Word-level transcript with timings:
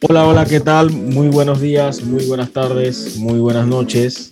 Hola, 0.00 0.28
hola, 0.28 0.46
¿qué 0.46 0.60
tal? 0.60 0.92
Muy 0.92 1.26
buenos 1.26 1.60
días, 1.60 2.04
muy 2.04 2.24
buenas 2.26 2.52
tardes, 2.52 3.16
muy 3.16 3.40
buenas 3.40 3.66
noches. 3.66 4.30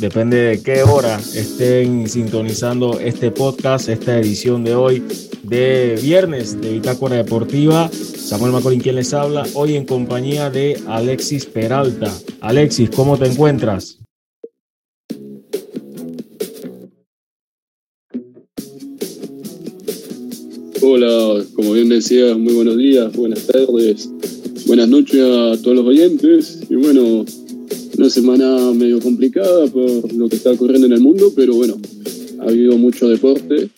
Depende 0.00 0.36
de 0.36 0.60
qué 0.60 0.82
hora 0.82 1.20
estén 1.32 2.08
sintonizando 2.08 2.98
este 2.98 3.30
podcast, 3.30 3.88
esta 3.88 4.18
edición 4.18 4.64
de 4.64 4.74
hoy 4.74 5.04
de 5.44 5.96
viernes 6.02 6.60
de 6.60 6.72
Bitácora 6.72 7.14
Deportiva. 7.14 7.88
Samuel 7.88 8.50
Macolín 8.50 8.80
quien 8.80 8.96
les 8.96 9.14
habla, 9.14 9.46
hoy 9.54 9.76
en 9.76 9.86
compañía 9.86 10.50
de 10.50 10.76
Alexis 10.88 11.46
Peralta. 11.46 12.12
Alexis, 12.40 12.90
¿cómo 12.90 13.16
te 13.16 13.26
encuentras? 13.26 14.00
Hola, 20.82 21.44
como 21.54 21.72
bien 21.74 21.90
decías, 21.90 22.36
muy 22.36 22.54
buenos 22.54 22.76
días, 22.76 23.12
buenas 23.14 23.46
tardes, 23.46 24.10
buenas 24.66 24.88
noches 24.88 25.20
a 25.20 25.62
todos 25.62 25.76
los 25.76 25.86
oyentes. 25.86 26.62
Y 26.68 26.74
bueno, 26.74 27.24
una 27.96 28.10
semana 28.10 28.72
medio 28.72 29.00
complicada 29.00 29.66
por 29.68 30.12
lo 30.12 30.28
que 30.28 30.36
está 30.36 30.52
ocurriendo 30.52 30.86
en 30.86 30.92
el 30.92 31.00
mundo, 31.00 31.32
pero 31.34 31.54
bueno, 31.54 31.76
ha 32.40 32.44
habido 32.44 32.76
mucho 32.76 33.08
deporte 33.08 33.70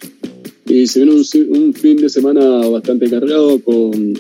y 0.67 0.87
se 0.87 1.05
viene 1.05 1.15
un, 1.15 1.75
fin 1.75 1.97
de 1.99 2.09
semana 2.09 2.41
bastante 2.69 3.09
cargado 3.09 3.63
con 3.63 4.15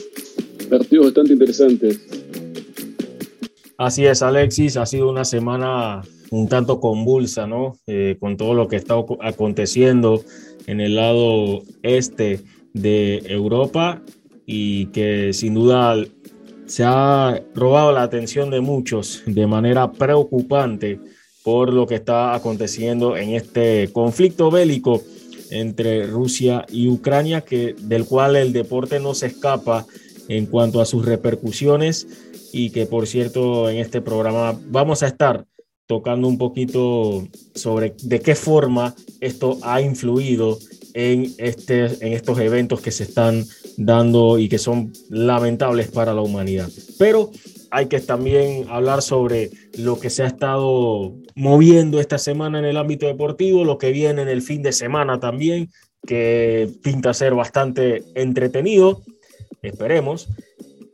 partidos 0.68 1.06
bastante 1.06 1.32
interesantes. 1.32 2.00
Así 3.78 4.04
es, 4.04 4.22
Alexis, 4.22 4.76
ha 4.76 4.86
sido 4.86 5.08
una 5.08 5.24
semana 5.24 6.02
un 6.30 6.48
tanto 6.48 6.80
convulsa, 6.80 7.46
¿no? 7.46 7.78
Eh, 7.86 8.16
con 8.20 8.36
todo 8.36 8.54
lo 8.54 8.68
que 8.68 8.76
está 8.76 8.94
aconteciendo 9.20 10.22
en 10.66 10.80
el 10.80 10.96
lado 10.96 11.62
este 11.82 12.40
de 12.74 13.22
Europa 13.26 14.02
y 14.50 14.86
que 14.86 15.32
sin 15.32 15.54
duda 15.54 15.96
se 16.68 16.84
ha 16.84 17.42
robado 17.54 17.92
la 17.92 18.02
atención 18.02 18.50
de 18.50 18.60
muchos 18.60 19.22
de 19.26 19.46
manera 19.46 19.90
preocupante 19.90 21.00
por 21.42 21.72
lo 21.72 21.86
que 21.86 21.96
está 21.96 22.34
aconteciendo 22.34 23.16
en 23.16 23.30
este 23.30 23.90
conflicto 23.92 24.50
bélico 24.50 25.02
entre 25.50 26.06
Rusia 26.06 26.66
y 26.68 26.88
Ucrania, 26.88 27.40
que, 27.40 27.74
del 27.78 28.04
cual 28.04 28.36
el 28.36 28.52
deporte 28.52 29.00
no 29.00 29.14
se 29.14 29.28
escapa 29.28 29.86
en 30.28 30.44
cuanto 30.44 30.82
a 30.82 30.84
sus 30.84 31.06
repercusiones 31.06 32.06
y 32.52 32.70
que 32.70 32.84
por 32.84 33.06
cierto 33.06 33.70
en 33.70 33.78
este 33.78 34.02
programa 34.02 34.58
vamos 34.66 35.02
a 35.02 35.06
estar 35.06 35.46
tocando 35.86 36.28
un 36.28 36.36
poquito 36.36 37.26
sobre 37.54 37.94
de 38.02 38.20
qué 38.20 38.34
forma 38.34 38.94
esto 39.20 39.58
ha 39.62 39.80
influido 39.80 40.58
en, 40.92 41.32
este, 41.38 41.86
en 42.04 42.12
estos 42.12 42.38
eventos 42.40 42.82
que 42.82 42.90
se 42.90 43.04
están 43.04 43.46
dando 43.78 44.38
y 44.38 44.48
que 44.48 44.58
son 44.58 44.92
lamentables 45.08 45.88
para 45.88 46.12
la 46.12 46.20
humanidad. 46.20 46.68
Pero 46.98 47.30
hay 47.70 47.86
que 47.86 48.00
también 48.00 48.66
hablar 48.68 49.02
sobre 49.02 49.50
lo 49.78 49.98
que 50.00 50.10
se 50.10 50.24
ha 50.24 50.26
estado 50.26 51.14
moviendo 51.34 52.00
esta 52.00 52.18
semana 52.18 52.58
en 52.58 52.64
el 52.64 52.76
ámbito 52.76 53.06
deportivo, 53.06 53.64
lo 53.64 53.78
que 53.78 53.92
viene 53.92 54.22
en 54.22 54.28
el 54.28 54.42
fin 54.42 54.62
de 54.62 54.72
semana 54.72 55.20
también, 55.20 55.70
que 56.06 56.68
pinta 56.82 57.14
ser 57.14 57.34
bastante 57.34 58.02
entretenido, 58.14 59.02
esperemos. 59.62 60.28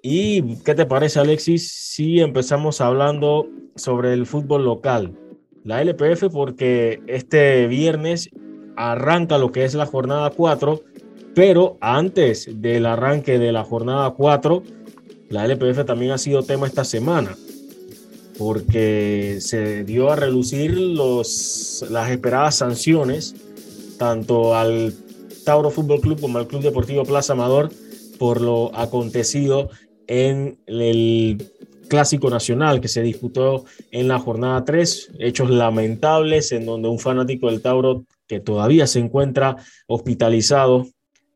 ¿Y 0.02 0.56
qué 0.56 0.74
te 0.74 0.84
parece, 0.84 1.20
Alexis, 1.20 1.72
si 1.72 2.20
empezamos 2.20 2.82
hablando 2.82 3.48
sobre 3.76 4.12
el 4.12 4.26
fútbol 4.26 4.64
local? 4.64 5.16
La 5.62 5.80
LPF, 5.80 6.30
porque 6.30 7.00
este 7.06 7.66
viernes 7.66 8.28
arranca 8.76 9.38
lo 9.38 9.50
que 9.50 9.64
es 9.64 9.74
la 9.74 9.86
jornada 9.86 10.28
4, 10.28 10.82
pero 11.34 11.78
antes 11.80 12.48
del 12.60 12.86
arranque 12.86 13.38
de 13.38 13.52
la 13.52 13.64
jornada 13.64 14.10
4, 14.10 14.62
la 15.30 15.44
LPF 15.46 15.84
también 15.84 16.12
ha 16.12 16.18
sido 16.18 16.42
tema 16.42 16.66
esta 16.66 16.84
semana, 16.84 17.36
porque 18.38 19.38
se 19.40 19.84
dio 19.84 20.10
a 20.10 20.16
reducir 20.16 20.78
los, 20.78 21.84
las 21.90 22.10
esperadas 22.10 22.56
sanciones 22.56 23.34
tanto 23.98 24.54
al 24.56 24.94
Tauro 25.44 25.70
Fútbol 25.70 26.00
Club 26.00 26.20
como 26.20 26.38
al 26.38 26.46
Club 26.46 26.62
Deportivo 26.62 27.04
Plaza 27.04 27.32
Amador 27.32 27.70
por 28.18 28.40
lo 28.40 28.74
acontecido 28.76 29.70
en 30.06 30.58
el 30.66 31.50
Clásico 31.88 32.30
Nacional 32.30 32.80
que 32.80 32.88
se 32.88 33.02
disputó 33.02 33.64
en 33.90 34.08
la 34.08 34.18
jornada 34.18 34.64
3, 34.64 35.12
hechos 35.18 35.50
lamentables 35.50 36.52
en 36.52 36.66
donde 36.66 36.88
un 36.88 36.98
fanático 36.98 37.50
del 37.50 37.62
Tauro 37.62 38.04
que 38.26 38.40
todavía 38.40 38.86
se 38.86 39.00
encuentra 39.00 39.56
hospitalizado 39.86 40.86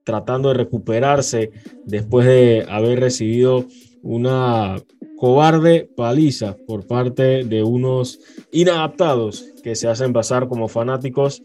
tratando 0.08 0.48
de 0.48 0.54
recuperarse 0.54 1.50
después 1.84 2.26
de 2.26 2.64
haber 2.66 2.98
recibido 2.98 3.66
una 4.02 4.82
cobarde 5.18 5.86
paliza 5.94 6.56
por 6.66 6.86
parte 6.86 7.44
de 7.44 7.62
unos 7.62 8.18
inadaptados 8.50 9.44
que 9.62 9.76
se 9.76 9.86
hacen 9.86 10.14
pasar 10.14 10.48
como 10.48 10.66
fanáticos 10.66 11.42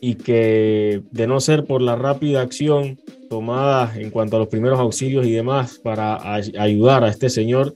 y 0.00 0.14
que 0.14 1.02
de 1.10 1.26
no 1.26 1.40
ser 1.40 1.64
por 1.64 1.82
la 1.82 1.96
rápida 1.96 2.42
acción 2.42 3.00
tomada 3.28 3.92
en 3.96 4.10
cuanto 4.10 4.36
a 4.36 4.38
los 4.38 4.48
primeros 4.48 4.78
auxilios 4.78 5.26
y 5.26 5.32
demás 5.32 5.80
para 5.82 6.32
ayudar 6.32 7.02
a 7.02 7.08
este 7.08 7.28
señor, 7.28 7.74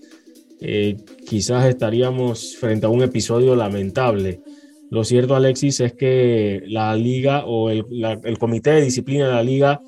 eh, 0.60 0.97
quizás 1.28 1.64
estaríamos 1.64 2.56
frente 2.56 2.86
a 2.86 2.88
un 2.88 3.02
episodio 3.02 3.56
lamentable. 3.56 4.42
Lo 4.91 5.02
cierto, 5.02 5.34
Alexis, 5.34 5.80
es 5.80 5.92
que 5.94 6.62
la 6.68 6.94
liga 6.94 7.47
o 7.47 7.68
el, 7.70 7.84
el 8.22 8.38
comité 8.38 8.70
de 8.70 8.82
disciplina 8.82 9.26
de 9.26 9.34
la 9.34 9.42
liga 9.42 9.82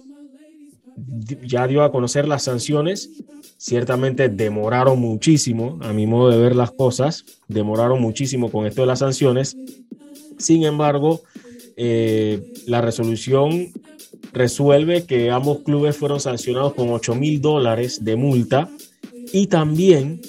ya 1.43 1.67
dio 1.67 1.83
a 1.83 1.93
conocer 1.93 2.29
las 2.29 2.45
sanciones. 2.45 3.11
Ciertamente 3.57 4.29
demoraron 4.29 5.01
muchísimo, 5.01 5.79
a 5.83 5.93
mi 5.93 6.07
modo 6.07 6.31
de 6.31 6.39
ver 6.39 6.57
las 6.57 6.73
cosas, 6.73 7.25
demoraron 7.49 8.01
muchísimo 8.01 8.51
con 8.51 8.67
esto 8.67 8.83
de 8.83 8.89
las 8.89 8.99
sanciones. 8.99 9.57
Sin 10.39 10.65
embargo, 10.65 11.23
eh, 11.77 12.53
la 12.67 12.81
resolución 12.81 13.73
resuelve 14.33 15.05
que 15.05 15.31
ambos 15.31 15.61
clubes 15.61 15.97
fueron 15.97 16.21
sancionados 16.21 16.75
con 16.75 16.91
8 16.91 17.15
mil 17.15 17.41
dólares 17.41 18.05
de 18.05 18.17
multa 18.17 18.69
y 19.33 19.47
también 19.47 20.21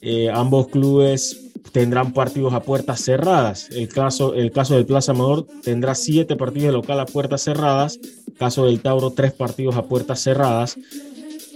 eh, 0.00 0.30
ambos 0.32 0.68
clubes 0.68 1.47
tendrán 1.72 2.12
partidos 2.12 2.54
a 2.54 2.62
puertas 2.62 3.00
cerradas. 3.00 3.68
El 3.70 3.88
caso, 3.88 4.34
el 4.34 4.50
caso 4.50 4.74
del 4.74 4.86
Plaza 4.86 5.12
Amador 5.12 5.46
tendrá 5.62 5.94
siete 5.94 6.36
partidos 6.36 6.66
de 6.66 6.72
local 6.72 7.00
a 7.00 7.06
puertas 7.06 7.42
cerradas. 7.42 7.98
El 8.26 8.34
caso 8.34 8.66
del 8.66 8.80
Tauro, 8.80 9.10
tres 9.10 9.32
partidos 9.32 9.76
a 9.76 9.84
puertas 9.84 10.20
cerradas. 10.20 10.76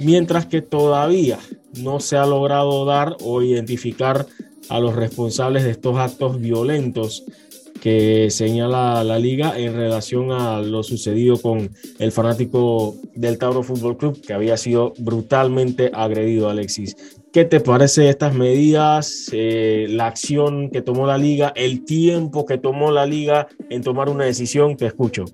Mientras 0.01 0.47
que 0.47 0.63
todavía 0.63 1.39
no 1.81 2.01
se 2.01 2.17
ha 2.17 2.27
logrado 2.27 2.85
dar 2.85 3.17
o 3.23 3.43
identificar 3.43 4.27
a 4.69 4.81
los 4.81 4.95
responsables 4.95 5.65
de 5.65 5.71
estos 5.71 5.99
actos 5.99 6.41
violentos 6.41 7.25
que 7.81 8.31
señala 8.31 9.03
la 9.03 9.19
liga 9.19 9.59
en 9.59 9.75
relación 9.75 10.31
a 10.31 10.61
lo 10.61 10.85
sucedido 10.85 11.37
con 11.37 11.71
el 11.99 12.13
fanático 12.13 12.95
del 13.17 13.39
Tauro 13.39 13.65
Fútbol 13.65 13.97
Club 13.97 14.21
que 14.21 14.33
había 14.33 14.57
sido 14.57 14.95
brutalmente 14.99 15.91
agredido, 15.93 16.49
Alexis. 16.49 16.95
¿Qué 17.33 17.47
te 17.47 17.61
parece 17.61 18.11
estas 18.11 18.35
medidas, 18.35 19.31
eh, 19.33 19.87
la 19.89 20.07
acción 20.07 20.69
que 20.71 20.83
tomó 20.83 21.07
la 21.07 21.17
liga, 21.17 21.51
el 21.57 21.83
tiempo 21.83 22.45
que 22.45 22.59
tomó 22.59 22.91
la 22.93 23.07
liga 23.07 23.49
en 23.71 23.83
tomar 23.83 24.11
una 24.11 24.25
decisión? 24.25 24.77
Te 24.77 24.85
escucho. 24.85 25.25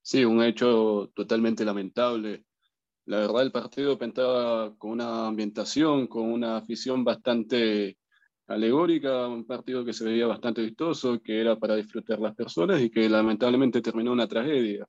Sí, 0.00 0.24
un 0.24 0.42
hecho 0.42 1.10
totalmente 1.14 1.66
lamentable. 1.66 2.46
La 3.04 3.18
verdad, 3.18 3.42
el 3.42 3.52
partido 3.52 3.98
pintaba 3.98 4.74
con 4.78 4.92
una 4.92 5.26
ambientación, 5.26 6.06
con 6.06 6.32
una 6.32 6.56
afición 6.56 7.04
bastante 7.04 7.98
alegórica, 8.46 9.28
un 9.28 9.44
partido 9.44 9.84
que 9.84 9.92
se 9.92 10.06
veía 10.06 10.26
bastante 10.26 10.62
vistoso, 10.62 11.20
que 11.20 11.42
era 11.42 11.56
para 11.56 11.76
disfrutar 11.76 12.20
las 12.20 12.34
personas 12.34 12.80
y 12.80 12.88
que 12.88 13.06
lamentablemente 13.10 13.82
terminó 13.82 14.12
una 14.12 14.26
tragedia. 14.26 14.86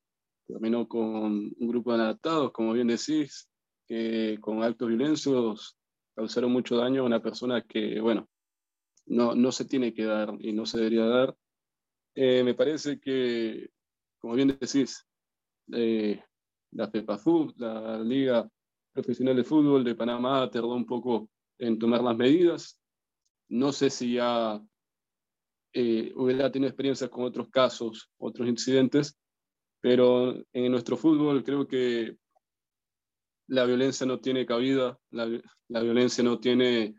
Terminó 0.47 0.87
con 0.87 1.05
un 1.05 1.67
grupo 1.67 1.95
de 1.95 2.03
adaptados, 2.03 2.51
como 2.51 2.73
bien 2.73 2.87
decís, 2.87 3.49
que 3.87 4.37
con 4.41 4.63
actos 4.63 4.89
violentos 4.89 5.77
causaron 6.15 6.51
mucho 6.51 6.77
daño 6.77 7.01
a 7.01 7.05
una 7.05 7.21
persona 7.21 7.61
que, 7.61 7.99
bueno, 7.99 8.29
no, 9.05 9.35
no 9.35 9.51
se 9.51 9.65
tiene 9.65 9.93
que 9.93 10.05
dar 10.05 10.33
y 10.39 10.53
no 10.53 10.65
se 10.65 10.77
debería 10.77 11.05
dar. 11.05 11.35
Eh, 12.15 12.43
me 12.43 12.53
parece 12.53 12.99
que, 12.99 13.69
como 14.19 14.35
bien 14.35 14.57
decís, 14.59 15.05
eh, 15.71 16.23
la 16.71 16.89
FEPAFUB, 16.89 17.53
la 17.57 17.99
Liga 17.99 18.49
Profesional 18.91 19.35
de 19.35 19.43
Fútbol 19.43 19.83
de 19.83 19.95
Panamá, 19.95 20.49
tardó 20.49 20.73
un 20.73 20.85
poco 20.85 21.29
en 21.57 21.79
tomar 21.79 22.01
las 22.01 22.15
medidas. 22.15 22.79
No 23.49 23.71
sé 23.71 23.89
si 23.89 24.13
ya 24.13 24.61
eh, 25.73 26.11
hubiera 26.15 26.51
tenido 26.51 26.69
experiencias 26.69 27.09
con 27.09 27.23
otros 27.23 27.49
casos, 27.49 28.09
otros 28.17 28.47
incidentes, 28.47 29.17
pero 29.83 30.33
en 30.53 30.71
nuestro 30.71 30.95
fútbol 30.95 31.43
creo 31.43 31.67
que 31.67 32.15
la 33.49 33.65
violencia 33.65 34.05
no 34.05 34.17
tiene 34.17 34.45
cabida, 34.45 34.97
la, 35.11 35.27
la 35.67 35.81
violencia 35.81 36.23
no 36.23 36.39
tiene 36.39 36.95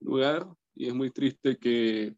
lugar 0.00 0.48
y 0.74 0.88
es 0.88 0.94
muy 0.94 1.12
triste 1.12 1.56
que 1.56 2.16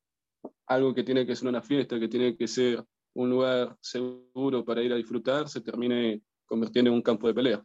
algo 0.69 0.95
que 0.95 1.05
tiene 1.05 1.27
que 1.27 1.37
ser 1.37 1.49
una 1.49 1.61
fiesta, 1.61 2.01
que 2.01 2.09
tiene 2.09 2.35
que 2.35 2.49
ser 2.49 2.83
un 3.13 3.29
lugar 3.29 3.77
seguro 3.83 4.65
para 4.65 4.83
ir 4.83 4.95
a 4.95 4.97
disfrutar, 4.97 5.51
se 5.51 5.61
termine 5.61 6.23
convirtiendo 6.47 6.91
en 6.91 6.97
un 6.97 7.03
campo 7.03 7.27
de 7.27 7.35
pelea. 7.35 7.63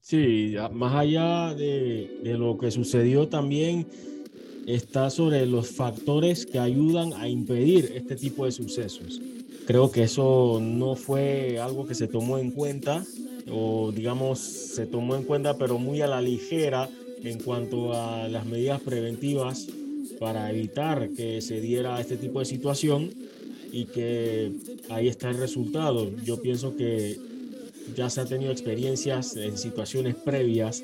Sí, 0.00 0.56
más 0.72 0.92
allá 0.92 1.54
de, 1.54 2.18
de 2.20 2.36
lo 2.36 2.58
que 2.58 2.72
sucedió 2.72 3.28
también 3.28 3.86
está 4.66 5.08
sobre 5.08 5.46
los 5.46 5.70
factores 5.70 6.44
que 6.44 6.58
ayudan 6.58 7.12
a 7.12 7.28
impedir 7.28 7.92
este 7.94 8.16
tipo 8.16 8.44
de 8.44 8.50
sucesos. 8.50 9.20
Creo 9.66 9.90
que 9.90 10.02
eso 10.02 10.60
no 10.62 10.94
fue 10.94 11.58
algo 11.58 11.86
que 11.86 11.94
se 11.94 12.06
tomó 12.06 12.38
en 12.38 12.50
cuenta, 12.50 13.04
o 13.50 13.92
digamos, 13.92 14.38
se 14.38 14.86
tomó 14.86 15.16
en 15.16 15.24
cuenta, 15.24 15.56
pero 15.56 15.78
muy 15.78 16.02
a 16.02 16.06
la 16.06 16.20
ligera 16.20 16.88
en 17.22 17.38
cuanto 17.40 17.94
a 17.94 18.28
las 18.28 18.44
medidas 18.44 18.80
preventivas 18.82 19.66
para 20.20 20.50
evitar 20.50 21.08
que 21.10 21.40
se 21.40 21.60
diera 21.60 22.00
este 22.00 22.16
tipo 22.16 22.40
de 22.40 22.44
situación 22.44 23.10
y 23.72 23.86
que 23.86 24.52
ahí 24.90 25.08
está 25.08 25.30
el 25.30 25.38
resultado. 25.38 26.10
Yo 26.24 26.40
pienso 26.40 26.76
que 26.76 27.18
ya 27.96 28.10
se 28.10 28.20
ha 28.20 28.24
tenido 28.26 28.52
experiencias 28.52 29.36
en 29.36 29.56
situaciones 29.56 30.14
previas 30.14 30.82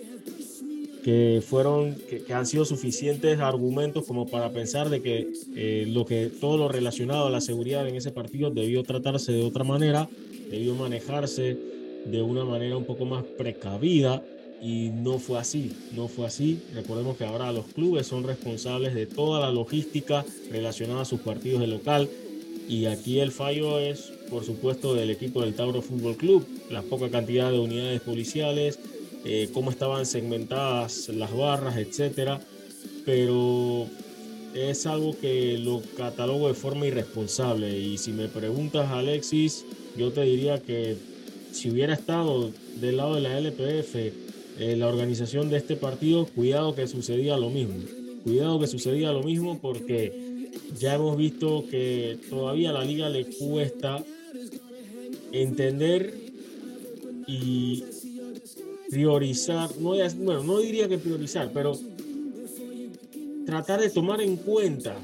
que 1.03 1.43
fueron 1.47 1.95
que, 1.95 2.33
han 2.33 2.47
sido 2.47 2.65
suficientes 2.65 3.41
argumentos 3.41 4.05
como 4.07 4.27
para 4.27 4.51
pensar 4.51 4.91
de 4.91 5.03
que 5.03 5.33
eh, 5.57 5.87
lo 5.89 6.05
que 6.05 6.27
todo 6.27 6.57
lo 6.57 6.69
relacionado 6.69 7.27
a 7.27 7.31
la 7.31 7.41
seguridad 7.41 7.87
en 7.89 7.97
ese 7.97 8.11
partido 8.11 8.51
debió 8.51 8.83
tratarse 8.83 9.33
de 9.33 9.43
otra 9.43 9.65
manera, 9.65 10.09
debió 10.51 10.75
manejarse 10.75 11.57
de 12.07 12.23
una 12.23 12.45
manera 12.45 12.77
un 12.77 12.85
poco 12.85 13.05
más 13.05 13.25
precavida 13.25 14.23
y 14.63 14.91
no 14.91 15.19
fue 15.19 15.39
así, 15.39 15.73
no 15.97 16.09
fue 16.09 16.27
así. 16.27 16.61
Recordemos 16.75 17.17
que 17.17 17.25
ahora 17.25 17.53
los 17.53 17.67
clubes 17.67 18.07
son 18.07 18.25
responsables 18.25 18.95
de 18.95 19.07
toda 19.07 19.41
la 19.41 19.51
logística 19.51 20.25
relacionada 20.51 21.03
a 21.03 21.07
sus 21.07 21.21
partidos 21.21 21.61
de 21.61 21.67
local 21.67 22.09
y 22.69 22.87
aquí 22.87 23.21
el 23.21 23.33
fallo 23.33 23.79
es 23.79 24.13
por 24.31 24.45
supuesto 24.45 24.95
del 24.95 25.11
equipo 25.11 25.43
del 25.43 25.55
Tauro 25.55 25.83
Fútbol 25.83 26.17
Club, 26.17 26.47
la 26.71 26.83
poca 26.83 27.11
cantidad 27.11 27.51
de 27.51 27.59
unidades 27.59 28.01
policiales, 28.01 28.79
eh, 29.25 29.51
cómo 29.53 29.71
estaban 29.71 30.07
segmentadas 30.07 31.09
las 31.09 31.35
barras, 31.37 31.77
etcétera, 31.77 32.41
pero 33.05 33.87
es 34.55 34.87
algo 34.87 35.17
que 35.19 35.59
lo 35.59 35.83
catalogo 35.97 36.49
de 36.49 36.55
forma 36.55 36.87
irresponsable. 36.87 37.79
Y 37.79 37.99
si 37.99 38.13
me 38.13 38.29
preguntas, 38.29 38.91
Alexis, 38.91 39.65
yo 39.97 40.13
te 40.13 40.23
diría 40.23 40.61
que 40.61 40.97
si 41.53 41.71
hubiera 41.71 41.95
estado 41.95 42.51
del 42.81 42.97
lado 42.97 43.15
de 43.17 43.21
la 43.21 43.39
LPF, 43.39 43.95
eh, 44.59 44.77
la 44.77 44.89
organización 44.89 45.51
de 45.51 45.59
este 45.59 45.77
partido, 45.77 46.27
cuidado 46.27 46.75
que 46.75 46.87
sucedía 46.87 47.37
lo 47.37 47.51
mismo. 47.51 47.77
Cuidado 48.25 48.61
que 48.61 48.67
sucedía 48.67 49.13
lo 49.13 49.23
mismo 49.23 49.59
porque 49.61 50.51
ya 50.79 50.95
hemos 50.95 51.17
visto 51.17 51.65
que 51.71 52.19
todavía 52.29 52.71
a 52.71 52.75
la 52.75 52.85
liga 52.85 53.09
le 53.09 53.25
cuesta 53.27 54.05
entender 55.33 56.15
y 57.27 57.85
priorizar, 58.91 59.71
no, 59.79 59.91
bueno, 60.17 60.43
no 60.43 60.59
diría 60.59 60.89
que 60.89 60.99
priorizar, 60.99 61.51
pero 61.53 61.79
tratar 63.47 63.81
de 63.81 63.91
tomar 63.91 64.21
en 64.21 64.37
cuenta 64.37 64.97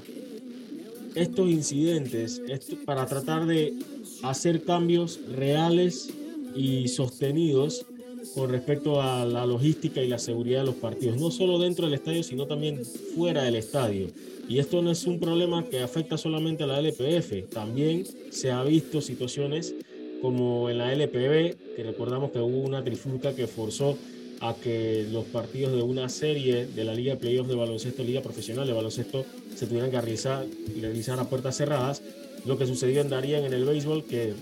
estos 1.15 1.49
incidentes 1.49 2.43
para 2.85 3.06
tratar 3.06 3.47
de 3.47 3.75
hacer 4.23 4.65
cambios 4.65 5.21
reales 5.31 6.11
y 6.55 6.88
sostenidos 6.88 7.87
con 8.35 8.50
respecto 8.50 9.00
a 9.00 9.25
la 9.25 9.47
logística 9.47 10.03
y 10.03 10.09
la 10.09 10.19
seguridad 10.19 10.61
de 10.61 10.67
los 10.67 10.75
partidos, 10.75 11.19
no 11.19 11.31
solo 11.31 11.59
dentro 11.59 11.87
del 11.87 11.94
estadio, 11.94 12.23
sino 12.23 12.47
también 12.47 12.85
fuera 13.15 13.44
del 13.44 13.56
estadio. 13.56 14.09
Y 14.49 14.59
esto 14.59 14.83
no 14.83 14.91
es 14.91 15.06
un 15.06 15.19
problema 15.19 15.65
que 15.65 15.81
afecta 15.81 16.19
solamente 16.19 16.65
a 16.65 16.67
la 16.67 16.79
LPF, 16.81 17.49
también 17.50 18.05
se 18.31 18.50
ha 18.50 18.62
visto 18.62 19.00
situaciones 19.00 19.75
como 20.22 20.70
en 20.70 20.78
la 20.78 20.92
LPB, 20.92 21.74
que 21.76 21.82
recordamos 21.84 22.30
que 22.30 22.38
hubo 22.38 22.58
una 22.58 22.82
trifulca 22.82 23.34
que 23.34 23.46
forzó 23.46 23.96
a 24.40 24.54
que 24.54 25.06
los 25.10 25.24
partidos 25.26 25.72
de 25.72 25.82
una 25.82 26.08
serie 26.08 26.66
de 26.66 26.84
la 26.84 26.94
Liga 26.94 27.14
de 27.14 27.20
Playoffs 27.20 27.48
de 27.48 27.56
baloncesto, 27.56 28.02
Liga 28.02 28.20
Profesional 28.20 28.66
de 28.66 28.72
baloncesto, 28.72 29.24
se 29.54 29.66
tuvieran 29.66 29.90
que 29.90 30.00
realizar, 30.00 30.44
realizar 30.80 31.18
a 31.18 31.24
puertas 31.24 31.56
cerradas. 31.56 32.02
Lo 32.44 32.58
que 32.58 32.66
sucedió 32.66 33.00
en 33.00 33.08
Darien 33.08 33.44
en 33.44 33.52
el 33.52 33.64
béisbol, 33.64 34.04
que 34.04 34.34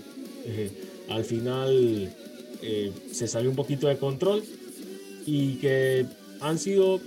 eh, 0.45 0.71
al 1.09 1.23
final 1.23 2.13
eh, 2.61 2.91
se 3.11 3.27
salió 3.27 3.49
un 3.49 3.55
poquito 3.55 3.87
de 3.87 3.97
control 3.97 4.43
y 5.25 5.55
que 5.55 6.05
han 6.41 6.59
sido 6.59 6.99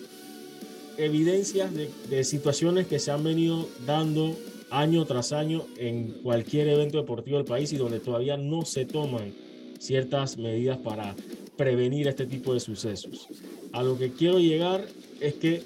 evidencias 0.97 1.73
de, 1.75 1.91
de 2.11 2.25
situaciones 2.25 2.87
que 2.87 2.99
se 2.99 3.11
han 3.11 3.23
venido 3.23 3.69
dando 3.87 4.37
año 4.71 5.05
tras 5.07 5.33
año 5.33 5.65
en 5.77 6.09
cualquier 6.23 6.69
evento 6.69 6.99
deportivo 6.99 7.39
del 7.39 7.47
país 7.47 7.73
y 7.73 7.77
donde 7.77 8.01
todavía 8.01 8.37
no 8.37 8.65
se 8.65 8.85
toman 8.85 9.33
ciertas 9.79 10.37
medidas 10.37 10.79
para 10.79 11.15
prevenir 11.57 12.09
este 12.09 12.27
tipo 12.27 12.55
de 12.55 12.61
sucesos. 12.61 13.29
A 13.73 13.83
lo 13.83 13.99
que 13.99 14.13
quiero 14.13 14.39
llegar 14.39 14.87
es 15.21 15.35
que 15.35 15.63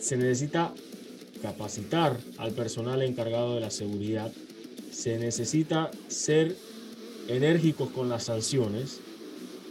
se 0.00 0.16
necesita 0.16 0.72
capacitar 1.42 2.16
al 2.36 2.52
personal 2.52 3.02
encargado 3.02 3.54
de 3.54 3.60
la 3.60 3.70
seguridad, 3.70 4.32
se 4.90 5.18
necesita 5.18 5.90
ser 6.08 6.56
enérgicos 7.28 7.90
con 7.90 8.08
las 8.08 8.24
sanciones, 8.24 9.00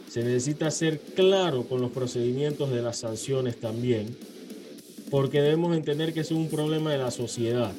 se 0.10 0.24
necesita 0.24 0.72
ser 0.72 1.00
claro 1.00 1.64
con 1.64 1.82
los 1.82 1.92
procedimientos 1.92 2.70
de 2.72 2.82
las 2.82 2.98
sanciones 2.98 3.60
también, 3.60 4.18
porque 5.10 5.42
debemos 5.42 5.76
entender 5.76 6.14
que 6.14 6.22
es 6.22 6.32
un 6.32 6.50
problema 6.50 6.92
de 6.92 6.98
la 7.00 7.12
sociedad 7.12 7.74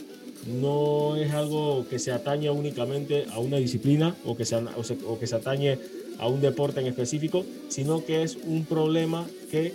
no 0.48 1.16
es 1.16 1.32
algo 1.32 1.86
que 1.88 1.98
se 1.98 2.12
atañe 2.12 2.50
únicamente 2.50 3.26
a 3.32 3.38
una 3.38 3.58
disciplina 3.58 4.16
o 4.24 4.36
que 4.36 4.44
se, 4.44 4.56
o, 4.56 5.18
que 5.18 5.26
se 5.26 5.36
atañe 5.36 5.78
a 6.18 6.26
un 6.26 6.40
deporte 6.40 6.80
en 6.80 6.86
específico, 6.86 7.44
sino 7.68 8.04
que 8.04 8.22
es 8.22 8.36
un 8.36 8.64
problema 8.64 9.26
que 9.50 9.72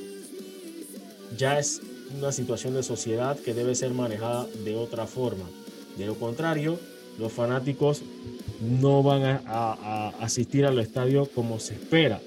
ya 1.37 1.59
es 1.59 1.81
una 2.17 2.31
situación 2.31 2.73
de 2.73 2.83
sociedad 2.83 3.37
que 3.39 3.53
debe 3.53 3.75
ser 3.75 3.91
manejada 3.91 4.47
de 4.65 4.75
otra 4.75 5.07
forma. 5.07 5.49
De 5.97 6.05
lo 6.05 6.15
contrario, 6.15 6.79
los 7.19 7.31
fanáticos 7.31 8.01
no 8.59 9.03
van 9.03 9.41
a, 9.45 10.09
asistir 10.19 10.65
al 10.65 10.79
estadio 10.79 11.27
como 11.27 11.59
se 11.59 11.75
espera 11.75 12.19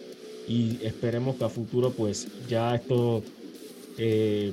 y 0.49 0.79
esperemos 0.83 1.37
que 1.37 1.45
a 1.45 1.49
futuro 1.49 1.91
pues 1.91 2.29
ya 2.49 2.75
esto 2.75 3.23
eh, 3.99 4.53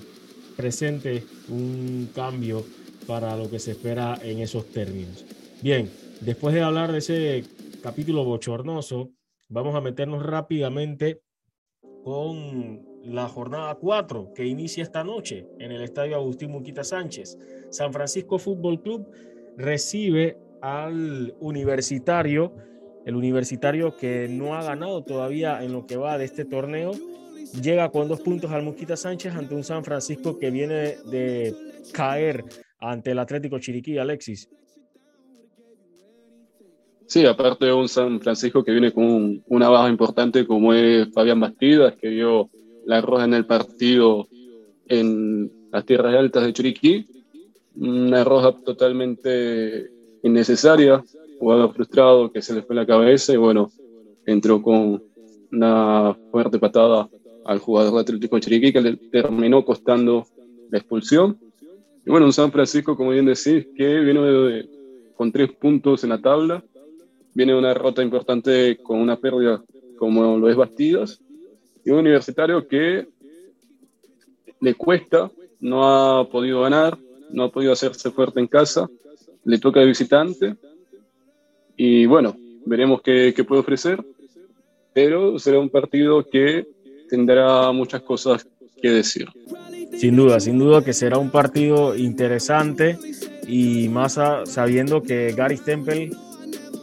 presente 0.55 1.23
un 1.49 2.09
cambio 2.15 2.63
para 3.07 3.35
lo 3.35 3.49
que 3.49 3.59
se 3.59 3.71
espera 3.71 4.17
en 4.21 4.39
esos 4.39 4.65
términos. 4.67 5.25
Bien, 5.61 5.89
después 6.21 6.53
de 6.53 6.61
hablar 6.61 6.91
de 6.91 6.99
ese 6.99 7.43
capítulo 7.81 8.23
bochornoso, 8.23 9.11
vamos 9.49 9.75
a 9.75 9.81
meternos 9.81 10.23
rápidamente 10.23 11.21
con 12.03 12.81
la 13.03 13.27
jornada 13.27 13.75
4 13.75 14.33
que 14.33 14.45
inicia 14.45 14.83
esta 14.83 15.03
noche 15.03 15.47
en 15.59 15.71
el 15.71 15.81
Estadio 15.81 16.15
Agustín 16.15 16.51
Muquita 16.51 16.83
Sánchez. 16.83 17.37
San 17.69 17.91
Francisco 17.93 18.39
Fútbol 18.39 18.81
Club 18.81 19.07
recibe 19.57 20.37
al 20.61 21.35
universitario, 21.39 22.53
el 23.05 23.15
universitario 23.15 23.97
que 23.97 24.27
no 24.29 24.55
ha 24.55 24.63
ganado 24.63 25.03
todavía 25.03 25.63
en 25.63 25.73
lo 25.73 25.85
que 25.85 25.97
va 25.97 26.17
de 26.17 26.25
este 26.25 26.45
torneo, 26.45 26.91
llega 27.61 27.89
con 27.89 28.07
dos 28.07 28.21
puntos 28.21 28.51
al 28.51 28.63
Muquita 28.63 28.95
Sánchez 28.95 29.35
ante 29.35 29.55
un 29.55 29.63
San 29.63 29.83
Francisco 29.83 30.39
que 30.39 30.49
viene 30.49 30.97
de 31.05 31.53
caer 31.91 32.45
ante 32.83 33.11
el 33.11 33.19
Atlético 33.19 33.59
Chiriquí, 33.59 33.97
Alexis. 33.97 34.49
Sí, 37.05 37.25
aparte 37.25 37.65
de 37.65 37.73
un 37.73 37.87
San 37.87 38.19
Francisco 38.19 38.63
que 38.63 38.71
viene 38.71 38.91
con 38.91 39.41
una 39.47 39.69
baja 39.69 39.89
importante 39.89 40.45
como 40.45 40.73
es 40.73 41.11
Fabián 41.13 41.39
Bastidas, 41.39 41.95
que 41.95 42.09
vio 42.09 42.49
la 42.85 43.01
roja 43.01 43.25
en 43.25 43.33
el 43.33 43.45
partido 43.45 44.27
en 44.87 45.51
las 45.71 45.85
tierras 45.85 46.15
altas 46.15 46.43
de 46.43 46.53
Chiriquí, 46.53 47.05
una 47.75 48.23
roja 48.23 48.51
totalmente 48.51 49.89
innecesaria, 50.23 51.03
jugador 51.39 51.73
frustrado 51.73 52.31
que 52.31 52.41
se 52.41 52.53
le 52.53 52.63
fue 52.63 52.75
la 52.75 52.85
cabeza 52.85 53.33
y 53.33 53.37
bueno, 53.37 53.69
entró 54.25 54.61
con 54.61 55.01
una 55.51 56.17
fuerte 56.31 56.59
patada 56.59 57.09
al 57.45 57.59
jugador 57.59 57.93
de 57.93 57.99
Atlético 58.01 58.39
Chiriquí 58.39 58.73
que 58.73 58.81
le 58.81 58.97
terminó 58.97 59.63
costando 59.63 60.25
la 60.69 60.79
expulsión 60.79 61.37
y 62.05 62.09
bueno, 62.09 62.25
un 62.25 62.33
San 62.33 62.51
Francisco, 62.51 62.97
como 62.97 63.11
bien 63.11 63.25
decís, 63.25 63.67
que 63.75 63.99
viene 63.99 64.67
con 65.15 65.31
tres 65.31 65.51
puntos 65.53 66.03
en 66.03 66.09
la 66.09 66.21
tabla, 66.21 66.63
viene 67.33 67.55
una 67.55 67.69
derrota 67.69 68.01
importante 68.01 68.77
con 68.77 68.99
una 68.99 69.17
pérdida 69.17 69.63
como 69.97 70.37
lo 70.37 70.49
es 70.49 70.55
Bastidas, 70.55 71.21
y 71.85 71.91
un 71.91 71.99
universitario 71.99 72.67
que 72.67 73.07
le 74.59 74.73
cuesta, 74.75 75.31
no 75.59 75.85
ha 75.85 76.29
podido 76.29 76.61
ganar, 76.61 76.97
no 77.31 77.43
ha 77.43 77.51
podido 77.51 77.71
hacerse 77.71 78.11
fuerte 78.11 78.39
en 78.39 78.47
casa, 78.47 78.89
le 79.45 79.59
toca 79.59 79.79
de 79.79 79.85
visitante, 79.85 80.55
y 81.77 82.05
bueno, 82.05 82.35
veremos 82.65 83.01
qué 83.01 83.45
puede 83.47 83.61
ofrecer, 83.61 84.03
pero 84.93 85.39
será 85.39 85.59
un 85.59 85.69
partido 85.69 86.23
que 86.29 86.67
tendrá 87.09 87.71
muchas 87.71 88.01
cosas 88.01 88.47
que 88.81 88.89
decir. 88.89 89.27
Sin 89.97 90.15
duda, 90.15 90.39
sin 90.39 90.57
duda 90.57 90.83
que 90.83 90.93
será 90.93 91.17
un 91.17 91.29
partido 91.29 91.95
interesante 91.95 92.97
y 93.47 93.87
más 93.89 94.19
sabiendo 94.45 95.01
que 95.01 95.33
Gary 95.35 95.57
Temple 95.57 96.11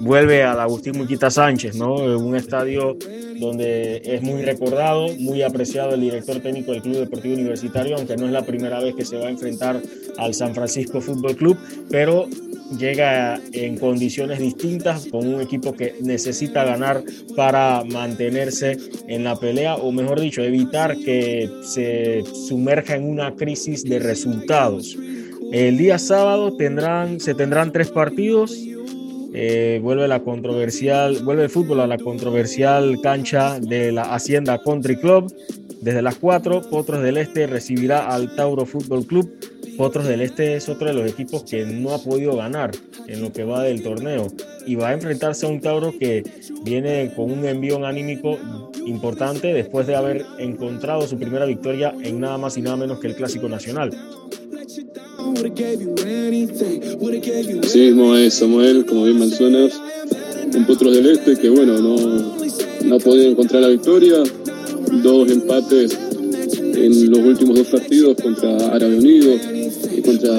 vuelve 0.01 0.43
al 0.43 0.59
Agustín 0.61 0.97
Muquita 0.97 1.31
Sánchez, 1.31 1.77
¿no? 1.77 1.95
Un 1.95 2.35
estadio 2.35 2.97
donde 3.39 4.01
es 4.05 4.23
muy 4.23 4.43
recordado, 4.43 5.09
muy 5.19 5.43
apreciado 5.43 5.95
el 5.95 6.01
director 6.01 6.41
técnico 6.41 6.73
del 6.73 6.83
Club 6.83 6.97
Deportivo 6.97 7.35
Universitario, 7.35 7.97
aunque 7.97 8.17
no 8.17 8.27
es 8.27 8.33
la 8.33 8.43
primera 8.43 8.81
vez 8.81 8.95
que 8.95 9.05
se 9.05 9.17
va 9.17 9.27
a 9.27 9.31
enfrentar 9.31 9.81
al 10.19 10.35
San 10.35 10.55
Francisco 10.55 11.01
Fútbol 11.01 11.37
Club, 11.37 11.59
pero 11.91 12.29
llega 12.79 13.41
en 13.53 13.79
condiciones 13.79 14.39
distintas 14.39 15.07
con 15.07 15.27
un 15.27 15.41
equipo 15.41 15.75
que 15.75 15.95
necesita 16.01 16.65
ganar 16.65 17.03
para 17.37 17.85
mantenerse 17.85 18.77
en 19.09 19.25
la 19.25 19.37
pelea 19.37 19.77
o 19.77 19.93
mejor 19.93 20.21
dicho 20.21 20.43
evitar 20.43 20.97
que 20.97 21.49
se 21.63 22.23
sumerja 22.47 22.97
en 22.97 23.05
una 23.05 23.35
crisis 23.35 23.85
de 23.85 23.99
resultados. 23.99 24.97
El 25.53 25.79
día 25.79 25.99
sábado 25.99 26.57
tendrán, 26.57 27.19
se 27.19 27.35
tendrán 27.35 27.73
tres 27.73 27.91
partidos. 27.91 28.57
Eh, 29.33 29.81
vuelve 29.83 30.09
la 30.09 30.21
controversial, 30.21 31.23
vuelve 31.25 31.45
el 31.45 31.51
fútbol 31.51 31.81
a 31.81 31.87
la 31.87 31.99
controversial 31.99 33.01
cancha 33.01 33.59
de 33.61 33.93
la 33.93 34.15
Hacienda 34.15 34.61
Country 34.63 34.97
Club. 34.97 35.33
Desde 35.81 36.03
las 36.03 36.17
4, 36.17 36.63
Potros 36.71 37.03
del 37.03 37.17
Este 37.17 37.47
recibirá 37.47 38.07
al 38.07 38.35
Tauro 38.37 38.67
Fútbol 38.67 39.07
Club. 39.07 39.31
Potros 39.77 40.07
del 40.07 40.21
Este 40.21 40.57
es 40.57 40.69
otro 40.69 40.89
de 40.89 40.95
los 40.95 41.11
equipos 41.11 41.45
que 41.45 41.65
no 41.65 41.93
ha 41.93 41.99
podido 41.99 42.37
ganar 42.37 42.71
en 43.07 43.23
lo 43.23 43.33
que 43.33 43.45
va 43.45 43.63
del 43.63 43.83
torneo 43.83 44.29
y 44.67 44.75
va 44.75 44.89
a 44.89 44.93
enfrentarse 44.93 45.47
a 45.47 45.49
un 45.49 45.61
Tauro 45.61 45.93
que 45.99 46.23
viene 46.65 47.13
con 47.15 47.31
un 47.31 47.45
envío 47.45 47.85
anímico 47.85 48.39
importante 48.87 49.53
después 49.53 49.87
de 49.87 49.97
haber 49.97 50.25
encontrado 50.39 51.07
su 51.07 51.19
primera 51.19 51.47
victoria 51.47 51.95
en 52.03 52.21
nada 52.21 52.39
más 52.39 52.57
y 52.57 52.63
nada 52.63 52.77
menos 52.77 53.01
que 53.01 53.09
el 53.09 53.17
Clásico 53.17 53.49
Nacional. 53.49 53.91
Sí 57.63 57.79
mismo 57.79 58.17
es 58.17 58.35
Samuel, 58.35 58.87
como 58.87 59.05
bien 59.05 59.19
mencionas, 59.19 59.81
un 60.55 60.67
Potros 60.67 60.95
del 60.95 61.07
Este 61.07 61.37
que 61.37 61.49
bueno, 61.49 61.79
no, 61.79 61.97
no 62.85 62.97
ha 62.97 62.99
podido 62.99 63.31
encontrar 63.31 63.63
la 63.63 63.69
victoria, 63.69 64.23
dos 65.03 65.31
empates 65.31 66.10
en 66.85 67.11
los 67.11 67.21
últimos 67.21 67.57
dos 67.57 67.69
partidos 67.69 68.17
contra 68.21 68.75
Árabe 68.75 68.99
Unido 68.99 69.37
y 69.97 70.01
contra 70.01 70.33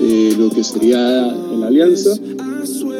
eh, 0.00 0.34
lo 0.38 0.50
que 0.50 0.64
sería 0.64 0.98
la 1.58 1.66
Alianza. 1.66 2.18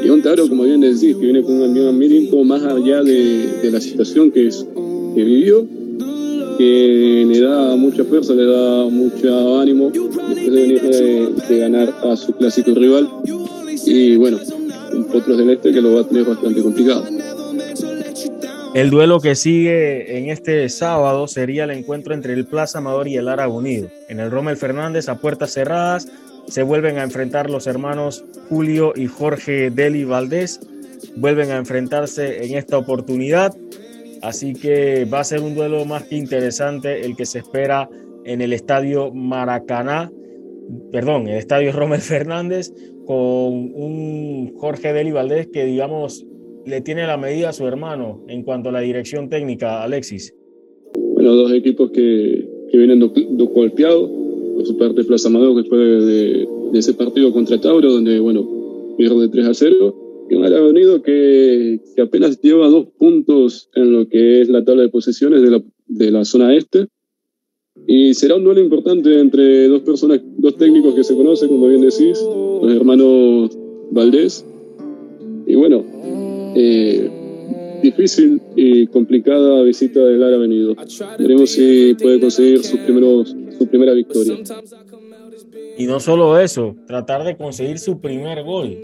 Y 0.05 0.09
un 0.11 0.23
Taro, 0.23 0.49
como 0.49 0.65
bien 0.65 0.81
decís, 0.81 1.17
que 1.17 1.25
viene 1.25 1.43
con 1.43 1.61
un 1.61 1.89
ambiente 1.89 2.45
más 2.45 2.63
allá 2.63 3.03
de, 3.03 3.61
de 3.63 3.71
la 3.71 3.81
situación 3.81 4.31
que, 4.31 4.47
es, 4.47 4.65
que 5.15 5.25
vivió 5.25 5.67
que 6.59 7.25
le 7.25 7.41
da 7.41 7.77
mucha 7.77 8.05
fuerza, 8.05 8.35
le 8.35 8.45
da 8.45 8.87
mucho 8.91 9.61
ánimo 9.61 9.91
después 9.93 10.45
de 10.45 10.61
venir 10.61 10.83
de, 10.83 11.59
ganar 11.59 11.95
a 12.03 12.17
su 12.17 12.33
clásico 12.33 12.73
rival. 12.75 13.09
Y 13.87 14.17
bueno, 14.17 14.39
un 14.93 15.05
Potros 15.05 15.39
del 15.39 15.51
Este 15.51 15.73
que 15.73 15.81
lo 15.81 15.95
va 15.95 16.01
a 16.01 16.09
tener 16.09 16.25
bastante 16.25 16.61
complicado. 16.61 17.05
El 18.79 18.91
duelo 18.91 19.19
que 19.19 19.35
sigue 19.35 20.19
en 20.19 20.31
este 20.31 20.69
sábado 20.69 21.27
sería 21.27 21.65
el 21.65 21.73
encuentro 21.73 22.15
entre 22.15 22.35
el 22.35 22.47
Plaza 22.47 22.79
Amador 22.79 23.09
y 23.09 23.17
el 23.17 23.27
Árabe 23.27 23.51
Unido. 23.51 23.89
En 24.09 24.21
el 24.21 24.31
Rommel 24.31 24.57
Fernández, 24.57 25.09
a 25.09 25.19
puertas 25.19 25.53
cerradas, 25.53 26.09
se 26.47 26.63
vuelven 26.63 26.97
a 26.97 27.03
enfrentar 27.03 27.51
los 27.51 27.67
hermanos 27.67 28.25
Julio 28.49 28.93
y 28.95 29.09
Jorge 29.09 29.71
Deli 29.71 30.05
Valdés. 30.05 30.61
Vuelven 31.17 31.51
a 31.51 31.57
enfrentarse 31.57 32.45
en 32.47 32.57
esta 32.57 32.79
oportunidad. 32.79 33.53
Así 34.23 34.53
que 34.53 35.07
va 35.07 35.19
a 35.19 35.25
ser 35.25 35.41
un 35.41 35.57
duelo 35.57 35.85
más 35.85 36.05
que 36.05 36.15
interesante 36.15 37.05
el 37.05 37.17
que 37.17 37.27
se 37.27 37.41
espera 37.41 37.89
en 38.25 38.43
el 38.43 38.53
estadio 38.53 39.11
Maracaná, 39.13 40.09
perdón, 40.93 41.27
el 41.27 41.39
estadio 41.39 41.73
Rommel 41.73 42.01
Fernández, 42.01 42.73
con 43.07 43.17
un 43.75 44.55
Jorge 44.57 44.93
Deli 44.93 45.11
Valdés 45.11 45.49
que, 45.53 45.65
digamos, 45.65 46.28
le 46.69 46.81
tiene 46.83 47.07
la 47.07 47.17
medida 47.17 47.49
a 47.49 47.53
su 47.53 47.67
hermano 47.67 48.23
en 48.29 48.43
cuanto 48.43 48.69
a 48.69 48.73
la 48.73 48.81
dirección 48.81 49.29
técnica, 49.29 49.83
Alexis. 49.83 50.35
Bueno, 51.15 51.35
dos 51.35 51.53
equipos 51.53 51.91
que, 51.91 52.49
que 52.71 52.79
vienen 52.79 53.01
do, 53.01 53.11
golpeados. 53.47 54.11
Por 54.57 54.67
su 54.67 54.77
parte, 54.77 55.05
Plaza 55.05 55.29
Amador, 55.29 55.57
después 55.57 55.81
de, 55.81 56.47
de, 56.73 56.79
ese 56.79 56.93
partido 56.95 57.33
contra 57.33 57.61
Tauro, 57.61 57.93
donde, 57.93 58.19
bueno, 58.19 58.95
pierde 58.97 59.29
3 59.29 59.47
a 59.47 59.55
0 59.55 60.27
y 60.31 60.35
un 60.35 60.45
Árabe 60.45 60.69
Unido 60.69 61.01
que, 61.01 61.81
que, 61.95 62.03
apenas 62.03 62.41
lleva 62.43 62.69
dos 62.69 62.87
puntos 62.99 63.71
en 63.75 63.93
lo 63.93 64.09
que 64.09 64.43
es 64.43 64.49
la 64.49 64.65
tabla 64.65 64.83
de 64.83 64.89
posiciones 64.89 65.43
de 65.43 65.51
la, 65.51 65.63
de 65.87 66.11
la 66.11 66.25
zona 66.25 66.55
este. 66.55 66.89
Y 67.87 68.13
será 68.15 68.35
un 68.35 68.45
duelo 68.45 68.61
importante 68.61 69.21
entre 69.21 69.69
dos 69.69 69.83
personas, 69.83 70.21
dos 70.37 70.57
técnicos 70.57 70.95
que 70.95 71.05
se 71.05 71.15
conocen, 71.15 71.49
como 71.49 71.69
bien 71.69 71.81
decís, 71.81 72.21
los 72.63 72.73
hermanos 72.73 73.57
Valdés. 73.93 74.45
Y 75.47 75.55
bueno, 75.55 75.85
eh, 76.55 77.11
difícil 77.83 78.41
y 78.57 78.87
complicada 78.89 79.63
visita 79.63 80.01
del 80.01 80.23
Árabe 80.23 80.47
Unido. 80.47 80.75
Veremos 81.19 81.51
si 81.51 81.95
puede 81.95 82.21
conseguir 82.21 82.63
sus 82.65 82.81
primeros, 82.81 83.37
su 83.59 83.67
primera 83.67 83.93
victoria. 83.93 84.37
Y 85.77 85.87
no 85.87 86.01
solo 86.01 86.41
eso, 86.41 86.75
tratar 86.87 87.25
de 87.25 87.37
conseguir 87.37 87.79
su 87.79 88.01
primer 88.01 88.43
gol 88.43 88.79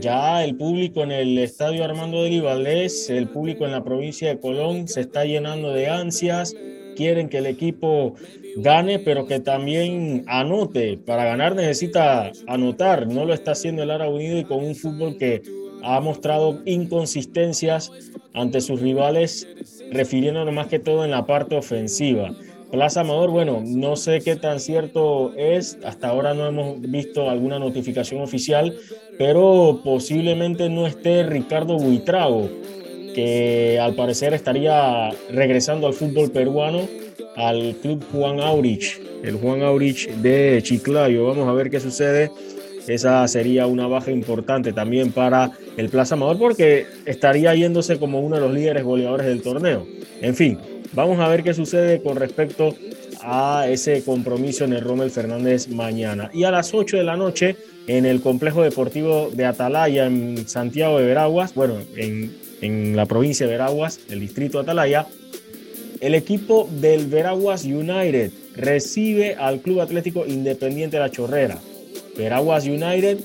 ya 0.00 0.44
el 0.44 0.56
público 0.56 1.02
en 1.02 1.12
el 1.12 1.38
estadio 1.38 1.84
Armando 1.84 2.22
de 2.22 2.40
Valdés, 2.40 3.08
el 3.08 3.28
público 3.28 3.64
en 3.64 3.72
la 3.72 3.84
provincia 3.84 4.28
de 4.28 4.38
Colón 4.38 4.88
se 4.88 5.00
está 5.00 5.24
llenando 5.24 5.72
de 5.72 5.88
ansias, 5.88 6.54
quieren 6.96 7.28
que 7.28 7.38
el 7.38 7.46
equipo 7.46 8.14
gane, 8.56 8.98
pero 8.98 9.26
que 9.26 9.40
también 9.40 10.24
anote. 10.26 10.98
Para 10.98 11.24
ganar 11.24 11.54
necesita 11.54 12.32
anotar, 12.46 13.06
no 13.06 13.24
lo 13.24 13.32
está 13.32 13.52
haciendo 13.52 13.82
el 13.82 13.90
Ara 13.90 14.08
Unido 14.08 14.38
y 14.38 14.44
con 14.44 14.64
un 14.64 14.74
fútbol 14.74 15.16
que 15.16 15.42
ha 15.86 16.00
mostrado 16.00 16.60
inconsistencias 16.64 17.92
ante 18.34 18.60
sus 18.60 18.80
rivales, 18.80 19.46
refiriéndonos 19.92 20.52
más 20.52 20.66
que 20.66 20.78
todo 20.78 21.04
en 21.04 21.12
la 21.12 21.26
parte 21.26 21.56
ofensiva. 21.56 22.34
Plaza 22.70 23.02
Amador, 23.02 23.30
bueno, 23.30 23.62
no 23.64 23.94
sé 23.94 24.20
qué 24.20 24.34
tan 24.34 24.58
cierto 24.58 25.32
es, 25.36 25.78
hasta 25.84 26.08
ahora 26.08 26.34
no 26.34 26.48
hemos 26.48 26.80
visto 26.80 27.30
alguna 27.30 27.60
notificación 27.60 28.20
oficial, 28.20 28.76
pero 29.16 29.80
posiblemente 29.84 30.68
no 30.68 30.86
esté 30.86 31.22
Ricardo 31.22 31.78
Buitrago, 31.78 32.50
que 33.14 33.78
al 33.80 33.94
parecer 33.94 34.34
estaría 34.34 35.10
regresando 35.30 35.86
al 35.86 35.94
fútbol 35.94 36.32
peruano, 36.32 36.80
al 37.36 37.76
club 37.80 38.04
Juan 38.12 38.40
Aurich, 38.40 39.00
el 39.22 39.36
Juan 39.36 39.62
Aurich 39.62 40.10
de 40.16 40.60
Chiclayo. 40.62 41.26
Vamos 41.26 41.48
a 41.48 41.52
ver 41.52 41.70
qué 41.70 41.78
sucede. 41.78 42.30
Esa 42.86 43.26
sería 43.28 43.66
una 43.66 43.86
baja 43.86 44.10
importante 44.10 44.72
también 44.72 45.12
para 45.12 45.50
el 45.76 45.88
Plaza 45.88 46.14
Amador 46.14 46.38
porque 46.38 46.86
estaría 47.04 47.54
yéndose 47.54 47.98
como 47.98 48.20
uno 48.20 48.36
de 48.36 48.42
los 48.42 48.52
líderes 48.52 48.84
goleadores 48.84 49.26
del 49.26 49.42
torneo. 49.42 49.86
En 50.20 50.34
fin, 50.34 50.58
Vamos 50.96 51.20
a 51.20 51.28
ver 51.28 51.42
qué 51.42 51.52
sucede 51.52 52.00
con 52.00 52.16
respecto 52.16 52.74
a 53.20 53.66
ese 53.68 54.02
compromiso 54.02 54.64
en 54.64 54.72
el 54.72 54.80
Rommel 54.80 55.10
Fernández 55.10 55.68
mañana. 55.68 56.30
Y 56.32 56.44
a 56.44 56.50
las 56.50 56.72
8 56.72 56.96
de 56.96 57.04
la 57.04 57.18
noche 57.18 57.56
en 57.86 58.06
el 58.06 58.22
complejo 58.22 58.62
deportivo 58.62 59.30
de 59.30 59.44
Atalaya 59.44 60.06
en 60.06 60.48
Santiago 60.48 60.98
de 60.98 61.06
Veraguas, 61.06 61.54
bueno, 61.54 61.76
en, 61.96 62.34
en 62.62 62.96
la 62.96 63.04
provincia 63.04 63.46
de 63.46 63.52
Veraguas, 63.52 64.00
el 64.08 64.20
distrito 64.20 64.56
de 64.56 64.62
Atalaya, 64.62 65.06
el 66.00 66.14
equipo 66.14 66.66
del 66.80 67.08
Veraguas 67.08 67.64
United 67.64 68.30
recibe 68.54 69.34
al 69.34 69.60
Club 69.60 69.82
Atlético 69.82 70.24
Independiente 70.26 70.96
de 70.96 71.02
La 71.02 71.10
Chorrera. 71.10 71.58
Veraguas 72.16 72.66
United, 72.66 73.18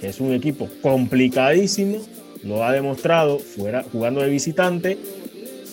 que 0.00 0.08
es 0.08 0.20
un 0.20 0.32
equipo 0.32 0.68
complicadísimo, 0.80 1.98
lo 2.42 2.64
ha 2.64 2.72
demostrado 2.72 3.38
fuera, 3.38 3.84
jugando 3.84 4.20
de 4.20 4.28
visitante, 4.28 4.98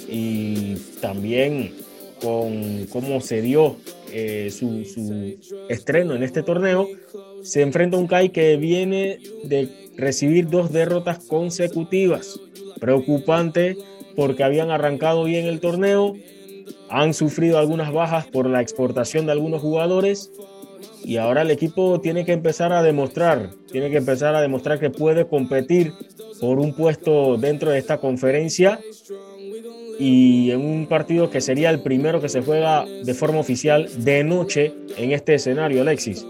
y 0.08 0.76
también 1.02 1.74
con 2.22 2.86
cómo 2.92 3.22
se 3.22 3.42
dio 3.42 3.78
eh, 4.12 4.50
su, 4.52 5.38
estreno 5.70 6.16
en 6.16 6.24
este 6.24 6.44
torneo, 6.44 6.88
se 7.44 7.62
enfrenta 7.62 7.98
a 7.98 8.00
un 8.00 8.08
CAI 8.08 8.30
que 8.30 8.58
viene 8.58 9.20
de 9.44 9.70
recibir 9.96 10.50
dos 10.50 10.72
derrotas 10.72 11.20
consecutivas. 11.20 12.40
Preocupante 12.80 13.78
porque 14.16 14.44
habían 14.44 14.72
arrancado 14.72 15.24
bien 15.24 15.46
el 15.46 15.60
torneo, 15.60 16.16
han 16.90 17.14
sufrido 17.14 17.58
algunas 17.58 17.94
bajas 17.94 18.28
por 18.28 18.48
la 18.48 18.62
exportación 18.62 19.26
de 19.26 19.32
algunos 19.32 19.62
jugadores 19.62 20.32
y 21.04 21.18
ahora 21.18 21.42
el 21.42 21.52
equipo 21.52 22.00
tiene 22.02 22.26
que 22.26 22.34
empezar 22.34 22.72
a 22.74 22.84
demostrar, 22.84 23.52
tiene 23.72 23.90
que 23.90 23.98
empezar 23.98 24.36
a 24.36 24.42
demostrar 24.42 24.80
que 24.80 24.90
puede 24.90 25.28
competir 25.28 25.94
por 26.40 26.60
un 26.60 26.74
puesto 26.74 27.38
dentro 27.38 27.72
de 27.72 27.80
esta 27.80 27.98
conferencia 27.98 28.80
y 30.00 30.52
en 30.52 30.62
un 30.62 30.88
partido 30.88 31.30
que 31.30 31.42
sería 31.42 31.70
el 31.70 31.82
primero 31.82 32.22
que 32.22 32.30
se 32.30 32.42
juega 32.42 32.86
de 32.86 33.14
forma 33.14 33.40
oficial 33.40 33.90
de 34.04 34.24
noche 34.24 34.74
en 34.98 35.12
este 35.12 35.36
escenario, 35.36 35.82
Alexis. 35.82 36.26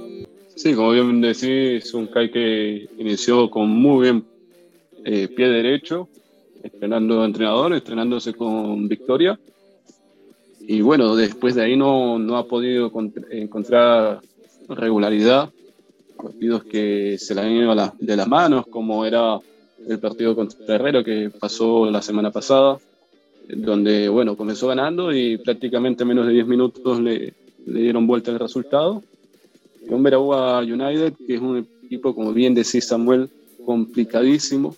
Sí, 0.56 0.74
como 0.74 0.91
bien 0.91 1.22
decís, 1.22 1.94
un 1.94 2.08
CAI 2.08 2.32
que 2.32 2.89
inició 2.98 3.50
con 3.50 3.70
muy 3.70 4.03
bien 4.03 4.25
eh, 5.06 5.27
pie 5.29 5.48
derecho, 5.48 6.10
estrenando 6.63 7.24
entrenador, 7.24 7.74
estrenándose 7.74 8.34
con 8.34 8.88
victoria. 8.88 9.39
Y 10.60 10.82
bueno, 10.82 11.15
después 11.15 11.56
de 11.56 11.63
ahí 11.63 11.77
no, 11.77 12.20
no 12.20 12.36
ha 12.36 12.48
podido 12.48 12.91
encontrar 13.32 14.20
regularidad 14.70 15.50
partidos 16.22 16.64
que 16.66 17.18
se 17.18 17.34
le 17.34 17.42
han 17.42 17.52
ido 17.52 17.76
de 18.00 18.16
las 18.16 18.28
manos, 18.28 18.68
como 18.68 19.06
era 19.06 19.40
el 19.88 20.00
partido 20.00 20.36
contra 20.36 20.76
Herrero 20.76 21.04
que 21.04 21.30
pasó 21.30 21.90
la 21.90 22.02
semana 22.02 22.32
pasada, 22.32 22.78
donde, 23.48 24.10
bueno, 24.10 24.36
comenzó 24.36 24.68
ganando 24.68 25.14
y 25.14 25.38
prácticamente 25.38 26.06
menos 26.06 26.28
de 26.28 26.34
10 26.34 26.48
minutos 26.48 27.00
le, 27.00 27.34
dieron 27.66 28.06
vuelta 28.06 28.32
el 28.32 28.40
resultado. 28.40 29.02
Un 29.88 30.04
Veragua 30.04 30.60
United, 30.60 31.14
que 31.26 31.36
es 31.36 31.42
un 31.42 31.66
equipo, 31.86 32.14
como 32.14 32.34
bien 32.34 32.54
decía 32.54 32.82
Samuel, 32.82 33.30
complicadísimo, 33.66 34.76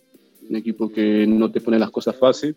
un 0.50 0.56
equipo 0.56 0.92
que 0.92 1.26
no 1.28 1.52
te 1.52 1.60
pone 1.60 1.80
las 1.80 1.92
cosas 1.92 2.16
fácil. 2.16 2.56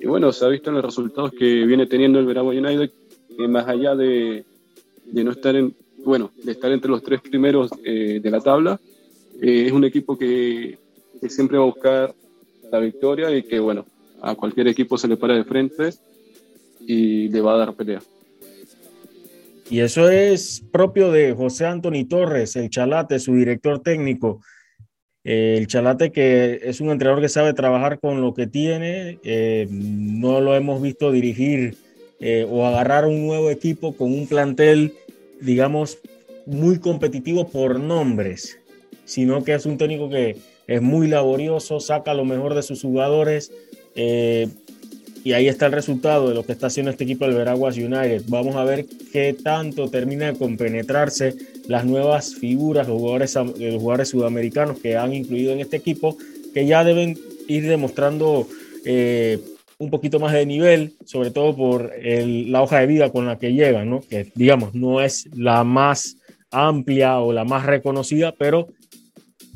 Y 0.00 0.06
bueno, 0.06 0.32
se 0.32 0.44
ha 0.44 0.48
visto 0.48 0.70
en 0.70 0.76
los 0.76 0.84
resultados 0.84 1.32
que 1.32 1.64
viene 1.64 1.86
teniendo 1.86 2.18
el 2.18 2.26
Veragua 2.26 2.52
United, 2.52 2.90
que 3.36 3.48
más 3.48 3.66
allá 3.66 3.96
de, 3.96 4.44
de 5.06 5.24
no 5.24 5.32
estar 5.32 5.56
en, 5.56 5.74
bueno, 6.06 6.30
de 6.42 6.52
estar 6.52 6.70
entre 6.72 6.90
los 6.90 7.02
tres 7.02 7.20
primeros 7.20 7.70
eh, 7.84 8.20
de 8.22 8.30
la 8.30 8.40
tabla, 8.40 8.80
eh, 9.42 9.64
es 9.66 9.72
un 9.72 9.84
equipo 9.84 10.16
que, 10.16 10.78
que, 11.20 11.28
siempre 11.28 11.58
va 11.58 11.64
a 11.64 11.66
buscar 11.66 12.14
la 12.70 12.78
victoria 12.78 13.36
y 13.36 13.42
que, 13.42 13.58
bueno, 13.58 13.84
a 14.22 14.34
cualquier 14.34 14.68
equipo 14.68 14.96
se 14.96 15.08
le 15.08 15.16
para 15.16 15.34
de 15.34 15.44
frente 15.44 15.90
y 16.80 17.28
le 17.28 17.40
va 17.40 17.54
a 17.54 17.58
dar 17.58 17.74
pelea. 17.74 18.00
Y 19.68 19.80
eso 19.80 20.08
es 20.08 20.62
propio 20.70 21.10
de 21.10 21.34
José 21.34 21.66
Anthony 21.66 22.06
Torres, 22.08 22.54
el 22.54 22.70
Chalate, 22.70 23.18
su 23.18 23.34
director 23.34 23.80
técnico. 23.80 24.40
El 25.24 25.66
Chalate 25.66 26.12
que 26.12 26.60
es 26.62 26.80
un 26.80 26.90
entrenador 26.90 27.20
que 27.20 27.28
sabe 27.28 27.52
trabajar 27.52 27.98
con 27.98 28.20
lo 28.20 28.32
que 28.32 28.46
tiene, 28.46 29.18
eh, 29.24 29.66
no 29.68 30.40
lo 30.40 30.54
hemos 30.54 30.80
visto 30.80 31.10
dirigir 31.10 31.74
eh, 32.20 32.46
o 32.48 32.64
agarrar 32.64 33.06
un 33.06 33.26
nuevo 33.26 33.50
equipo 33.50 33.96
con 33.96 34.12
un 34.12 34.28
plantel, 34.28 34.94
digamos, 35.40 35.98
muy 36.46 36.78
competitivo 36.78 37.48
por 37.48 37.78
nombres, 37.80 38.58
sino 39.04 39.44
que 39.44 39.54
es 39.54 39.66
un 39.66 39.78
técnico 39.78 40.08
que 40.08 40.36
es 40.66 40.82
muy 40.82 41.08
laborioso, 41.08 41.80
saca 41.80 42.14
lo 42.14 42.24
mejor 42.24 42.54
de 42.54 42.62
sus 42.62 42.82
jugadores. 42.82 43.52
Eh, 43.94 44.48
y 45.24 45.32
ahí 45.32 45.48
está 45.48 45.66
el 45.66 45.72
resultado 45.72 46.28
de 46.28 46.36
lo 46.36 46.44
que 46.44 46.52
está 46.52 46.68
haciendo 46.68 46.92
este 46.92 47.02
equipo 47.02 47.24
del 47.24 47.34
Veraguas 47.34 47.76
United. 47.76 48.22
Vamos 48.28 48.54
a 48.54 48.62
ver 48.62 48.86
qué 49.12 49.32
tanto 49.34 49.88
termina 49.88 50.26
de 50.26 50.38
compenetrarse 50.38 51.34
las 51.66 51.84
nuevas 51.84 52.36
figuras, 52.36 52.86
los 52.86 52.98
jugadores, 52.98 53.34
los 53.34 53.82
jugadores 53.82 54.08
sudamericanos 54.08 54.78
que 54.78 54.96
han 54.96 55.12
incluido 55.12 55.52
en 55.52 55.58
este 55.58 55.78
equipo, 55.78 56.16
que 56.54 56.66
ya 56.66 56.84
deben 56.84 57.18
ir 57.48 57.66
demostrando 57.66 58.46
eh, 58.84 59.40
un 59.78 59.90
poquito 59.90 60.18
más 60.18 60.32
de 60.32 60.46
nivel, 60.46 60.94
sobre 61.04 61.30
todo 61.30 61.54
por 61.54 61.92
la 62.02 62.62
hoja 62.62 62.80
de 62.80 62.86
vida 62.86 63.10
con 63.10 63.26
la 63.26 63.38
que 63.38 63.52
llegan, 63.52 63.90
¿no? 63.90 64.00
que 64.00 64.30
digamos 64.34 64.74
no 64.74 65.02
es 65.02 65.28
la 65.36 65.64
más 65.64 66.16
amplia 66.50 67.18
o 67.18 67.32
la 67.32 67.44
más 67.44 67.66
reconocida, 67.66 68.32
pero 68.32 68.68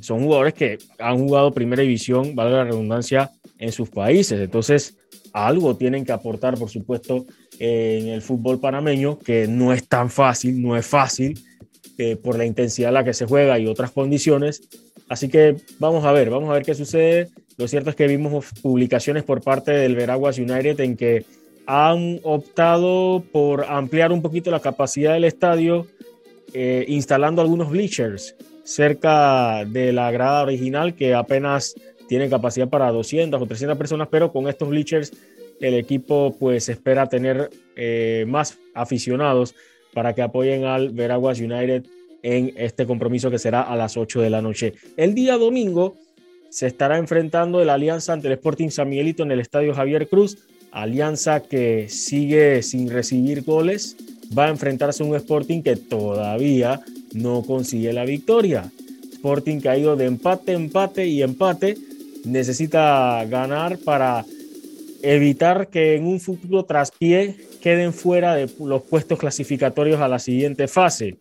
son 0.00 0.23
jugadores 0.23 0.55
que 0.55 0.79
han 0.99 1.19
jugado 1.19 1.53
primera 1.53 1.83
división, 1.83 2.35
valga 2.35 2.59
la 2.59 2.65
redundancia, 2.65 3.31
en 3.61 3.71
sus 3.71 3.89
países. 3.91 4.41
Entonces, 4.41 4.97
algo 5.33 5.77
tienen 5.77 6.05
que 6.05 6.12
aportar, 6.12 6.59
por 6.59 6.71
supuesto, 6.71 7.27
en 7.61 8.09
el 8.09 8.23
fútbol 8.23 8.59
panameño, 8.59 9.19
que 9.19 9.47
no 9.47 9.73
es 9.73 9.87
tan 9.87 10.11
fácil, 10.11 10.61
no 10.61 10.77
es 10.77 10.87
fácil 10.87 11.39
eh, 11.99 12.17
por 12.17 12.37
la 12.37 12.47
intensidad 12.47 12.89
a 12.89 12.93
la 12.93 13.05
que 13.05 13.12
se 13.12 13.27
juega 13.27 13.59
y 13.59 13.67
otras 13.67 13.93
condiciones. 13.93 14.62
Así 15.09 15.29
que 15.29 15.57
vamos 15.79 16.05
a 16.05 16.12
ver, 16.12 16.31
vamos 16.31 16.49
a 16.50 16.55
ver 16.55 16.65
qué 16.65 16.75
sucede. 16.75 17.29
Lo 17.61 17.69
cierto 17.69 17.90
es 17.90 17.97
que 17.97 18.07
vimos 18.07 18.47
publicaciones 18.62 19.23
por 19.23 19.43
parte 19.43 19.71
del 19.73 19.95
Veraguas 19.95 20.38
United 20.38 20.81
en 20.81 20.97
que 20.97 21.26
han 21.67 22.19
optado 22.23 23.23
por 23.33 23.67
ampliar 23.69 24.12
un 24.12 24.23
poquito 24.23 24.50
la 24.50 24.61
capacidad 24.61 25.12
del 25.12 25.25
estadio, 25.25 25.87
eh, 26.55 26.87
instalando 26.88 27.43
algunos 27.43 27.69
bleachers 27.69 28.35
cerca 28.64 29.67
de 29.67 29.93
la 29.93 30.11
grada 30.11 30.43
original 30.43 30.95
que 30.95 31.12
apenas 31.12 31.75
tiene 32.08 32.30
capacidad 32.30 32.71
para 32.71 32.91
200 32.93 33.43
o 33.43 33.47
300 33.47 33.76
personas, 33.76 34.08
pero 34.11 34.32
con 34.32 34.49
estos 34.49 34.71
bleachers 34.71 35.13
el 35.61 35.75
equipo 35.75 36.35
pues 36.41 36.71
espera 36.71 37.11
tener 37.11 37.50
eh, 37.76 38.25
más 38.26 38.58
aficionados 38.73 39.54
para 39.93 40.15
que 40.15 40.23
apoyen 40.23 40.65
al 40.65 40.93
Veraguas 40.93 41.39
United 41.41 41.85
en 42.23 42.54
este 42.56 42.87
compromiso 42.87 43.30
que 43.30 43.39
será 43.39 43.61
a 43.61 43.76
las 43.76 43.99
8 43.99 44.23
de 44.23 44.30
la 44.30 44.41
noche. 44.41 44.73
El 44.97 45.15
día 45.15 45.37
domingo 45.37 45.97
se 46.50 46.67
estará 46.67 46.99
enfrentando 46.99 47.63
el 47.63 47.71
Alianza 47.71 48.13
ante 48.13 48.28
el 48.28 48.34
Sporting 48.34 48.71
San 48.71 48.89
Miguelito 48.89 49.23
en 49.23 49.30
el 49.30 49.41
Estadio 49.41 49.75
Javier 49.75 50.08
Cruz, 50.08 50.39
alianza 50.73 51.41
que 51.41 51.89
sigue 51.89 52.63
sin 52.63 52.91
recibir 52.91 53.43
goles, 53.43 53.97
va 54.36 54.47
a 54.47 54.50
enfrentarse 54.50 55.02
a 55.02 55.06
un 55.06 55.17
Sporting 55.17 55.63
que 55.63 55.76
todavía 55.76 56.80
no 57.13 57.43
consigue 57.43 57.93
la 57.93 58.04
victoria. 58.04 58.71
Sporting 59.13 59.60
que 59.60 59.69
ha 59.69 59.78
ido 59.78 59.97
de 59.97 60.06
empate, 60.06 60.52
empate 60.52 61.06
y 61.06 61.23
empate 61.23 61.76
necesita 62.25 63.25
ganar 63.26 63.78
para 63.78 64.25
evitar 65.02 65.69
que 65.69 65.97
en 65.97 66.06
un 66.06 66.21
futuro 66.21 66.65
traspié 66.65 67.36
queden 67.60 67.93
fuera 67.93 68.34
de 68.34 68.50
los 68.60 68.82
puestos 68.82 69.19
clasificatorios 69.19 70.00
a 70.00 70.08
la 70.08 70.19
siguiente 70.19 70.69
fase. 70.69 71.17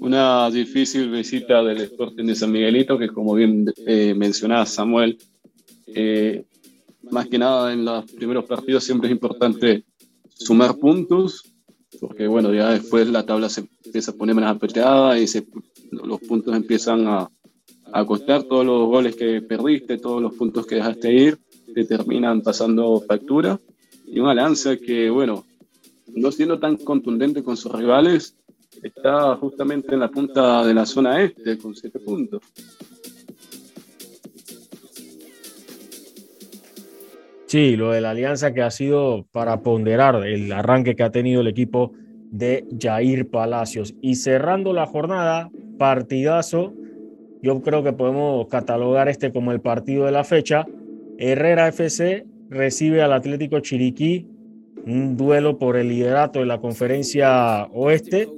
Una 0.00 0.50
difícil 0.50 1.10
visita 1.10 1.62
del 1.62 1.80
Sporting 1.82 2.24
de 2.26 2.34
San 2.34 2.52
Miguelito, 2.52 2.98
que 2.98 3.08
como 3.08 3.34
bien 3.34 3.72
eh, 3.86 4.14
mencionaba 4.14 4.66
Samuel, 4.66 5.18
eh, 5.86 6.44
más 7.10 7.28
que 7.28 7.38
nada 7.38 7.72
en 7.72 7.84
los 7.84 8.10
primeros 8.12 8.44
partidos 8.44 8.84
siempre 8.84 9.08
es 9.08 9.12
importante 9.12 9.84
sumar 10.28 10.76
puntos, 10.76 11.44
porque 12.00 12.26
bueno, 12.26 12.52
ya 12.52 12.70
después 12.70 13.08
la 13.08 13.24
tabla 13.24 13.48
se 13.48 13.66
empieza 13.84 14.10
a 14.10 14.14
poner 14.14 14.34
más 14.34 14.54
apretada 14.54 15.18
y 15.18 15.26
los 15.90 16.20
puntos 16.20 16.54
empiezan 16.54 17.06
a, 17.06 17.30
a 17.92 18.04
costar, 18.04 18.42
todos 18.42 18.66
los 18.66 18.86
goles 18.86 19.16
que 19.16 19.40
perdiste, 19.40 19.98
todos 19.98 20.20
los 20.20 20.34
puntos 20.34 20.66
que 20.66 20.76
dejaste 20.76 21.12
ir, 21.12 21.38
te 21.74 21.84
terminan 21.84 22.42
pasando 22.42 23.00
factura. 23.00 23.60
Y 24.06 24.20
una 24.20 24.32
Alianza 24.32 24.76
que, 24.76 25.10
bueno, 25.10 25.44
no 26.14 26.30
siendo 26.30 26.58
tan 26.58 26.76
contundente 26.76 27.42
con 27.42 27.56
sus 27.56 27.72
rivales, 27.72 28.36
está 28.82 29.36
justamente 29.36 29.94
en 29.94 30.00
la 30.00 30.08
punta 30.08 30.64
de 30.64 30.74
la 30.74 30.86
zona 30.86 31.22
este 31.22 31.58
con 31.58 31.74
siete 31.74 31.98
puntos. 31.98 32.42
Sí, 37.46 37.76
lo 37.76 37.92
de 37.92 38.00
la 38.00 38.10
alianza 38.10 38.52
que 38.52 38.62
ha 38.62 38.70
sido 38.70 39.24
para 39.30 39.60
ponderar 39.60 40.26
el 40.26 40.50
arranque 40.50 40.96
que 40.96 41.04
ha 41.04 41.12
tenido 41.12 41.42
el 41.42 41.46
equipo 41.46 41.92
de 42.30 42.66
Jair 42.78 43.28
Palacios. 43.28 43.94
Y 44.02 44.16
cerrando 44.16 44.72
la 44.72 44.86
jornada, 44.86 45.50
partidazo. 45.78 46.74
Yo 47.42 47.62
creo 47.62 47.84
que 47.84 47.92
podemos 47.92 48.48
catalogar 48.48 49.08
este 49.08 49.32
como 49.32 49.52
el 49.52 49.60
partido 49.60 50.06
de 50.06 50.12
la 50.12 50.24
fecha. 50.24 50.66
Herrera 51.18 51.68
FC 51.68 52.26
recibe 52.50 53.02
al 53.02 53.12
Atlético 53.12 53.60
Chiriquí, 53.60 54.26
un 54.84 55.16
duelo 55.16 55.58
por 55.58 55.76
el 55.76 55.88
liderato 55.88 56.40
de 56.40 56.46
la 56.46 56.60
conferencia 56.60 57.64
oeste. 57.72 58.28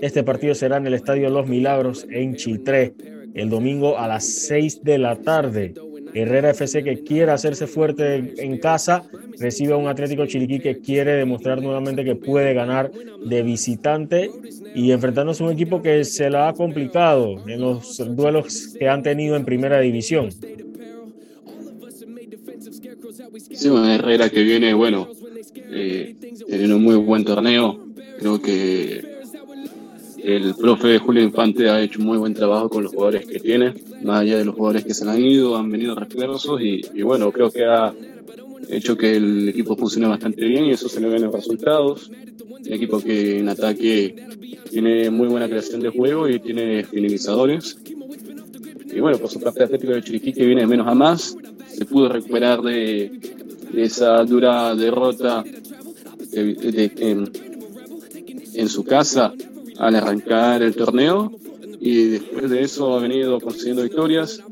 Este 0.00 0.22
partido 0.22 0.54
será 0.54 0.78
en 0.78 0.86
el 0.86 0.94
Estadio 0.94 1.28
Los 1.30 1.46
Milagros 1.46 2.06
en 2.10 2.34
Chitré 2.34 2.94
el 3.34 3.48
domingo 3.48 3.98
a 3.98 4.08
las 4.08 4.24
6 4.24 4.82
de 4.82 4.98
la 4.98 5.16
tarde. 5.16 5.74
Herrera 6.12 6.50
FC 6.50 6.82
que 6.82 7.04
quiere 7.04 7.30
hacerse 7.30 7.66
fuerte 7.66 8.34
en 8.38 8.58
casa, 8.58 9.04
recibe 9.38 9.74
a 9.74 9.76
un 9.76 9.86
Atlético 9.86 10.26
Chiriquí 10.26 10.58
que 10.58 10.78
quiere 10.78 11.12
demostrar 11.12 11.62
nuevamente 11.62 12.04
que 12.04 12.16
puede 12.16 12.52
ganar 12.52 12.90
de 13.24 13.42
visitante 13.42 14.30
y 14.74 14.90
enfrentándose 14.90 15.42
a 15.42 15.46
un 15.46 15.52
equipo 15.52 15.82
que 15.82 16.04
se 16.04 16.28
la 16.30 16.48
ha 16.48 16.54
complicado 16.54 17.46
en 17.46 17.60
los 17.60 18.02
duelos 18.16 18.74
que 18.78 18.88
han 18.88 19.02
tenido 19.02 19.36
en 19.36 19.44
primera 19.44 19.78
división. 19.80 20.30
Sí, 23.52 23.68
una 23.68 23.94
Herrera 23.94 24.28
que 24.30 24.42
viene, 24.42 24.74
bueno, 24.74 25.08
eh, 25.70 26.16
un 26.48 26.82
muy 26.82 26.96
buen 26.96 27.24
torneo. 27.24 27.86
Creo 28.18 28.42
que 28.42 29.09
el 30.22 30.54
profe 30.54 30.98
Julio 30.98 31.22
Infante 31.22 31.68
ha 31.68 31.80
hecho 31.80 32.00
muy 32.00 32.18
buen 32.18 32.34
trabajo 32.34 32.68
con 32.68 32.82
los 32.82 32.92
jugadores 32.92 33.26
que 33.26 33.40
tiene, 33.40 33.74
más 34.02 34.20
allá 34.20 34.38
de 34.38 34.44
los 34.44 34.54
jugadores 34.54 34.84
que 34.84 34.94
se 34.94 35.08
han 35.08 35.20
ido, 35.20 35.56
han 35.56 35.70
venido 35.70 35.94
refuerzos 35.94 36.60
y, 36.60 37.02
bueno, 37.02 37.30
creo 37.32 37.50
que 37.50 37.64
ha 37.64 37.92
hecho 38.68 38.96
que 38.96 39.16
el 39.16 39.48
equipo 39.48 39.76
funcione 39.76 40.06
bastante 40.06 40.44
bien 40.44 40.66
y 40.66 40.72
eso 40.72 40.88
se 40.88 41.00
le 41.00 41.08
ven 41.08 41.22
los 41.22 41.32
resultados. 41.32 42.10
Un 42.10 42.72
equipo 42.72 43.00
que 43.00 43.38
en 43.38 43.48
ataque 43.48 44.14
tiene 44.70 45.10
muy 45.10 45.28
buena 45.28 45.48
creación 45.48 45.80
de 45.80 45.88
juego 45.88 46.28
y 46.28 46.38
tiene 46.38 46.84
finalizadores. 46.84 47.78
Y 48.92 49.00
bueno, 49.00 49.18
por 49.18 49.30
su 49.30 49.40
parte 49.40 49.64
Atlético 49.64 49.92
de 49.92 50.02
Chiriquí 50.02 50.32
que 50.32 50.44
viene 50.44 50.62
de 50.62 50.66
menos 50.66 50.86
a 50.86 50.94
más, 50.94 51.36
se 51.68 51.84
pudo 51.84 52.08
recuperar 52.08 52.60
de, 52.60 53.18
esa 53.74 54.22
dura 54.24 54.74
derrota 54.74 55.44
de, 56.32 56.54
de, 56.54 56.92
en, 56.98 57.30
en 58.54 58.68
su 58.68 58.84
casa 58.84 59.32
al 59.80 59.96
arrancar 59.96 60.62
el 60.62 60.76
torneo 60.76 61.32
y 61.80 62.04
después 62.04 62.50
de 62.50 62.62
eso 62.62 62.94
ha 62.94 63.00
venido 63.00 63.40
consiguiendo 63.40 63.82
victorias. 63.82 64.42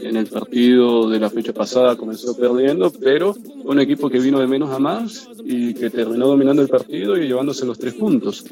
En 0.00 0.16
el 0.16 0.26
partido 0.26 1.10
de 1.10 1.18
la 1.18 1.28
fecha 1.28 1.52
pasada 1.52 1.96
comenzó 1.96 2.36
perdiendo, 2.36 2.90
pero 2.90 3.36
un 3.64 3.80
equipo 3.80 4.08
que 4.08 4.20
vino 4.20 4.38
de 4.38 4.46
menos 4.46 4.70
a 4.70 4.78
más 4.78 5.28
y 5.44 5.74
que 5.74 5.90
terminó 5.90 6.28
dominando 6.28 6.62
el 6.62 6.68
partido 6.68 7.18
y 7.18 7.26
llevándose 7.26 7.66
los 7.66 7.78
tres 7.78 7.94
puntos. 7.94 8.44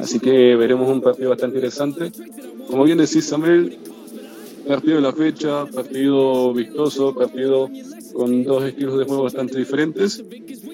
Así 0.00 0.18
que 0.18 0.56
veremos 0.56 0.90
un 0.90 1.00
partido 1.00 1.30
bastante 1.30 1.58
interesante. 1.58 2.10
Como 2.66 2.84
bien 2.84 2.98
decís, 2.98 3.26
Samuel, 3.26 3.78
partido 4.66 4.96
de 4.96 5.02
la 5.02 5.12
fecha, 5.12 5.66
partido 5.66 6.52
vistoso, 6.52 7.14
partido 7.14 7.70
con 8.12 8.44
dos 8.44 8.64
estilos 8.64 8.98
de 8.98 9.04
juego 9.04 9.24
bastante 9.24 9.58
diferentes, 9.58 10.22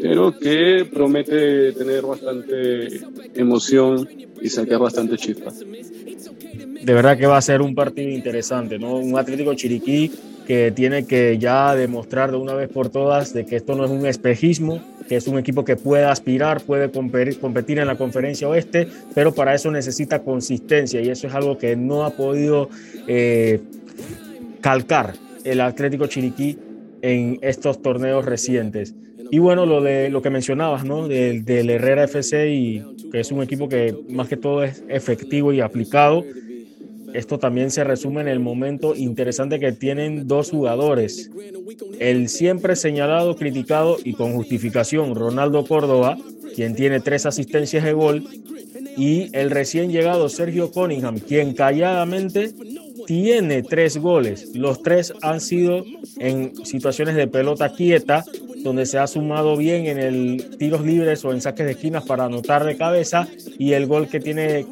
pero 0.01 0.39
que 0.39 0.87
promete 0.93 1.73
tener 1.73 2.03
bastante 2.03 3.01
emoción 3.35 4.09
y 4.41 4.49
sacar 4.49 4.79
bastante 4.79 5.17
chispas. 5.17 5.61
De 5.61 6.93
verdad 6.93 7.17
que 7.17 7.27
va 7.27 7.39
a 7.39 7.43
ser 7.43 7.63
un 7.63 7.75
partido 7.75 8.11
interesante, 8.11 8.79
¿no? 8.79 8.97
Un 8.97 9.19
Atlético 9.19 9.55
Chiriquí 9.55 10.11
que 10.47 10.73
tiene 10.73 11.07
que 11.07 11.39
ya 11.39 11.75
demostrar 11.75 12.31
de 12.31 12.37
una 12.37 12.55
vez 12.55 12.69
por 12.69 12.91
todas 12.91 13.33
de 13.33 13.47
que 13.47 13.57
esto 13.57 13.75
no 13.75 13.85
es 13.85 13.91
un 13.91 14.05
espejismo, 14.07 14.83
que 15.09 15.17
es 15.17 15.27
un 15.27 15.39
equipo 15.39 15.65
que 15.65 15.77
puede 15.77 16.05
aspirar, 16.05 16.61
puede 16.61 16.91
competir 16.91 17.79
en 17.79 17.87
la 17.87 17.97
conferencia 17.97 18.49
oeste, 18.49 18.89
pero 19.15 19.33
para 19.33 19.55
eso 19.55 19.71
necesita 19.71 20.23
consistencia 20.23 21.01
y 21.01 21.09
eso 21.09 21.27
es 21.27 21.35
algo 21.35 21.57
que 21.57 21.77
no 21.77 22.05
ha 22.05 22.11
podido 22.11 22.69
eh, 23.07 23.61
calcar 24.61 25.15
el 25.45 25.61
Atlético 25.61 26.07
Chiriquí 26.07 26.59
en 27.05 27.39
estos 27.43 27.83
torneos 27.83 28.25
recientes. 28.25 28.95
Y 29.31 29.39
bueno, 29.39 29.67
lo 29.67 29.83
de 29.83 30.09
lo 30.09 30.23
que 30.23 30.31
mencionabas, 30.31 30.85
¿no? 30.85 31.07
Del, 31.07 31.45
del, 31.45 31.69
Herrera 31.69 32.05
FC 32.05 32.51
y 32.51 32.83
que 33.13 33.21
es 33.21 33.31
un 33.31 33.43
equipo 33.43 33.69
que 33.69 33.95
más 34.09 34.27
que 34.29 34.39
todo 34.39 34.65
es 34.65 34.83
efectivo 34.89 35.53
y 35.53 35.61
aplicado. 35.61 36.25
Esto 37.13 37.39
también 37.39 37.71
se 37.71 37.85
resume 37.85 38.23
en 38.23 38.29
el 38.29 38.41
momento 38.41 38.97
interesante 38.97 39.61
que 39.61 39.73
tienen 39.73 40.27
dos 40.27 40.51
jugadores. 40.51 41.31
El 42.01 42.29
siempre 42.31 42.75
señalado, 42.75 43.37
criticado 43.37 43.99
y 44.03 44.15
con 44.15 44.33
justificación 44.33 45.15
Ronaldo 45.15 45.65
Córdoba, 45.67 46.17
quien 46.55 46.75
tiene 46.75 47.01
tres 47.01 47.27
asistencias 47.27 47.85
de 47.85 47.93
gol, 47.93 48.25
y 48.97 49.29
el 49.37 49.51
recién 49.51 49.91
llegado 49.91 50.29
Sergio 50.29 50.71
Cunningham, 50.71 51.19
quien 51.19 51.53
calladamente 51.53 52.53
tiene 53.07 53.63
tres 53.63 53.97
goles. 53.99 54.55
Los 54.55 54.83
tres 54.83 55.13
han 55.23 55.41
sido 55.41 55.85
en 56.19 56.65
situaciones 56.65 57.15
de 57.17 57.27
pelota 57.27 57.73
quieta, 57.73 58.25
donde 58.63 58.87
se 58.87 58.99
ha 58.99 59.07
sumado 59.07 59.57
bien 59.57 59.87
en 59.87 59.99
el 59.99 60.57
tiros 60.59 60.85
libres 60.85 61.25
o 61.25 61.33
en 61.33 61.41
saques 61.41 61.67
de 61.67 61.73
esquinas 61.73 62.05
para 62.05 62.25
anotar 62.25 62.65
de 62.65 62.77
cabeza 62.77 63.29
y 63.59 63.73
el 63.73 63.87
gol 63.87 64.09
que 64.09 64.21
tiene 64.21 64.67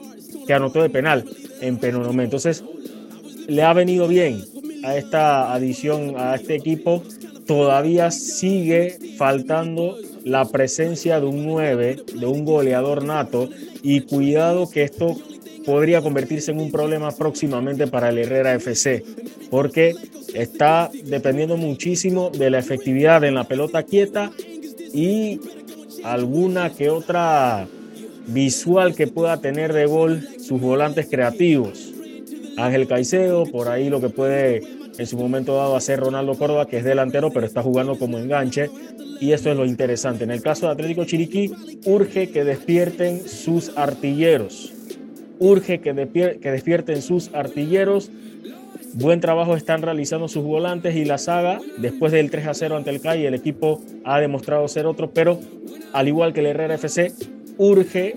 que 0.47 0.55
anotó 0.55 0.83
de 0.83 0.91
penal 0.91 1.25
en 1.61 1.77
Penonomé. 1.77 2.25
Entonces, 2.25 2.65
le 3.47 3.63
ha 3.63 3.73
venido 3.73 4.09
bien 4.09 4.43
a 4.85 4.97
esta 4.97 5.53
adición 5.53 6.15
a 6.17 6.35
este 6.35 6.57
equipo. 6.57 7.03
Todavía 7.47 8.11
sigue 8.11 8.99
faltando 9.17 9.97
la 10.25 10.45
presencia 10.45 11.21
de 11.21 11.27
un 11.27 11.45
9, 11.45 11.97
de 12.15 12.27
un 12.27 12.45
goleador 12.45 13.05
nato 13.05 13.49
y 13.83 14.01
cuidado 14.01 14.71
que 14.71 14.85
esto 14.85 15.17
podría 15.65 16.03
convertirse 16.03 16.51
en 16.51 16.61
un 16.61 16.71
problema 16.71 17.11
próximamente 17.13 17.87
para 17.87 18.11
el 18.11 18.19
Herrera 18.19 18.55
FC, 18.55 19.05
porque 19.51 19.95
está 20.35 20.91
dependiendo 21.05 21.57
muchísimo 21.57 22.31
de 22.31 22.51
la 22.51 22.59
efectividad 22.59 23.25
en 23.25 23.35
la 23.35 23.45
pelota 23.45 23.83
quieta 23.83 24.31
y 24.93 25.41
alguna 26.05 26.71
que 26.71 26.91
otra 26.91 27.67
visual 28.27 28.95
que 28.95 29.07
pueda 29.07 29.41
tener 29.41 29.73
de 29.73 29.87
gol 29.87 30.27
sus 30.39 30.61
volantes 30.61 31.07
creativos. 31.11 31.93
Ángel 32.57 32.87
Caicedo, 32.87 33.45
por 33.47 33.69
ahí 33.69 33.89
lo 33.89 34.01
que 34.01 34.11
puede 34.11 34.63
en 34.99 35.07
su 35.07 35.17
momento 35.17 35.57
dado 35.57 35.75
hacer 35.75 36.01
Ronaldo 36.01 36.35
Córdoba, 36.35 36.67
que 36.67 36.77
es 36.77 36.85
delantero, 36.85 37.31
pero 37.31 37.47
está 37.47 37.63
jugando 37.63 37.99
como 37.99 38.19
enganche. 38.19 38.71
Y 39.21 39.33
eso 39.33 39.51
es 39.51 39.57
lo 39.57 39.65
interesante. 39.65 40.25
En 40.25 40.31
el 40.31 40.43
caso 40.43 40.67
de 40.67 40.73
Atlético 40.73 41.05
Chiriquí, 41.05 41.51
urge 41.87 42.29
que 42.31 42.45
despierten 42.45 43.27
sus 43.27 43.73
artilleros 43.77 44.73
urge 45.43 45.81
que, 45.81 45.93
despierten 45.93 47.03
sus 47.03 47.35
artilleros. 47.35 48.11
Buen 48.95 49.21
trabajo 49.21 49.57
están 49.57 49.83
realizando 49.83 50.29
sus 50.29 50.45
volantes 50.45 50.95
y 50.95 51.05
la 51.05 51.19
saga. 51.19 51.61
Después 51.79 52.13
del 52.13 52.31
3 52.31 52.47
a 52.47 52.55
0 52.55 52.77
ante 52.77 52.91
el 52.91 53.01
CAI, 53.01 53.27
el 53.27 53.35
equipo 53.35 53.81
ha 54.05 54.21
demostrado 54.21 54.69
ser 54.69 54.87
otro, 54.87 55.11
pero 55.11 55.41
al 55.93 56.07
igual 56.07 56.33
que 56.33 56.41
el 56.41 56.47
Herrera 56.47 56.77
FC, 56.77 57.13
urge 57.59 58.17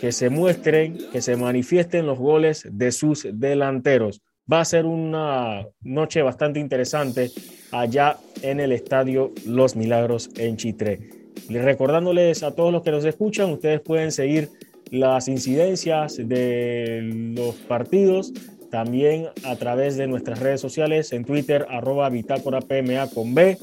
que 0.00 0.10
se 0.10 0.30
muestren, 0.30 0.98
que 1.12 1.20
se 1.20 1.36
manifiesten 1.36 2.06
los 2.06 2.18
goles 2.18 2.66
de 2.70 2.92
sus 2.92 3.28
delanteros. 3.30 4.22
Va 4.50 4.60
a 4.60 4.64
ser 4.64 4.86
una 4.86 5.66
noche 5.82 6.22
bastante 6.22 6.60
interesante 6.60 7.30
allá 7.72 8.16
en 8.42 8.60
el 8.60 8.72
estadio 8.72 9.32
Los 9.46 9.76
Milagros 9.76 10.30
en 10.36 10.56
Chitré. 10.56 11.10
Recordándoles 11.48 12.42
a 12.42 12.54
todos 12.54 12.72
los 12.72 12.82
que 12.82 12.90
nos 12.90 13.04
escuchan, 13.04 13.50
ustedes 13.50 13.80
pueden 13.80 14.12
seguir 14.12 14.48
las 14.90 15.28
incidencias 15.28 16.16
de 16.16 17.32
los 17.36 17.54
partidos 17.56 18.32
también 18.70 19.28
a 19.44 19.54
través 19.54 19.96
de 19.96 20.08
nuestras 20.08 20.40
redes 20.40 20.60
sociales 20.60 21.12
en 21.12 21.24
Twitter, 21.24 21.64
arroba 21.70 22.08
bitácora 22.08 22.60
PMA 22.60 23.08
con 23.08 23.32
B. 23.32 23.56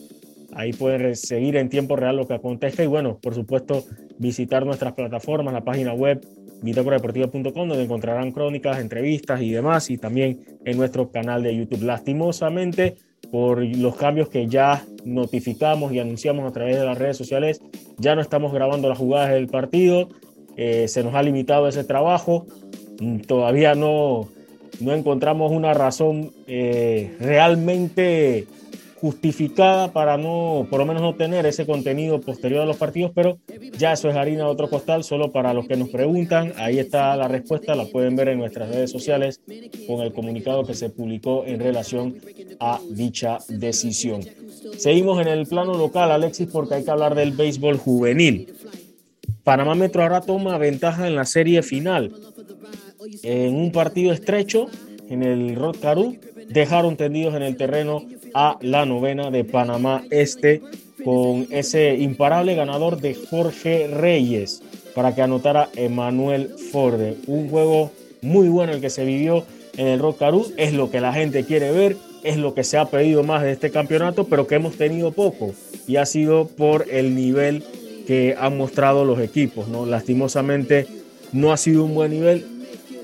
Ahí 0.53 0.71
pueden 0.71 1.15
seguir 1.17 1.57
en 1.57 1.67
tiempo 1.67 1.97
real 1.97 2.15
lo 2.15 2.27
que 2.27 2.33
acontezca 2.33 2.81
y 2.83 2.87
bueno, 2.87 3.19
por 3.21 3.35
supuesto, 3.35 3.83
visitar 4.19 4.65
nuestras 4.65 4.93
plataformas, 4.93 5.53
la 5.53 5.65
página 5.65 5.93
web 5.93 6.25
bitácoradeportiva.com 6.61 7.67
donde 7.67 7.83
encontrarán 7.83 8.31
crónicas, 8.31 8.79
entrevistas 8.79 9.41
y 9.41 9.51
demás 9.51 9.89
y 9.89 9.97
también 9.97 10.39
en 10.63 10.77
nuestro 10.77 11.11
canal 11.11 11.43
de 11.43 11.57
YouTube. 11.57 11.83
Lastimosamente, 11.83 12.95
por 13.31 13.63
los 13.63 13.95
cambios 13.95 14.29
que 14.29 14.47
ya 14.47 14.85
notificamos 15.03 15.91
y 15.91 15.99
anunciamos 15.99 16.47
a 16.47 16.53
través 16.53 16.77
de 16.77 16.85
las 16.85 16.97
redes 16.97 17.17
sociales, 17.17 17.61
ya 17.97 18.15
no 18.15 18.21
estamos 18.21 18.53
grabando 18.53 18.89
las 18.89 18.97
jugadas 18.97 19.31
del 19.31 19.47
partido, 19.47 20.09
eh, 20.63 20.87
se 20.87 21.03
nos 21.03 21.15
ha 21.15 21.23
limitado 21.23 21.67
ese 21.67 21.83
trabajo, 21.83 22.45
mm, 22.99 23.21
todavía 23.21 23.73
no, 23.73 24.29
no 24.79 24.93
encontramos 24.93 25.51
una 25.51 25.73
razón 25.73 26.33
eh, 26.45 27.15
realmente 27.19 28.45
justificada 28.97 29.91
para 29.91 30.17
no, 30.17 30.67
por 30.69 30.77
lo 30.77 30.85
menos 30.85 31.01
no 31.01 31.15
tener 31.15 31.47
ese 31.47 31.65
contenido 31.65 32.21
posterior 32.21 32.61
a 32.61 32.65
los 32.65 32.77
partidos, 32.77 33.11
pero 33.15 33.39
ya 33.75 33.93
eso 33.93 34.07
es 34.07 34.15
harina 34.15 34.43
de 34.43 34.51
otro 34.51 34.69
costal, 34.69 35.03
solo 35.03 35.31
para 35.31 35.55
los 35.55 35.67
que 35.67 35.75
nos 35.75 35.89
preguntan, 35.89 36.53
ahí 36.57 36.77
está 36.77 37.15
la 37.15 37.27
respuesta, 37.27 37.73
la 37.73 37.85
pueden 37.85 38.15
ver 38.15 38.27
en 38.27 38.37
nuestras 38.37 38.69
redes 38.69 38.91
sociales 38.91 39.41
con 39.87 40.01
el 40.01 40.13
comunicado 40.13 40.63
que 40.63 40.75
se 40.75 40.91
publicó 40.91 41.43
en 41.47 41.59
relación 41.59 42.17
a 42.59 42.79
dicha 42.91 43.39
decisión. 43.47 44.21
Seguimos 44.77 45.19
en 45.19 45.27
el 45.27 45.47
plano 45.47 45.73
local, 45.73 46.11
Alexis, 46.11 46.47
porque 46.51 46.75
hay 46.75 46.83
que 46.83 46.91
hablar 46.91 47.15
del 47.15 47.31
béisbol 47.31 47.79
juvenil. 47.79 48.53
Panamá 49.43 49.73
Metro 49.75 50.03
ahora 50.03 50.21
toma 50.21 50.57
ventaja 50.57 51.07
en 51.07 51.15
la 51.15 51.25
serie 51.25 51.63
final. 51.63 52.13
En 53.23 53.55
un 53.55 53.71
partido 53.71 54.13
estrecho, 54.13 54.67
en 55.09 55.23
el 55.23 55.55
Rod 55.55 55.77
dejaron 56.47 56.95
tendidos 56.95 57.35
en 57.35 57.43
el 57.43 57.57
terreno 57.57 58.05
a 58.33 58.57
la 58.61 58.85
novena 58.85 59.31
de 59.31 59.43
Panamá 59.43 60.03
Este 60.11 60.61
con 61.03 61.47
ese 61.49 61.95
imparable 61.95 62.53
ganador 62.53 63.01
de 63.01 63.15
Jorge 63.15 63.87
Reyes 63.87 64.61
para 64.93 65.15
que 65.15 65.23
anotara 65.23 65.69
Emanuel 65.75 66.53
Forde. 66.71 67.17
Un 67.25 67.49
juego 67.49 67.91
muy 68.21 68.47
bueno 68.49 68.73
el 68.73 68.81
que 68.81 68.91
se 68.91 69.05
vivió 69.05 69.43
en 69.77 69.87
el 69.87 69.99
Rock 69.99 70.21
es 70.57 70.73
lo 70.73 70.91
que 70.91 71.01
la 71.01 71.13
gente 71.13 71.45
quiere 71.45 71.71
ver, 71.71 71.97
es 72.23 72.37
lo 72.37 72.53
que 72.53 72.63
se 72.63 72.77
ha 72.77 72.85
pedido 72.85 73.23
más 73.23 73.41
de 73.41 73.51
este 73.51 73.71
campeonato, 73.71 74.25
pero 74.25 74.45
que 74.45 74.55
hemos 74.55 74.75
tenido 74.75 75.11
poco 75.11 75.55
y 75.87 75.95
ha 75.95 76.05
sido 76.05 76.47
por 76.47 76.85
el 76.91 77.15
nivel 77.15 77.63
que 78.11 78.35
han 78.37 78.57
mostrado 78.57 79.05
los 79.05 79.21
equipos. 79.21 79.69
¿no? 79.69 79.85
Lastimosamente 79.85 80.85
no 81.31 81.53
ha 81.53 81.55
sido 81.55 81.85
un 81.85 81.95
buen 81.95 82.11
nivel. 82.11 82.45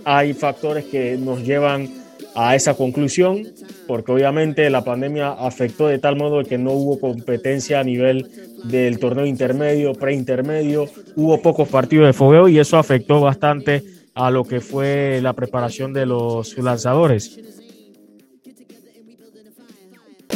Hay 0.03 0.33
factores 0.33 0.83
que 0.83 1.15
nos 1.17 1.45
llevan 1.45 1.87
a 2.35 2.57
esa 2.57 2.73
conclusión, 2.73 3.47
porque 3.87 4.11
obviamente 4.11 4.69
la 4.69 4.83
pandemia 4.83 5.29
afectó 5.29 5.87
de 5.87 5.97
tal 5.97 6.17
modo 6.17 6.43
que 6.43 6.57
no 6.57 6.73
hubo 6.73 6.99
competencia 6.99 7.79
a 7.79 7.85
nivel 7.85 8.27
del 8.65 8.99
torneo 8.99 9.25
intermedio, 9.25 9.93
preintermedio, 9.93 10.89
hubo 11.15 11.41
pocos 11.41 11.69
partidos 11.69 12.07
de 12.07 12.11
fogueo 12.11 12.49
y 12.49 12.59
eso 12.59 12.77
afectó 12.77 13.21
bastante 13.21 13.83
a 14.13 14.29
lo 14.29 14.43
que 14.43 14.59
fue 14.59 15.21
la 15.23 15.31
preparación 15.31 15.93
de 15.93 16.05
los 16.05 16.57
lanzadores. 16.57 17.39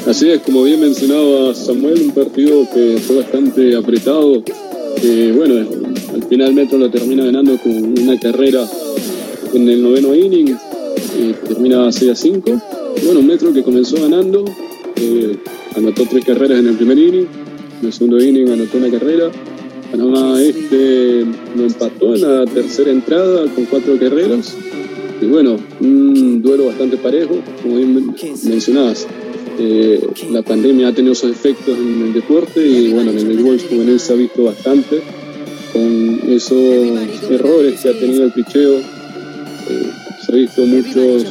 Así 0.07 0.29
es, 0.29 0.41
como 0.41 0.63
bien 0.63 0.79
mencionaba 0.79 1.53
Samuel, 1.53 2.01
un 2.01 2.11
partido 2.11 2.67
que 2.73 2.97
fue 2.97 3.17
bastante 3.17 3.75
apretado. 3.75 4.43
Que 4.99 5.31
bueno, 5.31 5.67
al 6.13 6.23
final 6.23 6.53
Metro 6.53 6.79
lo 6.79 6.89
termina 6.89 7.25
ganando 7.25 7.55
con 7.57 7.99
una 7.99 8.19
carrera 8.19 8.67
en 9.53 9.69
el 9.69 9.83
noveno 9.83 10.15
inning, 10.15 10.57
termina 11.47 11.91
6 11.91 12.11
a 12.11 12.15
5. 12.15 12.61
Bueno, 13.05 13.21
Metro 13.21 13.53
que 13.53 13.61
comenzó 13.61 13.97
ganando, 14.01 14.43
eh, 14.95 15.37
anotó 15.75 16.03
tres 16.09 16.25
carreras 16.25 16.59
en 16.59 16.67
el 16.67 16.75
primer 16.75 16.97
inning, 16.97 17.27
en 17.79 17.85
el 17.85 17.93
segundo 17.93 18.23
inning 18.23 18.49
anotó 18.49 18.77
una 18.79 18.89
carrera. 18.89 19.31
Panamá 19.91 20.41
este 20.41 21.25
lo 21.55 21.63
empató 21.63 22.15
en 22.15 22.21
la 22.21 22.45
tercera 22.45 22.91
entrada 22.91 23.45
con 23.53 23.65
cuatro 23.65 23.99
carreras 23.99 24.55
Y 25.21 25.25
bueno, 25.25 25.57
un 25.81 26.41
duelo 26.41 26.67
bastante 26.67 26.97
parejo, 26.97 27.35
como 27.61 27.75
bien 27.75 28.15
mencionabas. 28.45 29.05
Eh, 29.59 30.07
la 30.31 30.41
pandemia 30.41 30.87
ha 30.87 30.93
tenido 30.93 31.15
sus 31.15 31.31
efectos 31.31 31.77
en 31.77 32.01
el 32.07 32.13
deporte 32.13 32.65
y 32.65 32.91
bueno, 32.93 33.11
en 33.11 33.17
el 33.17 33.27
béisbol 33.27 33.59
juvenil 33.59 33.99
se 33.99 34.13
ha 34.13 34.15
visto 34.15 34.43
bastante 34.43 35.01
con 35.73 36.19
esos 36.29 37.29
errores 37.29 37.79
que 37.81 37.89
ha 37.89 37.99
tenido 37.99 38.25
el 38.25 38.31
picheo. 38.31 38.79
Eh, 38.79 39.91
se 40.25 40.31
ha 40.31 40.35
visto 40.35 40.65
muchos, 40.65 41.25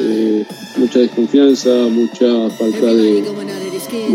eh, 0.00 0.44
mucha 0.76 0.98
desconfianza, 1.00 1.70
mucha 1.90 2.50
falta 2.50 2.86
de, 2.94 3.24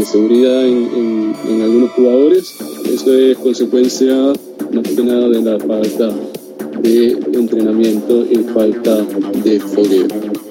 seguridad 0.05 0.65
en, 0.65 1.33
en, 1.47 1.61
algunos 1.61 1.91
jugadores. 1.91 2.55
Eso 2.91 3.17
es 3.17 3.37
consecuencia 3.37 4.15
más 4.73 4.87
que 4.87 5.03
nada 5.03 5.29
de 5.29 5.41
la 5.41 5.59
falta 5.59 6.15
de 6.81 7.11
entrenamiento 7.33 8.25
y 8.29 8.37
falta 8.53 9.05
de 9.43 9.59
fogueo. 9.59 10.48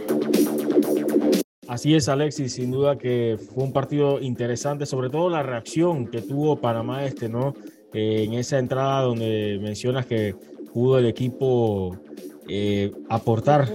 Así 1.78 1.94
es, 1.94 2.08
Alexis, 2.08 2.54
sin 2.54 2.72
duda 2.72 2.98
que 2.98 3.38
fue 3.54 3.62
un 3.62 3.72
partido 3.72 4.20
interesante, 4.20 4.84
sobre 4.84 5.10
todo 5.10 5.30
la 5.30 5.44
reacción 5.44 6.08
que 6.08 6.20
tuvo 6.20 6.56
Panamá 6.56 7.04
Este, 7.04 7.28
¿no? 7.28 7.54
Eh, 7.94 8.24
en 8.24 8.32
esa 8.32 8.58
entrada 8.58 9.02
donde 9.02 9.60
mencionas 9.62 10.04
que 10.04 10.34
pudo 10.74 10.98
el 10.98 11.06
equipo 11.06 11.96
eh, 12.48 12.90
aportar 13.08 13.68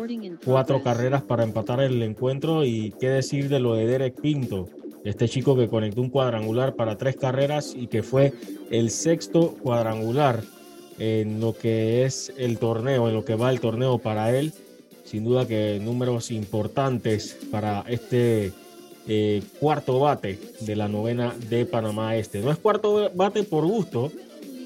cuatro 0.44 0.84
carreras 0.84 1.22
para 1.22 1.46
empatar 1.46 1.80
el 1.80 2.04
encuentro 2.04 2.66
y 2.66 2.94
qué 3.00 3.08
decir 3.08 3.48
de 3.48 3.62
lo 3.62 3.76
de 3.76 3.86
Derek 3.86 4.20
Pinto, 4.20 4.68
este 5.06 5.30
chico 5.30 5.56
que 5.56 5.70
conectó 5.70 6.02
un 6.02 6.10
cuadrangular 6.10 6.76
para 6.76 6.98
tres 6.98 7.16
carreras 7.16 7.74
y 7.74 7.88
que 7.88 8.04
fue 8.04 8.34
el 8.70 8.90
sexto 8.90 9.56
cuadrangular 9.64 10.42
en 11.00 11.40
lo 11.40 11.54
que 11.54 12.04
es 12.04 12.34
el 12.38 12.58
torneo, 12.58 13.08
en 13.08 13.16
lo 13.16 13.24
que 13.24 13.36
va 13.36 13.50
el 13.50 13.62
torneo 13.62 13.98
para 13.98 14.38
él 14.38 14.52
sin 15.04 15.24
duda 15.24 15.48
que 15.48 15.80
números 15.82 16.32
importantes 16.32 17.38
para 17.52 17.84
este 17.88 18.52
eh, 19.08 19.44
cuarto 19.60 20.00
bate 20.00 20.40
de 20.62 20.76
la 20.76 20.88
novena 20.88 21.34
de 21.50 21.66
Panamá 21.66 22.16
Este. 22.16 22.40
No 22.42 22.52
es 22.52 22.58
cuarto 22.58 23.12
bate 23.14 23.44
por 23.44 23.66
gusto, 23.66 24.12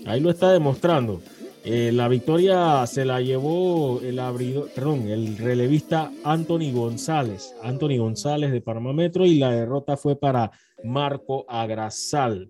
ahí 0.05 0.19
lo 0.19 0.29
está 0.29 0.51
demostrando. 0.51 1.21
Eh, 1.63 1.91
la 1.91 2.07
victoria 2.07 2.85
se 2.87 3.03
la 3.03 3.19
llevó 3.19 3.99
el 4.01 4.19
abridor, 4.19 4.69
perdón, 4.73 5.09
el 5.09 5.37
relevista 5.37 6.11
Anthony 6.23 6.71
González, 6.71 7.53
Anthony 7.61 7.97
González 7.97 8.51
de 8.51 8.61
Panamá 8.61 8.93
Metro 8.93 9.25
y 9.25 9.37
la 9.37 9.51
derrota 9.51 9.97
fue 9.97 10.15
para 10.15 10.51
Marco 10.83 11.45
Agrasal. 11.49 12.49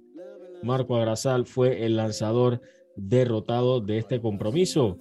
Marco 0.62 0.98
Agrasal 0.98 1.48
fue 1.48 1.86
el 1.86 1.96
lanzador 1.96 2.62
derrotado 2.96 3.80
de 3.80 3.98
este 3.98 4.22
compromiso. 4.22 4.98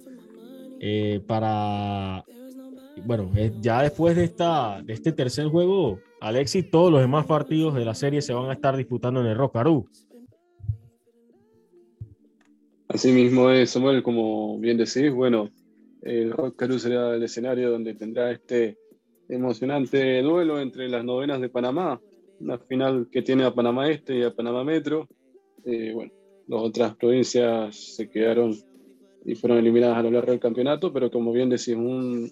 Eh, 0.79 1.21
para 1.27 2.23
bueno, 3.05 3.31
ya 3.61 3.81
después 3.83 4.15
de, 4.15 4.23
esta, 4.23 4.81
de 4.81 4.93
este 4.93 5.11
tercer 5.11 5.47
juego, 5.47 5.99
Alexis, 6.19 6.69
todos 6.69 6.91
los 6.91 7.01
demás 7.01 7.25
partidos 7.25 7.75
de 7.75 7.85
la 7.85 7.93
serie 7.93 8.21
se 8.21 8.33
van 8.33 8.49
a 8.49 8.53
estar 8.53 8.75
disputando 8.75 9.21
en 9.21 9.27
el 9.27 9.37
Rockarú. 9.37 9.87
Así 12.87 13.11
mismo 13.11 13.49
es, 13.49 13.71
Samuel, 13.71 14.01
como 14.01 14.57
bien 14.59 14.77
decís, 14.77 15.11
bueno, 15.11 15.49
el 16.01 16.31
Rockarú 16.31 16.79
será 16.79 17.15
el 17.15 17.23
escenario 17.23 17.71
donde 17.71 17.93
tendrá 17.93 18.31
este 18.31 18.77
emocionante 19.29 20.21
duelo 20.21 20.59
entre 20.59 20.87
las 20.87 21.03
novenas 21.03 21.41
de 21.41 21.49
Panamá, 21.49 21.99
una 22.39 22.57
final 22.57 23.07
que 23.11 23.21
tiene 23.21 23.43
a 23.43 23.53
Panamá 23.53 23.89
Este 23.89 24.17
y 24.17 24.23
a 24.23 24.33
Panamá 24.33 24.63
Metro. 24.63 25.07
Eh, 25.65 25.91
bueno, 25.93 26.11
las 26.47 26.61
otras 26.61 26.95
provincias 26.95 27.75
se 27.75 28.09
quedaron 28.09 28.55
y 29.25 29.35
fueron 29.35 29.57
eliminadas 29.57 29.97
a 29.97 30.03
lo 30.03 30.11
largo 30.11 30.31
del 30.31 30.39
campeonato, 30.39 30.93
pero 30.93 31.11
como 31.11 31.33
bien 31.33 31.49
decís, 31.49 31.75
un, 31.75 32.31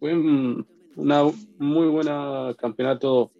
fue 0.00 0.14
un 0.14 0.66
una 0.96 1.22
muy 1.58 1.88
buena 1.88 2.54
campeonato 2.58 3.30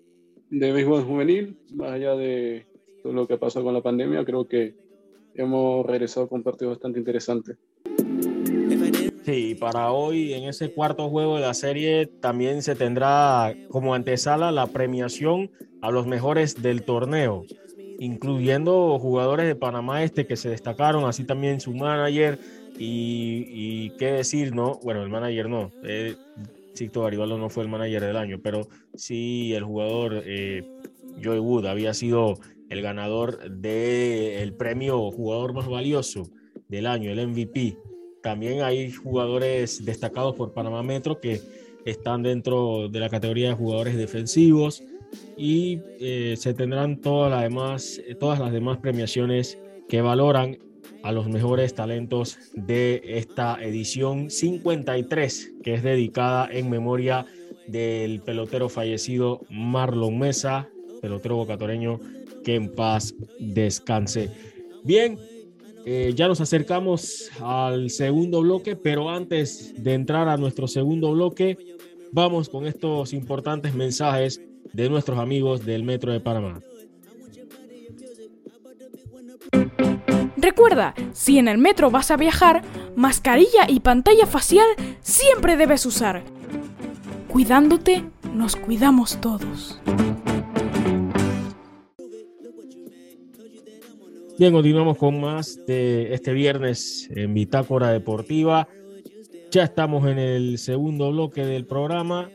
de 0.50 0.72
béisbol 0.72 1.04
juvenil, 1.04 1.56
más 1.74 1.92
allá 1.92 2.14
de 2.14 2.66
todo 3.02 3.12
lo 3.12 3.26
que 3.26 3.36
pasó 3.36 3.62
con 3.62 3.74
la 3.74 3.82
pandemia, 3.82 4.24
creo 4.24 4.46
que 4.46 4.74
hemos 5.34 5.86
regresado 5.86 6.28
con 6.28 6.42
partidos 6.42 6.74
bastante 6.74 6.98
interesantes. 6.98 7.56
Sí, 9.24 9.54
para 9.54 9.92
hoy 9.92 10.32
en 10.32 10.44
ese 10.44 10.72
cuarto 10.72 11.08
juego 11.08 11.36
de 11.36 11.42
la 11.42 11.54
serie 11.54 12.06
también 12.06 12.62
se 12.62 12.74
tendrá 12.74 13.54
como 13.68 13.94
antesala 13.94 14.50
la 14.50 14.66
premiación 14.66 15.50
a 15.82 15.90
los 15.90 16.06
mejores 16.06 16.62
del 16.62 16.82
torneo, 16.82 17.44
incluyendo 17.98 18.98
jugadores 18.98 19.46
de 19.46 19.54
Panamá 19.54 20.02
Este 20.02 20.26
que 20.26 20.36
se 20.36 20.48
destacaron, 20.48 21.04
así 21.04 21.24
también 21.24 21.60
su 21.60 21.72
manager, 21.74 22.38
y, 22.82 23.90
qué 23.98 24.12
decir, 24.12 24.54
¿no? 24.54 24.80
Bueno, 24.82 25.02
el 25.02 25.10
manager 25.10 25.48
no. 25.48 25.70
Eh, 25.84 26.16
Garibaldo 26.94 27.36
no 27.36 27.50
fue 27.50 27.64
el 27.64 27.68
manager 27.68 28.02
del 28.02 28.16
año, 28.16 28.40
pero 28.42 28.66
sí 28.94 29.52
el 29.52 29.64
jugador 29.64 30.22
eh, 30.24 30.64
Joey 31.22 31.38
Wood 31.38 31.66
había 31.66 31.92
sido 31.92 32.38
el 32.70 32.80
ganador 32.80 33.50
del 33.50 34.54
premio 34.54 35.10
jugador 35.10 35.52
más 35.52 35.68
valioso 35.68 36.30
del 36.68 36.86
año, 36.86 37.10
el 37.10 37.28
MVP. 37.28 37.76
También 38.22 38.62
hay 38.62 38.90
jugadores 38.92 39.84
destacados 39.84 40.34
por 40.36 40.54
Panamá 40.54 40.82
Metro 40.82 41.20
que 41.20 41.42
están 41.84 42.22
dentro 42.22 42.88
de 42.88 43.00
la 43.00 43.10
categoría 43.10 43.50
de 43.50 43.54
jugadores 43.56 43.96
defensivos 43.96 44.82
y 45.36 45.80
eh, 45.98 46.34
se 46.38 46.54
tendrán 46.54 47.00
todas 47.00 47.30
las 47.30 47.42
demás, 47.42 48.00
todas 48.18 48.38
las 48.38 48.52
demás 48.52 48.78
premiaciones 48.78 49.58
que 49.88 50.00
valoran 50.00 50.58
a 51.02 51.12
los 51.12 51.28
mejores 51.28 51.74
talentos 51.74 52.38
de 52.54 53.02
esta 53.04 53.62
edición 53.62 54.30
53, 54.30 55.52
que 55.62 55.74
es 55.74 55.82
dedicada 55.82 56.48
en 56.50 56.70
memoria 56.70 57.26
del 57.66 58.20
pelotero 58.20 58.68
fallecido 58.68 59.40
Marlon 59.50 60.18
Mesa, 60.18 60.68
pelotero 61.00 61.36
bocatoreño, 61.36 62.00
que 62.44 62.54
en 62.54 62.74
paz 62.74 63.14
descanse. 63.38 64.30
Bien, 64.82 65.18
eh, 65.86 66.12
ya 66.14 66.28
nos 66.28 66.40
acercamos 66.40 67.30
al 67.40 67.90
segundo 67.90 68.40
bloque, 68.42 68.76
pero 68.76 69.10
antes 69.10 69.74
de 69.82 69.94
entrar 69.94 70.28
a 70.28 70.36
nuestro 70.36 70.68
segundo 70.68 71.12
bloque, 71.12 71.56
vamos 72.12 72.48
con 72.48 72.66
estos 72.66 73.12
importantes 73.12 73.74
mensajes 73.74 74.40
de 74.72 74.88
nuestros 74.90 75.18
amigos 75.18 75.64
del 75.64 75.82
Metro 75.82 76.12
de 76.12 76.20
Panamá. 76.20 76.60
Recuerda, 80.40 80.94
si 81.12 81.38
en 81.38 81.48
el 81.48 81.58
metro 81.58 81.90
vas 81.90 82.10
a 82.10 82.16
viajar, 82.16 82.62
mascarilla 82.96 83.68
y 83.68 83.80
pantalla 83.80 84.24
facial 84.24 84.66
siempre 85.02 85.58
debes 85.58 85.84
usar. 85.84 86.22
Cuidándote, 87.28 88.04
nos 88.34 88.56
cuidamos 88.56 89.20
todos. 89.20 89.78
Bien, 94.38 94.54
continuamos 94.54 94.96
con 94.96 95.20
más 95.20 95.60
de 95.66 96.14
este 96.14 96.32
viernes 96.32 97.10
en 97.14 97.34
Bitácora 97.34 97.90
Deportiva. 97.90 98.66
Ya 99.50 99.64
estamos 99.64 100.06
en 100.08 100.18
el 100.18 100.56
segundo 100.56 101.10
bloque 101.10 101.44
del 101.44 101.66
programa 101.66 102.30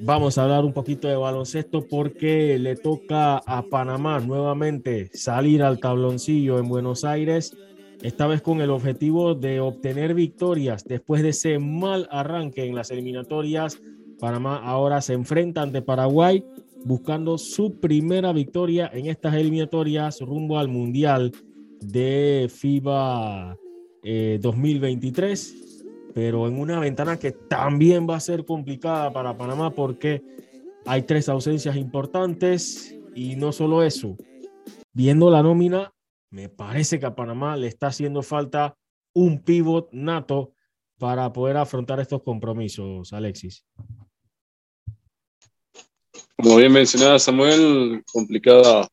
Vamos 0.00 0.36
a 0.36 0.44
hablar 0.44 0.64
un 0.64 0.72
poquito 0.72 1.08
de 1.08 1.16
baloncesto 1.16 1.86
porque 1.88 2.58
le 2.58 2.76
toca 2.76 3.38
a 3.38 3.62
Panamá 3.62 4.20
nuevamente 4.20 5.08
salir 5.14 5.62
al 5.62 5.78
tabloncillo 5.78 6.58
en 6.58 6.68
Buenos 6.68 7.04
Aires, 7.04 7.56
esta 8.02 8.26
vez 8.26 8.42
con 8.42 8.60
el 8.60 8.70
objetivo 8.70 9.34
de 9.34 9.60
obtener 9.60 10.14
victorias 10.14 10.84
después 10.84 11.22
de 11.22 11.30
ese 11.30 11.58
mal 11.58 12.06
arranque 12.10 12.66
en 12.66 12.74
las 12.74 12.90
eliminatorias. 12.90 13.80
Panamá 14.20 14.58
ahora 14.58 15.00
se 15.00 15.14
enfrenta 15.14 15.62
ante 15.62 15.80
Paraguay 15.80 16.44
buscando 16.84 17.38
su 17.38 17.80
primera 17.80 18.32
victoria 18.32 18.90
en 18.92 19.06
estas 19.06 19.34
eliminatorias 19.34 20.20
rumbo 20.20 20.58
al 20.58 20.68
Mundial 20.68 21.32
de 21.80 22.50
FIBA 22.54 23.56
2023 24.40 25.50
eh, 25.50 25.63
pero 26.14 26.46
en 26.46 26.58
una 26.58 26.78
ventana 26.78 27.18
que 27.18 27.32
también 27.32 28.08
va 28.08 28.16
a 28.16 28.20
ser 28.20 28.44
complicada 28.44 29.12
para 29.12 29.36
Panamá 29.36 29.70
porque 29.70 30.22
hay 30.86 31.02
tres 31.02 31.28
ausencias 31.28 31.76
importantes 31.76 32.94
y 33.16 33.34
no 33.34 33.50
solo 33.50 33.82
eso. 33.82 34.16
Viendo 34.92 35.28
la 35.28 35.42
nómina, 35.42 35.92
me 36.30 36.48
parece 36.48 37.00
que 37.00 37.06
a 37.06 37.16
Panamá 37.16 37.56
le 37.56 37.66
está 37.66 37.88
haciendo 37.88 38.22
falta 38.22 38.76
un 39.12 39.42
pivot 39.42 39.88
nato 39.92 40.52
para 40.98 41.32
poder 41.32 41.56
afrontar 41.56 41.98
estos 41.98 42.22
compromisos, 42.22 43.12
Alexis. 43.12 43.64
Como 46.36 46.56
bien 46.56 46.72
mencionaba 46.72 47.18
Samuel, 47.18 48.04
complicada 48.12 48.86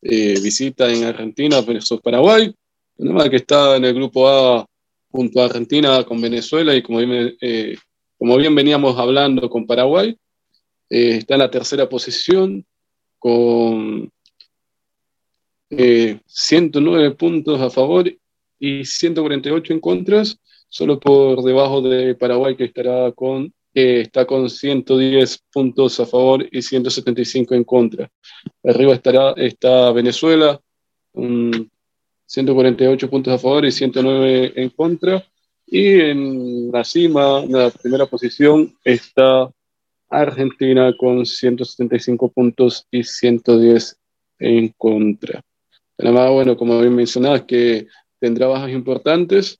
eh, 0.00 0.40
visita 0.40 0.90
en 0.90 1.04
Argentina 1.04 1.60
versus 1.60 2.00
Paraguay. 2.00 2.54
Panamá 2.96 3.28
que 3.28 3.36
está 3.36 3.76
en 3.76 3.84
el 3.84 3.94
grupo 3.94 4.28
A 4.28 4.66
junto 5.14 5.40
a 5.40 5.44
Argentina 5.44 6.02
con 6.02 6.20
Venezuela 6.20 6.74
y 6.74 6.82
como 6.82 6.98
bien, 6.98 7.36
eh, 7.40 7.76
veníamos 8.50 8.98
hablando 8.98 9.48
con 9.48 9.64
Paraguay, 9.64 10.18
eh, 10.90 11.18
está 11.18 11.34
en 11.34 11.38
la 11.38 11.50
tercera 11.52 11.88
posición 11.88 12.66
con 13.20 14.10
109 15.70 17.06
eh, 17.06 17.10
puntos 17.12 17.60
a 17.60 17.70
favor 17.70 18.12
y 18.58 18.84
148 18.84 19.72
en 19.74 19.80
contras, 19.80 20.36
solo 20.68 20.98
por 20.98 21.44
debajo 21.44 21.80
de 21.80 22.16
Paraguay 22.16 22.56
que 22.56 22.64
estará 22.64 23.12
con 23.12 23.54
está 23.72 24.24
con 24.24 24.50
110 24.50 25.44
puntos 25.52 26.00
a 26.00 26.06
favor 26.06 26.44
y 26.50 26.60
175 26.60 27.54
en 27.54 27.62
contra. 27.62 28.10
Arriba 28.64 28.94
estará, 28.94 29.32
está 29.36 29.92
Venezuela, 29.92 30.60
con 31.12 31.70
148 32.26 33.10
puntos 33.10 33.34
a 33.34 33.38
favor 33.38 33.64
y 33.64 33.72
109 33.72 34.52
en 34.56 34.70
contra. 34.70 35.24
Y 35.66 36.00
en 36.00 36.70
la 36.70 36.84
cima, 36.84 37.40
en 37.42 37.52
la 37.52 37.70
primera 37.70 38.06
posición, 38.06 38.74
está 38.84 39.50
Argentina 40.08 40.94
con 40.96 41.24
175 41.24 42.28
puntos 42.30 42.86
y 42.90 43.02
110 43.02 43.98
en 44.38 44.68
contra. 44.76 45.42
Panamá, 45.96 46.30
bueno, 46.30 46.56
como 46.56 46.80
bien 46.80 46.94
mencionabas, 46.94 47.42
que 47.42 47.86
tendrá 48.18 48.46
bajas 48.46 48.70
importantes, 48.70 49.58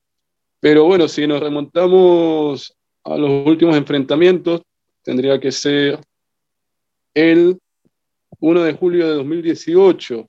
pero 0.61 0.85
bueno, 0.85 1.09
si 1.09 1.27
nos 1.27 1.41
remontamos 1.41 2.75
a 3.05 3.17
los 3.17 3.47
últimos 3.47 3.77
enfrentamientos, 3.77 4.63
tendría 5.03 5.39
que 5.39 5.53
ser 5.53 6.01
el 7.13 7.59
1 8.41 8.63
de 8.63 8.73
julio 8.73 9.09
de 9.09 9.15
2018. 9.15 10.29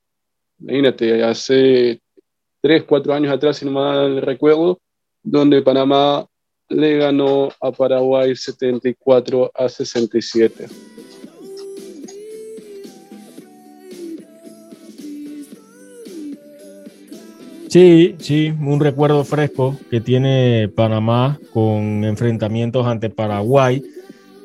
Imagínate, 0.59 1.23
hace 1.23 2.01
3, 2.65 2.81
4 2.81 3.13
años 3.13 3.31
atrás, 3.31 3.57
si 3.57 3.65
no 3.65 3.69
mal 3.69 4.19
recuerdo, 4.23 4.79
donde 5.21 5.61
Panamá 5.61 6.25
le 6.67 6.97
ganó 6.97 7.49
a 7.61 7.71
Paraguay 7.71 8.35
74 8.35 9.51
a 9.53 9.69
67. 9.69 10.65
Sí, 17.69 18.15
sí, 18.17 18.51
un 18.59 18.79
recuerdo 18.79 19.23
fresco 19.23 19.77
que 19.91 20.01
tiene 20.01 20.67
Panamá 20.75 21.37
con 21.53 22.03
enfrentamientos 22.03 22.87
ante 22.87 23.11
Paraguay. 23.11 23.83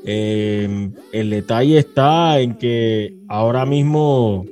Em, 0.05 0.93
el 1.13 1.31
detalle 1.31 1.79
está 1.79 2.39
en 2.39 2.59
que 2.59 3.15
ahora 3.29 3.65
mismo, 3.65 4.45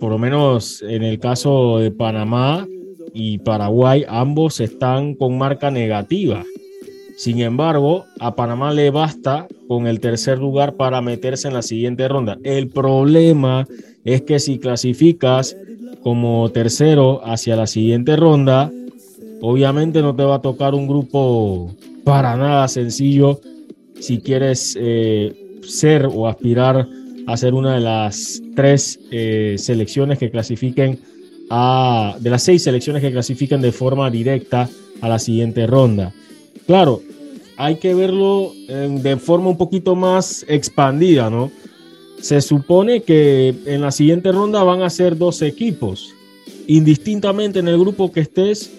por 0.00 0.10
lo 0.10 0.18
menos 0.18 0.82
en 0.82 1.04
el 1.04 1.20
caso 1.20 1.78
de 1.78 1.92
Panamá 1.92 2.66
y 3.18 3.38
Paraguay, 3.38 4.04
ambos 4.08 4.60
están 4.60 5.14
con 5.14 5.38
marca 5.38 5.70
negativa. 5.70 6.44
Sin 7.16 7.40
embargo, 7.40 8.04
a 8.20 8.36
Panamá 8.36 8.74
le 8.74 8.90
basta 8.90 9.46
con 9.68 9.86
el 9.86 10.00
tercer 10.00 10.38
lugar 10.38 10.74
para 10.74 11.00
meterse 11.00 11.48
en 11.48 11.54
la 11.54 11.62
siguiente 11.62 12.06
ronda. 12.08 12.36
El 12.44 12.68
problema 12.68 13.66
es 14.04 14.20
que 14.20 14.38
si 14.38 14.58
clasificas 14.58 15.56
como 16.02 16.50
tercero 16.50 17.22
hacia 17.24 17.56
la 17.56 17.66
siguiente 17.66 18.16
ronda, 18.16 18.70
obviamente 19.40 20.02
no 20.02 20.14
te 20.14 20.22
va 20.22 20.36
a 20.36 20.42
tocar 20.42 20.74
un 20.74 20.86
grupo 20.86 21.74
para 22.04 22.36
nada 22.36 22.68
sencillo 22.68 23.40
si 23.98 24.18
quieres 24.18 24.76
eh, 24.78 25.58
ser 25.62 26.06
o 26.12 26.28
aspirar 26.28 26.86
a 27.26 27.36
ser 27.38 27.54
una 27.54 27.76
de 27.76 27.80
las 27.80 28.42
tres 28.54 29.00
eh, 29.10 29.56
selecciones 29.56 30.18
que 30.18 30.30
clasifiquen 30.30 31.00
a, 31.50 32.16
de 32.20 32.30
las 32.30 32.42
seis 32.42 32.62
selecciones 32.62 33.02
que 33.02 33.12
clasifiquen 33.12 33.60
de 33.60 33.72
forma 33.72 34.10
directa 34.10 34.68
a 35.00 35.08
la 35.08 35.18
siguiente 35.18 35.66
ronda. 35.66 36.12
Claro, 36.66 37.02
hay 37.56 37.76
que 37.76 37.94
verlo 37.94 38.52
de 38.68 39.16
forma 39.16 39.48
un 39.50 39.56
poquito 39.56 39.94
más 39.94 40.44
expandida, 40.48 41.30
¿no? 41.30 41.50
Se 42.20 42.40
supone 42.40 43.02
que 43.02 43.54
en 43.66 43.82
la 43.82 43.92
siguiente 43.92 44.32
ronda 44.32 44.62
van 44.62 44.82
a 44.82 44.90
ser 44.90 45.16
dos 45.16 45.42
equipos. 45.42 46.14
Indistintamente 46.66 47.60
en 47.60 47.68
el 47.68 47.78
grupo 47.78 48.10
que 48.10 48.20
estés, 48.20 48.72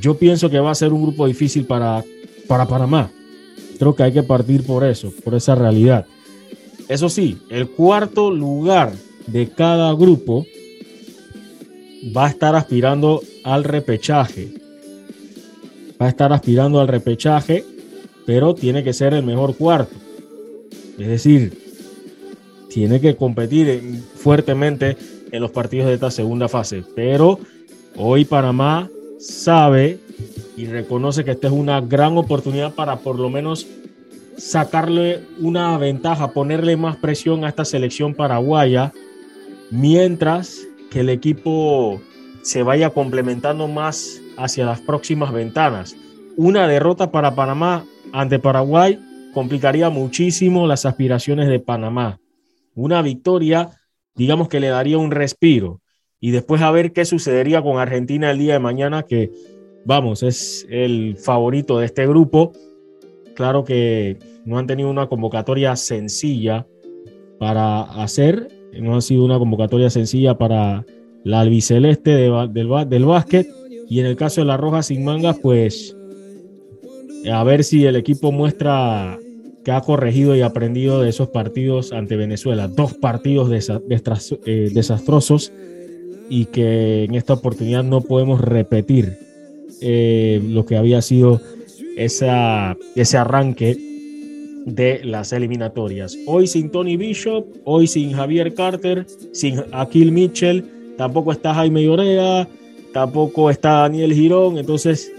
yo 0.00 0.16
pienso 0.16 0.48
que 0.48 0.60
va 0.60 0.70
a 0.70 0.74
ser 0.74 0.92
un 0.92 1.02
grupo 1.02 1.26
difícil 1.26 1.64
para, 1.64 2.04
para 2.46 2.66
Panamá. 2.66 3.10
Creo 3.78 3.94
que 3.94 4.04
hay 4.04 4.12
que 4.12 4.22
partir 4.22 4.64
por 4.64 4.84
eso, 4.84 5.12
por 5.24 5.34
esa 5.34 5.54
realidad. 5.54 6.06
Eso 6.88 7.08
sí, 7.08 7.38
el 7.50 7.68
cuarto 7.68 8.30
lugar 8.30 8.92
de 9.26 9.48
cada 9.48 9.92
grupo 9.94 10.46
va 12.16 12.26
a 12.26 12.30
estar 12.30 12.54
aspirando 12.54 13.22
al 13.44 13.64
repechaje. 13.64 14.52
Va 16.00 16.06
a 16.06 16.08
estar 16.08 16.32
aspirando 16.32 16.80
al 16.80 16.88
repechaje, 16.88 17.64
pero 18.26 18.54
tiene 18.54 18.82
que 18.82 18.92
ser 18.92 19.14
el 19.14 19.22
mejor 19.22 19.56
cuarto. 19.56 19.94
Es 20.98 21.08
decir, 21.08 21.56
tiene 22.68 23.00
que 23.00 23.16
competir 23.16 24.02
fuertemente 24.16 24.96
en 25.30 25.40
los 25.40 25.50
partidos 25.50 25.86
de 25.86 25.94
esta 25.94 26.10
segunda 26.10 26.48
fase. 26.48 26.84
Pero 26.94 27.38
hoy 27.96 28.24
Panamá 28.24 28.88
sabe 29.18 29.98
y 30.56 30.66
reconoce 30.66 31.24
que 31.24 31.32
esta 31.32 31.48
es 31.48 31.52
una 31.52 31.80
gran 31.80 32.16
oportunidad 32.18 32.74
para 32.74 32.96
por 32.96 33.18
lo 33.18 33.30
menos 33.30 33.66
sacarle 34.36 35.20
una 35.38 35.76
ventaja, 35.78 36.32
ponerle 36.32 36.76
más 36.76 36.96
presión 36.96 37.44
a 37.44 37.48
esta 37.48 37.64
selección 37.64 38.14
paraguaya, 38.14 38.92
mientras 39.70 40.60
que 40.94 41.00
el 41.00 41.10
equipo 41.10 42.00
se 42.42 42.62
vaya 42.62 42.88
complementando 42.88 43.68
más 43.68 44.22
hacia 44.38 44.64
las 44.64 44.80
próximas 44.80 45.32
ventanas. 45.32 45.96
Una 46.36 46.66
derrota 46.68 47.10
para 47.10 47.34
Panamá 47.34 47.84
ante 48.12 48.38
Paraguay 48.38 48.98
complicaría 49.34 49.90
muchísimo 49.90 50.66
las 50.66 50.86
aspiraciones 50.86 51.48
de 51.48 51.58
Panamá 51.58 52.20
una 52.74 53.02
victoria, 53.02 53.70
digamos 54.14 54.48
que 54.48 54.60
le 54.60 54.68
daría 54.68 54.98
un 54.98 55.10
respiro. 55.10 55.80
Y 56.20 56.30
después 56.30 56.62
a 56.62 56.70
ver 56.70 56.92
qué 56.92 57.04
sucedería 57.04 57.62
con 57.62 57.78
Argentina 57.78 58.30
el 58.30 58.38
día 58.38 58.54
de 58.54 58.58
mañana, 58.58 59.02
que 59.02 59.30
vamos, 59.84 60.22
es 60.22 60.66
el 60.70 61.16
favorito 61.16 61.78
de 61.78 61.86
este 61.86 62.06
grupo. 62.06 62.52
Claro 63.34 63.64
que 63.64 64.18
no 64.44 64.58
han 64.58 64.66
tenido 64.66 64.90
una 64.90 65.08
convocatoria 65.08 65.76
sencilla 65.76 66.66
para 67.38 67.82
hacer, 67.82 68.48
no 68.80 68.96
ha 68.96 69.00
sido 69.00 69.24
una 69.24 69.38
convocatoria 69.38 69.90
sencilla 69.90 70.36
para 70.36 70.84
la 71.24 71.40
albiceleste 71.40 72.10
del, 72.10 72.52
del 72.52 73.04
básquet. 73.04 73.48
Y 73.88 74.00
en 74.00 74.06
el 74.06 74.16
caso 74.16 74.40
de 74.40 74.46
la 74.46 74.56
Roja 74.56 74.82
sin 74.82 75.04
mangas, 75.04 75.38
pues 75.40 75.96
a 77.30 77.44
ver 77.44 77.64
si 77.64 77.84
el 77.86 77.96
equipo 77.96 78.32
muestra 78.32 79.18
que 79.64 79.72
ha 79.72 79.80
corregido 79.80 80.36
y 80.36 80.42
aprendido 80.42 81.00
de 81.00 81.08
esos 81.08 81.28
partidos 81.28 81.92
ante 81.92 82.16
Venezuela. 82.16 82.68
Dos 82.68 82.94
partidos 82.94 83.50
eh, 83.50 84.70
desastrosos 84.72 85.52
y 86.28 86.46
que 86.46 87.04
en 87.04 87.14
esta 87.14 87.34
oportunidad 87.34 87.82
no 87.82 88.02
podemos 88.02 88.40
repetir 88.40 89.18
eh, 89.80 90.42
lo 90.46 90.66
que 90.66 90.76
había 90.76 91.00
sido 91.02 91.40
esa, 91.96 92.76
ese 92.94 93.16
arranque 93.16 93.93
de 94.64 95.04
las 95.04 95.32
eliminatorias. 95.32 96.16
Hoy 96.26 96.46
sin 96.46 96.70
Tony 96.70 96.96
Bishop, 96.96 97.46
hoy 97.64 97.86
sin 97.86 98.12
Javier 98.12 98.54
Carter, 98.54 99.06
sin 99.32 99.62
Aquil 99.72 100.12
Mitchell, 100.12 100.64
tampoco 100.96 101.32
está 101.32 101.54
Jaime 101.54 101.84
Llorea, 101.84 102.48
tampoco 102.92 103.50
está 103.50 103.80
Daniel 103.80 104.14
Girón, 104.14 104.58
entonces 104.58 105.12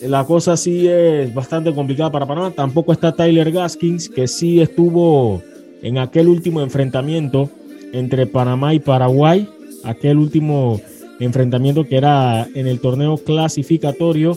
la 0.00 0.24
cosa 0.24 0.56
sí 0.56 0.88
es 0.88 1.32
bastante 1.34 1.72
complicada 1.74 2.10
para 2.10 2.26
Panamá. 2.26 2.50
Tampoco 2.50 2.92
está 2.92 3.12
Tyler 3.12 3.52
Gaskins, 3.52 4.08
que 4.08 4.26
sí 4.26 4.60
estuvo 4.60 5.42
en 5.82 5.98
aquel 5.98 6.28
último 6.28 6.62
enfrentamiento 6.62 7.50
entre 7.92 8.26
Panamá 8.26 8.74
y 8.74 8.78
Paraguay, 8.78 9.48
aquel 9.84 10.18
último 10.18 10.80
enfrentamiento 11.18 11.84
que 11.84 11.96
era 11.96 12.48
en 12.54 12.66
el 12.66 12.80
torneo 12.80 13.18
clasificatorio 13.18 14.36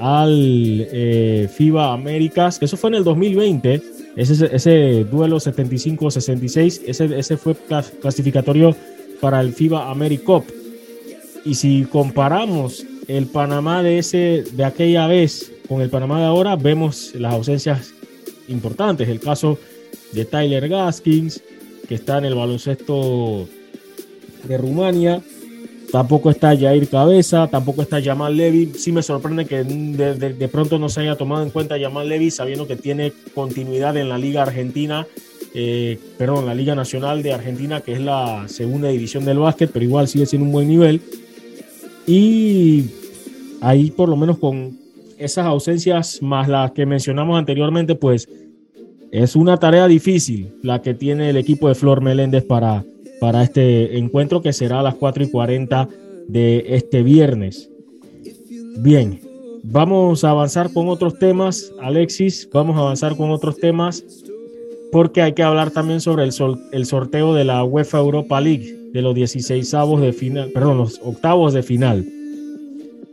al 0.00 0.88
eh, 0.90 1.48
FIBA 1.54 1.92
Américas, 1.92 2.58
que 2.58 2.64
eso 2.64 2.76
fue 2.76 2.88
en 2.88 2.96
el 2.96 3.04
2020, 3.04 3.82
ese, 4.16 4.48
ese 4.54 5.04
duelo 5.04 5.36
75-66, 5.36 6.82
ese, 6.86 7.18
ese 7.18 7.36
fue 7.36 7.54
clasificatorio 8.00 8.74
para 9.20 9.40
el 9.40 9.52
FIBA 9.52 9.90
AmeriCup. 9.90 10.44
Y 11.44 11.54
si 11.54 11.84
comparamos 11.84 12.84
el 13.08 13.26
Panamá 13.26 13.82
de, 13.82 13.98
ese, 13.98 14.44
de 14.52 14.64
aquella 14.64 15.06
vez 15.06 15.52
con 15.68 15.82
el 15.82 15.90
Panamá 15.90 16.18
de 16.18 16.26
ahora, 16.26 16.56
vemos 16.56 17.14
las 17.14 17.34
ausencias 17.34 17.92
importantes. 18.48 19.08
El 19.08 19.20
caso 19.20 19.58
de 20.12 20.24
Tyler 20.24 20.68
Gaskins, 20.68 21.42
que 21.86 21.94
está 21.94 22.18
en 22.18 22.24
el 22.24 22.34
baloncesto 22.34 23.46
de 24.44 24.56
Rumania. 24.56 25.22
Tampoco 25.92 26.30
está 26.30 26.56
Jair 26.56 26.88
Cabeza, 26.88 27.48
tampoco 27.48 27.82
está 27.82 28.00
Jamal 28.00 28.36
Levy. 28.36 28.72
Sí 28.76 28.92
me 28.92 29.02
sorprende 29.02 29.44
que 29.44 29.64
de, 29.64 30.48
pronto 30.48 30.78
no 30.78 30.88
se 30.88 31.00
haya 31.00 31.16
tomado 31.16 31.42
en 31.42 31.50
cuenta 31.50 31.80
Jamal 31.80 32.08
Levy, 32.08 32.30
sabiendo 32.30 32.66
que 32.66 32.76
tiene 32.76 33.12
continuidad 33.34 33.96
en 33.96 34.08
la 34.08 34.16
Liga 34.16 34.42
Argentina, 34.42 35.06
eh, 35.52 35.98
perdón, 36.16 36.46
la 36.46 36.54
Liga 36.54 36.74
Nacional 36.74 37.22
de 37.22 37.32
Argentina, 37.32 37.80
que 37.80 37.92
es 37.92 38.00
la 38.00 38.46
segunda 38.48 38.88
división 38.88 39.24
del 39.24 39.38
básquet, 39.38 39.70
pero 39.72 39.84
igual 39.84 40.06
sigue 40.06 40.26
siendo 40.26 40.46
un 40.46 40.52
buen 40.52 40.68
nivel. 40.68 41.00
Y 42.06 42.84
ahí 43.60 43.90
por 43.90 44.08
lo 44.08 44.16
menos 44.16 44.38
con 44.38 44.78
esas 45.18 45.46
ausencias 45.46 46.22
más 46.22 46.48
las 46.48 46.70
que 46.72 46.86
mencionamos 46.86 47.38
anteriormente, 47.38 47.94
pues 47.96 48.28
es 49.10 49.34
una 49.34 49.56
tarea 49.56 49.88
difícil 49.88 50.54
la 50.62 50.80
que 50.82 50.94
tiene 50.94 51.30
el 51.30 51.36
equipo 51.36 51.68
de 51.68 51.74
Flor 51.74 52.00
Meléndez 52.00 52.44
para, 52.44 52.84
para 53.20 53.42
este 53.42 53.98
encuentro 53.98 54.40
que 54.42 54.52
será 54.52 54.80
a 54.80 54.82
las 54.82 54.94
4 54.94 55.24
y 55.24 55.30
40 55.30 55.88
de 56.28 56.64
este 56.68 57.02
viernes. 57.02 57.70
Bien, 58.78 59.20
vamos 59.62 60.24
a 60.24 60.30
avanzar 60.30 60.72
con 60.72 60.88
otros 60.88 61.18
temas, 61.18 61.72
Alexis, 61.80 62.48
vamos 62.52 62.76
a 62.76 62.80
avanzar 62.80 63.16
con 63.16 63.30
otros 63.30 63.58
temas 63.58 64.04
porque 64.90 65.22
hay 65.22 65.34
que 65.34 65.42
hablar 65.42 65.70
también 65.70 66.00
sobre 66.00 66.24
el, 66.24 66.32
el 66.72 66.86
sorteo 66.86 67.34
de 67.34 67.44
la 67.44 67.62
UEFA 67.62 67.98
Europa 67.98 68.40
League, 68.40 68.74
de 68.92 69.02
los 69.02 69.14
16 69.14 69.72
avos 69.74 70.00
de 70.00 70.12
final, 70.12 70.50
perdón, 70.50 70.78
los 70.78 71.00
octavos 71.04 71.52
de 71.52 71.62
final. 71.62 72.06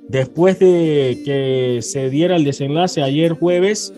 Después 0.07 0.57
de 0.57 1.21
que 1.25 1.81
se 1.81 2.09
diera 2.09 2.35
el 2.35 2.45
desenlace 2.45 3.03
ayer 3.03 3.33
jueves, 3.33 3.93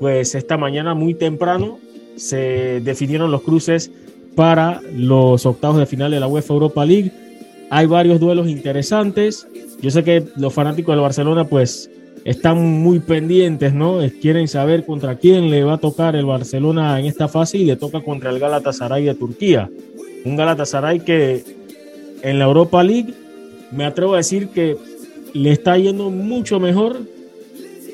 pues 0.00 0.34
esta 0.34 0.56
mañana 0.56 0.94
muy 0.94 1.14
temprano 1.14 1.78
se 2.16 2.80
definieron 2.80 3.30
los 3.30 3.42
cruces 3.42 3.90
para 4.40 4.80
los 4.96 5.44
octavos 5.44 5.76
de 5.76 5.84
final 5.84 6.10
de 6.10 6.18
la 6.18 6.26
UEFA 6.26 6.54
Europa 6.54 6.86
League. 6.86 7.12
Hay 7.68 7.84
varios 7.84 8.18
duelos 8.18 8.48
interesantes. 8.48 9.46
Yo 9.82 9.90
sé 9.90 10.02
que 10.02 10.24
los 10.36 10.54
fanáticos 10.54 10.94
del 10.94 11.02
Barcelona 11.02 11.44
pues 11.44 11.90
están 12.24 12.56
muy 12.56 13.00
pendientes, 13.00 13.74
¿no? 13.74 13.98
Quieren 14.22 14.48
saber 14.48 14.86
contra 14.86 15.16
quién 15.16 15.50
le 15.50 15.62
va 15.62 15.74
a 15.74 15.76
tocar 15.76 16.16
el 16.16 16.24
Barcelona 16.24 16.98
en 16.98 17.04
esta 17.04 17.28
fase 17.28 17.58
y 17.58 17.66
le 17.66 17.76
toca 17.76 18.00
contra 18.00 18.30
el 18.30 18.38
Galatasaray 18.38 19.04
de 19.04 19.14
Turquía. 19.14 19.68
Un 20.24 20.36
Galatasaray 20.36 21.00
que 21.00 21.44
en 22.22 22.38
la 22.38 22.46
Europa 22.46 22.82
League 22.82 23.12
me 23.72 23.84
atrevo 23.84 24.14
a 24.14 24.18
decir 24.18 24.48
que 24.48 24.78
le 25.34 25.52
está 25.52 25.76
yendo 25.76 26.08
mucho 26.08 26.58
mejor 26.60 26.96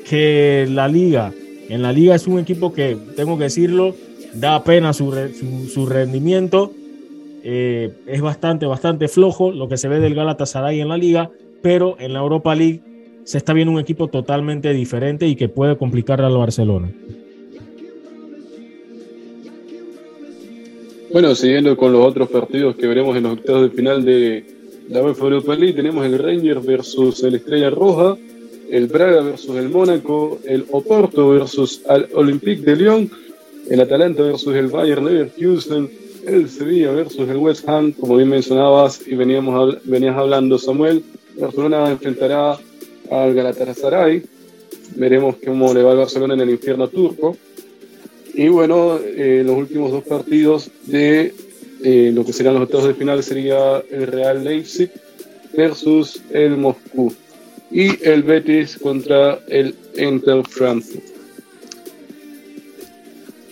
que 0.09 0.65
la 0.69 0.87
liga. 0.87 1.33
En 1.67 1.81
la 1.81 1.91
liga 1.91 2.15
es 2.15 2.25
un 2.25 2.39
equipo 2.39 2.71
que, 2.71 2.97
tengo 3.17 3.37
que 3.37 3.43
decirlo, 3.43 3.95
da 4.39 4.63
pena 4.63 4.93
su, 4.93 5.13
su, 5.69 5.85
rendimiento. 5.85 6.71
Eh, 7.43 7.91
es 8.07 8.21
bastante, 8.21 8.65
bastante 8.65 9.07
flojo 9.07 9.51
lo 9.51 9.69
que 9.69 9.77
se 9.77 9.87
ve 9.87 9.99
del 9.99 10.15
Galatasaray 10.15 10.81
en 10.81 10.89
la 10.89 10.97
liga, 10.97 11.29
pero 11.61 11.95
en 11.99 12.13
la 12.13 12.19
Europa 12.19 12.55
League 12.55 12.81
se 13.23 13.37
está 13.37 13.53
viendo 13.53 13.73
un 13.73 13.79
equipo 13.79 14.07
totalmente 14.07 14.73
diferente 14.73 15.27
y 15.27 15.35
que 15.35 15.49
puede 15.49 15.77
complicarle 15.77 16.25
al 16.25 16.37
Barcelona. 16.37 16.91
Bueno, 21.11 21.35
siguiendo 21.35 21.75
con 21.77 21.93
los 21.93 22.05
otros 22.05 22.29
partidos 22.29 22.75
que 22.75 22.85
veremos 22.85 23.15
en 23.15 23.23
los 23.23 23.33
octavos 23.33 23.63
de 23.63 23.69
final 23.69 24.03
de 24.03 24.45
la 24.89 25.03
UEFA 25.03 25.23
Europa 25.23 25.55
League, 25.55 25.73
tenemos 25.73 26.05
el 26.05 26.19
Rangers 26.19 26.65
versus 26.65 27.23
el 27.23 27.35
Estrella 27.35 27.69
Roja, 27.69 28.17
el 28.69 28.87
Braga 28.87 29.21
versus 29.21 29.55
el 29.55 29.69
Mónaco, 29.69 30.39
el 30.45 30.65
Oporto 30.71 31.29
versus 31.29 31.81
el 31.89 32.07
Olympique 32.13 32.61
de 32.61 32.75
Lyon, 32.75 33.09
el 33.69 33.81
Atalanta 33.81 34.23
versus 34.23 34.55
el 34.55 34.67
Bayern 34.67 35.05
Leverkusen, 35.05 35.89
el 36.25 36.49
Sevilla 36.49 36.91
versus 36.91 37.27
el 37.29 37.37
West 37.37 37.67
Ham, 37.67 37.91
como 37.93 38.15
bien 38.17 38.29
mencionabas 38.29 39.01
y 39.07 39.15
veníamos, 39.15 39.77
venías 39.85 40.15
hablando 40.15 40.57
Samuel, 40.57 41.03
Barcelona 41.39 41.89
enfrentará 41.89 42.57
al 43.11 43.33
Galatasaray. 43.33 44.23
Veremos 44.95 45.35
cómo 45.45 45.73
le 45.73 45.83
va 45.83 45.91
al 45.91 45.97
Barcelona 45.97 46.33
en 46.33 46.41
el 46.41 46.49
infierno 46.49 46.87
turco. 46.87 47.37
Y 48.33 48.47
bueno, 48.49 48.99
eh, 49.03 49.43
los 49.45 49.57
últimos 49.57 49.91
dos 49.91 50.03
partidos 50.03 50.69
de 50.85 51.33
eh, 51.83 52.11
lo 52.13 52.25
que 52.25 52.33
serían 52.33 52.55
los 52.55 52.63
octavos 52.63 52.87
de 52.87 52.93
final 52.93 53.23
sería 53.23 53.83
el 53.91 54.07
Real 54.07 54.43
Leipzig 54.43 54.89
versus 55.53 56.21
el 56.31 56.57
Moscú 56.57 57.13
y 57.71 58.03
el 58.07 58.23
Betis 58.23 58.77
contra 58.77 59.39
el 59.47 59.75
Inter 59.97 60.43
Frankfurt. 60.47 61.16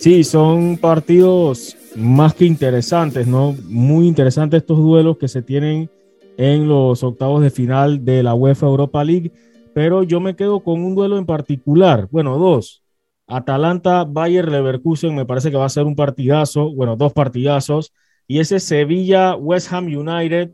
Sí, 0.06 0.22
son 0.22 0.76
partidos 0.76 1.76
más 1.96 2.32
que 2.32 2.44
interesantes, 2.44 3.26
¿no? 3.26 3.56
Muy 3.64 4.06
interesantes 4.06 4.58
estos 4.58 4.78
duelos 4.78 5.18
que 5.18 5.26
se 5.26 5.42
tienen 5.42 5.90
en 6.36 6.68
los 6.68 7.02
octavos 7.02 7.42
de 7.42 7.50
final 7.50 8.04
de 8.04 8.22
la 8.22 8.32
UEFA 8.32 8.66
Europa 8.66 9.02
League 9.02 9.32
pero 9.74 10.04
yo 10.04 10.20
me 10.20 10.36
quedo 10.36 10.60
con 10.60 10.84
un 10.84 10.94
duelo 10.94 11.18
en 11.18 11.26
particular, 11.26 12.06
bueno, 12.12 12.38
dos. 12.38 12.84
Atalanta, 13.26 14.04
Bayer 14.04 14.48
Leverkusen, 14.48 15.12
me 15.12 15.26
parece 15.26 15.50
que 15.50 15.56
va 15.56 15.64
a 15.64 15.70
ser 15.70 15.86
un 15.86 15.96
partidazo, 15.96 16.72
bueno, 16.72 16.94
dos 16.94 17.12
partidazos. 17.12 17.92
Y 18.28 18.38
ese 18.38 18.60
Sevilla, 18.60 19.34
West 19.34 19.72
Ham 19.72 19.86
United, 19.86 20.52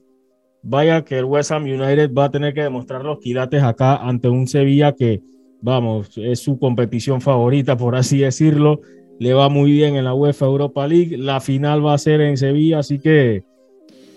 vaya 0.62 1.05
que 1.05 1.18
el 1.18 1.26
West 1.26 1.50
Ham 1.50 1.64
United 1.64 2.11
va 2.14 2.24
a 2.24 2.30
tener 2.30 2.55
que 2.55 2.62
demostrar 2.62 3.05
los 3.05 3.18
quilates 3.18 3.62
acá 3.62 3.96
ante 3.96 4.30
un 4.30 4.48
Sevilla 4.48 4.92
que, 4.92 5.20
vamos, 5.61 6.16
es 6.16 6.40
su 6.40 6.59
competición 6.59 7.20
favorita, 7.20 7.76
por 7.76 7.96
así 7.96 8.16
decirlo. 8.16 8.80
Le 9.22 9.34
va 9.34 9.48
muy 9.48 9.70
bien 9.70 9.94
en 9.94 10.04
la 10.04 10.14
UEFA 10.14 10.46
Europa 10.46 10.84
League. 10.88 11.16
La 11.16 11.40
final 11.40 11.86
va 11.86 11.94
a 11.94 11.98
ser 11.98 12.20
en 12.20 12.36
Sevilla, 12.36 12.80
así 12.80 12.98
que 12.98 13.44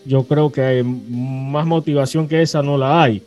yo 0.04 0.24
creo 0.24 0.52
que 0.52 0.84
más 0.84 1.68
motivación 1.68 2.28
que 2.28 2.42
esa 2.42 2.64
no 2.64 2.76
la 2.76 3.04
hay. 3.04 3.22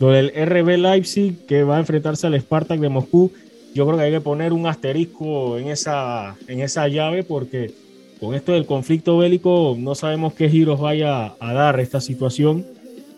Lo 0.00 0.08
del 0.08 0.30
RB 0.30 0.76
Leipzig 0.76 1.46
que 1.46 1.62
va 1.62 1.76
a 1.76 1.78
enfrentarse 1.78 2.26
al 2.26 2.34
Spartak 2.40 2.80
de 2.80 2.88
Moscú, 2.88 3.30
yo 3.76 3.86
creo 3.86 3.96
que 3.96 4.04
hay 4.06 4.10
que 4.10 4.20
poner 4.20 4.52
un 4.52 4.66
asterisco 4.66 5.56
en 5.56 5.68
esa, 5.68 6.34
en 6.48 6.62
esa 6.62 6.88
llave 6.88 7.22
porque 7.22 7.74
con 8.18 8.34
esto 8.34 8.50
del 8.50 8.66
conflicto 8.66 9.16
bélico 9.16 9.76
no 9.78 9.94
sabemos 9.94 10.32
qué 10.32 10.48
giros 10.48 10.80
vaya 10.80 11.34
a 11.38 11.52
dar 11.52 11.78
esta 11.78 12.00
situación. 12.00 12.66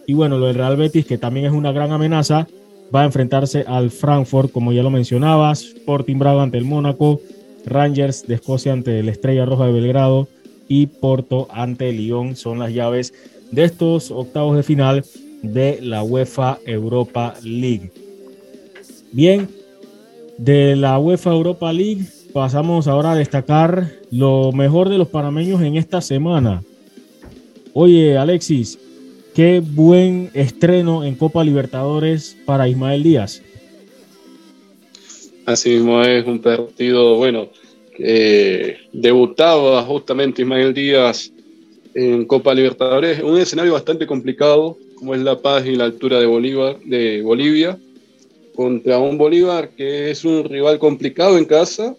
Y 0.06 0.12
bueno, 0.12 0.36
lo 0.36 0.48
del 0.48 0.56
Real 0.56 0.76
Betis, 0.76 1.06
que 1.06 1.16
también 1.16 1.46
es 1.46 1.52
una 1.52 1.72
gran 1.72 1.92
amenaza, 1.92 2.46
va 2.94 3.00
a 3.00 3.06
enfrentarse 3.06 3.64
al 3.66 3.90
Frankfurt, 3.90 4.52
como 4.52 4.70
ya 4.74 4.82
lo 4.82 4.90
mencionabas, 4.90 5.62
Sporting 5.62 6.18
Braga 6.18 6.42
ante 6.42 6.58
el 6.58 6.66
Mónaco, 6.66 7.22
Rangers 7.66 8.26
de 8.26 8.34
Escocia 8.34 8.72
ante 8.72 8.98
el 9.00 9.08
Estrella 9.08 9.44
Roja 9.44 9.66
de 9.66 9.72
Belgrado 9.72 10.28
y 10.68 10.86
Porto 10.86 11.48
ante 11.50 11.92
Lyon. 11.92 12.36
Son 12.36 12.58
las 12.58 12.72
llaves 12.72 13.12
de 13.50 13.64
estos 13.64 14.10
octavos 14.10 14.56
de 14.56 14.62
final 14.62 15.04
de 15.42 15.78
la 15.82 16.02
UEFA 16.02 16.58
Europa 16.66 17.34
League. 17.42 17.90
Bien, 19.12 19.48
de 20.38 20.76
la 20.76 20.98
UEFA 20.98 21.32
Europa 21.32 21.72
League 21.72 22.06
pasamos 22.32 22.88
ahora 22.88 23.12
a 23.12 23.16
destacar 23.16 23.90
lo 24.10 24.52
mejor 24.52 24.88
de 24.88 24.98
los 24.98 25.08
panameños 25.08 25.60
en 25.60 25.76
esta 25.76 26.00
semana. 26.00 26.62
Oye, 27.74 28.16
Alexis, 28.16 28.78
qué 29.34 29.60
buen 29.60 30.30
estreno 30.34 31.04
en 31.04 31.14
Copa 31.14 31.44
Libertadores 31.44 32.36
para 32.46 32.68
Ismael 32.68 33.02
Díaz. 33.02 33.42
Así 35.45 35.70
mismo 35.70 36.03
es 36.03 36.26
un 36.26 36.40
partido, 36.40 37.16
bueno, 37.16 37.49
que 37.97 38.78
debutaba 38.93 39.82
justamente 39.82 40.43
Ismael 40.43 40.72
Díaz 40.72 41.32
en 41.95 42.24
Copa 42.24 42.55
Libertadores, 42.55 43.22
un 43.22 43.38
escenario 43.38 43.72
bastante 43.72 44.07
complicado, 44.07 44.76
como 44.95 45.14
es 45.14 45.20
La 45.22 45.38
Paz 45.38 45.66
y 45.66 45.74
la 45.74 45.84
altura 45.84 46.20
de, 46.20 46.26
Bolívar, 46.26 46.78
de 46.84 47.22
Bolivia, 47.22 47.78
contra 48.55 48.99
un 48.99 49.18
Bolívar 49.18 49.70
que 49.70 50.11
es 50.11 50.24
un 50.24 50.45
rival 50.45 50.78
complicado 50.78 51.36
en 51.36 51.45
casa, 51.45 51.97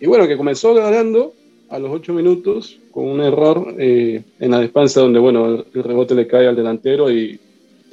y 0.00 0.06
bueno, 0.06 0.26
que 0.26 0.36
comenzó 0.36 0.74
ganando 0.74 1.34
a 1.68 1.78
los 1.78 1.90
ocho 1.90 2.12
minutos 2.12 2.78
con 2.90 3.08
un 3.08 3.20
error 3.22 3.74
eh, 3.78 4.22
en 4.38 4.50
la 4.50 4.60
despensa 4.60 5.00
donde, 5.00 5.18
bueno, 5.18 5.64
el, 5.72 5.82
rebote 5.82 6.14
le 6.14 6.26
cae 6.26 6.46
al 6.46 6.56
delantero 6.56 7.10
y 7.10 7.40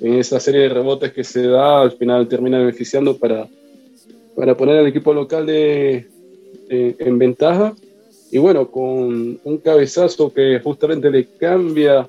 en 0.02 0.16
esa 0.16 0.40
serie 0.40 0.62
de 0.62 0.70
rebotes 0.70 1.12
que 1.12 1.24
se 1.24 1.48
da, 1.48 1.82
al 1.82 1.94
final 1.94 2.28
termina 2.28 2.60
beneficiando 2.60 3.18
para, 3.18 3.48
para 4.40 4.56
poner 4.56 4.78
al 4.78 4.88
equipo 4.88 5.14
local 5.14 5.46
de, 5.46 6.08
en 6.70 7.20
ventaja. 7.20 7.76
Y 8.32 8.38
bueno, 8.38 8.72
con 8.72 9.38
un 9.44 9.58
cabezazo 9.58 10.32
que 10.32 10.62
justamente 10.64 11.12
le 11.12 11.28
cambia 11.38 12.08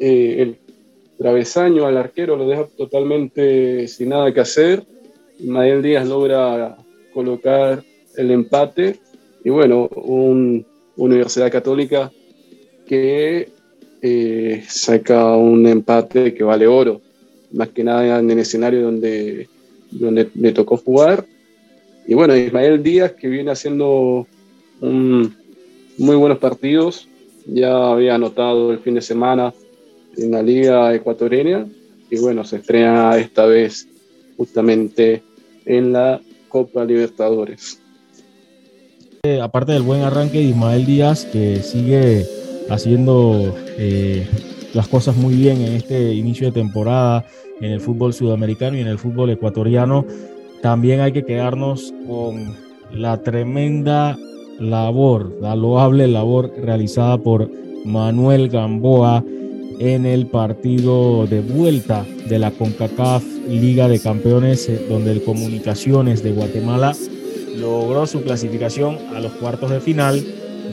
eh, 0.00 0.36
el 0.40 0.56
travesaño 1.16 1.86
al 1.86 1.98
arquero, 1.98 2.36
lo 2.36 2.48
deja 2.48 2.66
totalmente 2.76 3.86
sin 3.86 4.08
nada 4.08 4.34
que 4.34 4.40
hacer. 4.40 4.82
Mael 5.38 5.82
Díaz 5.82 6.08
logra 6.08 6.76
colocar 7.14 7.84
el 8.16 8.32
empate 8.32 8.96
y 9.44 9.50
bueno, 9.50 9.88
una 9.94 10.64
Universidad 10.96 11.52
Católica 11.52 12.10
que 12.88 13.50
eh, 14.02 14.64
saca 14.66 15.36
un 15.36 15.64
empate 15.68 16.34
que 16.34 16.42
vale 16.42 16.66
oro, 16.66 17.00
más 17.52 17.68
que 17.68 17.84
nada 17.84 18.18
en 18.18 18.28
el 18.32 18.40
escenario 18.40 18.82
donde, 18.82 19.48
donde 19.92 20.28
le 20.34 20.50
tocó 20.50 20.76
jugar. 20.76 21.24
Y 22.06 22.14
bueno, 22.14 22.36
Ismael 22.36 22.82
Díaz 22.82 23.12
que 23.12 23.28
viene 23.28 23.52
haciendo 23.52 24.26
muy 24.80 26.16
buenos 26.16 26.38
partidos, 26.38 27.08
ya 27.46 27.92
había 27.92 28.16
anotado 28.16 28.72
el 28.72 28.78
fin 28.80 28.94
de 28.94 29.00
semana 29.00 29.54
en 30.16 30.30
la 30.32 30.42
Liga 30.42 30.94
Ecuatoriana 30.94 31.66
y 32.10 32.18
bueno, 32.18 32.44
se 32.44 32.56
estrena 32.56 33.16
esta 33.16 33.46
vez 33.46 33.88
justamente 34.36 35.22
en 35.64 35.92
la 35.92 36.20
Copa 36.48 36.84
Libertadores. 36.84 37.80
Eh, 39.22 39.40
aparte 39.40 39.72
del 39.72 39.82
buen 39.82 40.02
arranque 40.02 40.38
de 40.38 40.44
Ismael 40.44 40.84
Díaz, 40.84 41.24
que 41.26 41.62
sigue 41.62 42.26
haciendo 42.68 43.54
eh, 43.78 44.26
las 44.74 44.88
cosas 44.88 45.16
muy 45.16 45.34
bien 45.34 45.60
en 45.60 45.74
este 45.74 46.12
inicio 46.12 46.48
de 46.48 46.52
temporada 46.52 47.24
en 47.60 47.70
el 47.70 47.80
fútbol 47.80 48.12
sudamericano 48.12 48.76
y 48.76 48.80
en 48.80 48.88
el 48.88 48.98
fútbol 48.98 49.30
ecuatoriano, 49.30 50.04
también 50.62 51.00
hay 51.00 51.12
que 51.12 51.24
quedarnos 51.24 51.92
con 52.06 52.56
la 52.92 53.20
tremenda 53.22 54.16
labor, 54.58 55.36
la 55.40 55.56
loable 55.56 56.06
labor 56.06 56.52
realizada 56.56 57.18
por 57.18 57.50
Manuel 57.84 58.48
Gamboa 58.48 59.24
en 59.80 60.06
el 60.06 60.26
partido 60.26 61.26
de 61.26 61.40
vuelta 61.40 62.06
de 62.28 62.38
la 62.38 62.52
CONCACAF 62.52 63.24
Liga 63.48 63.88
de 63.88 63.98
Campeones, 63.98 64.68
eh, 64.68 64.86
donde 64.88 65.10
el 65.10 65.24
Comunicaciones 65.24 66.22
de 66.22 66.30
Guatemala 66.30 66.94
logró 67.58 68.06
su 68.06 68.22
clasificación 68.22 68.98
a 69.16 69.20
los 69.20 69.32
cuartos 69.32 69.70
de 69.70 69.80
final, 69.80 70.24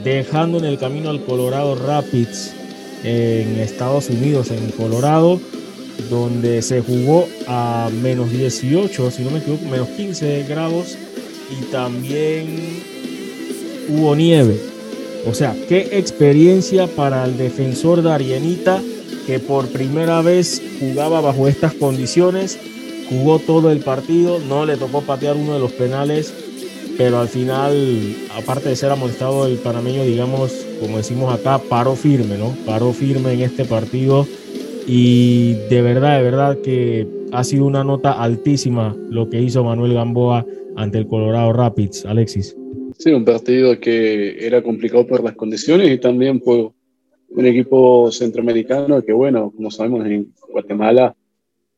dejando 0.04 0.58
en 0.58 0.66
el 0.66 0.78
camino 0.78 1.10
al 1.10 1.24
Colorado 1.24 1.74
Rapids 1.74 2.54
en 3.02 3.58
Estados 3.58 4.08
Unidos, 4.10 4.52
en 4.52 4.70
Colorado, 4.70 5.40
donde 6.08 6.62
se 6.62 6.80
jugó 6.80 7.28
a 7.46 7.90
menos 8.02 8.30
18, 8.30 9.10
si 9.10 9.22
no 9.22 9.30
me 9.30 9.38
equivoco, 9.38 9.64
menos 9.66 9.88
15 9.88 10.44
grados 10.48 10.96
y 11.50 11.64
también 11.66 12.82
hubo 13.88 14.14
nieve. 14.14 14.58
O 15.26 15.34
sea, 15.34 15.54
qué 15.68 15.88
experiencia 15.92 16.86
para 16.86 17.24
el 17.24 17.36
defensor 17.36 18.02
de 18.02 18.10
Arianita 18.10 18.80
que 19.26 19.38
por 19.38 19.68
primera 19.68 20.22
vez 20.22 20.62
jugaba 20.80 21.20
bajo 21.20 21.46
estas 21.46 21.74
condiciones, 21.74 22.58
jugó 23.08 23.38
todo 23.38 23.70
el 23.70 23.80
partido, 23.80 24.38
no 24.40 24.64
le 24.64 24.76
tocó 24.76 25.02
patear 25.02 25.36
uno 25.36 25.54
de 25.54 25.60
los 25.60 25.72
penales, 25.72 26.32
pero 26.96 27.20
al 27.20 27.28
final, 27.28 28.16
aparte 28.36 28.70
de 28.70 28.76
ser 28.76 28.90
amonestado 28.90 29.46
el 29.46 29.56
panameño, 29.58 30.04
digamos, 30.04 30.52
como 30.80 30.96
decimos 30.96 31.32
acá, 31.32 31.58
paró 31.58 31.96
firme, 31.96 32.38
¿no? 32.38 32.56
Paró 32.66 32.92
firme 32.92 33.32
en 33.32 33.42
este 33.42 33.64
partido 33.64 34.26
y 34.86 35.54
de 35.68 35.82
verdad, 35.82 36.18
de 36.18 36.24
verdad 36.24 36.58
que 36.62 37.06
ha 37.32 37.44
sido 37.44 37.66
una 37.66 37.84
nota 37.84 38.12
altísima 38.12 38.96
lo 39.08 39.28
que 39.28 39.40
hizo 39.40 39.64
Manuel 39.64 39.94
Gamboa 39.94 40.44
ante 40.76 40.98
el 40.98 41.06
Colorado 41.06 41.52
Rapids, 41.52 42.04
Alexis. 42.04 42.56
Sí, 42.98 43.12
un 43.12 43.24
partido 43.24 43.78
que 43.78 44.46
era 44.46 44.62
complicado 44.62 45.06
por 45.06 45.22
las 45.22 45.34
condiciones 45.34 45.90
y 45.90 45.98
también 45.98 46.40
por 46.40 46.72
un 47.30 47.46
equipo 47.46 48.10
centroamericano 48.10 49.02
que, 49.02 49.12
bueno, 49.12 49.52
como 49.54 49.70
sabemos, 49.70 50.04
en 50.06 50.32
Guatemala 50.50 51.14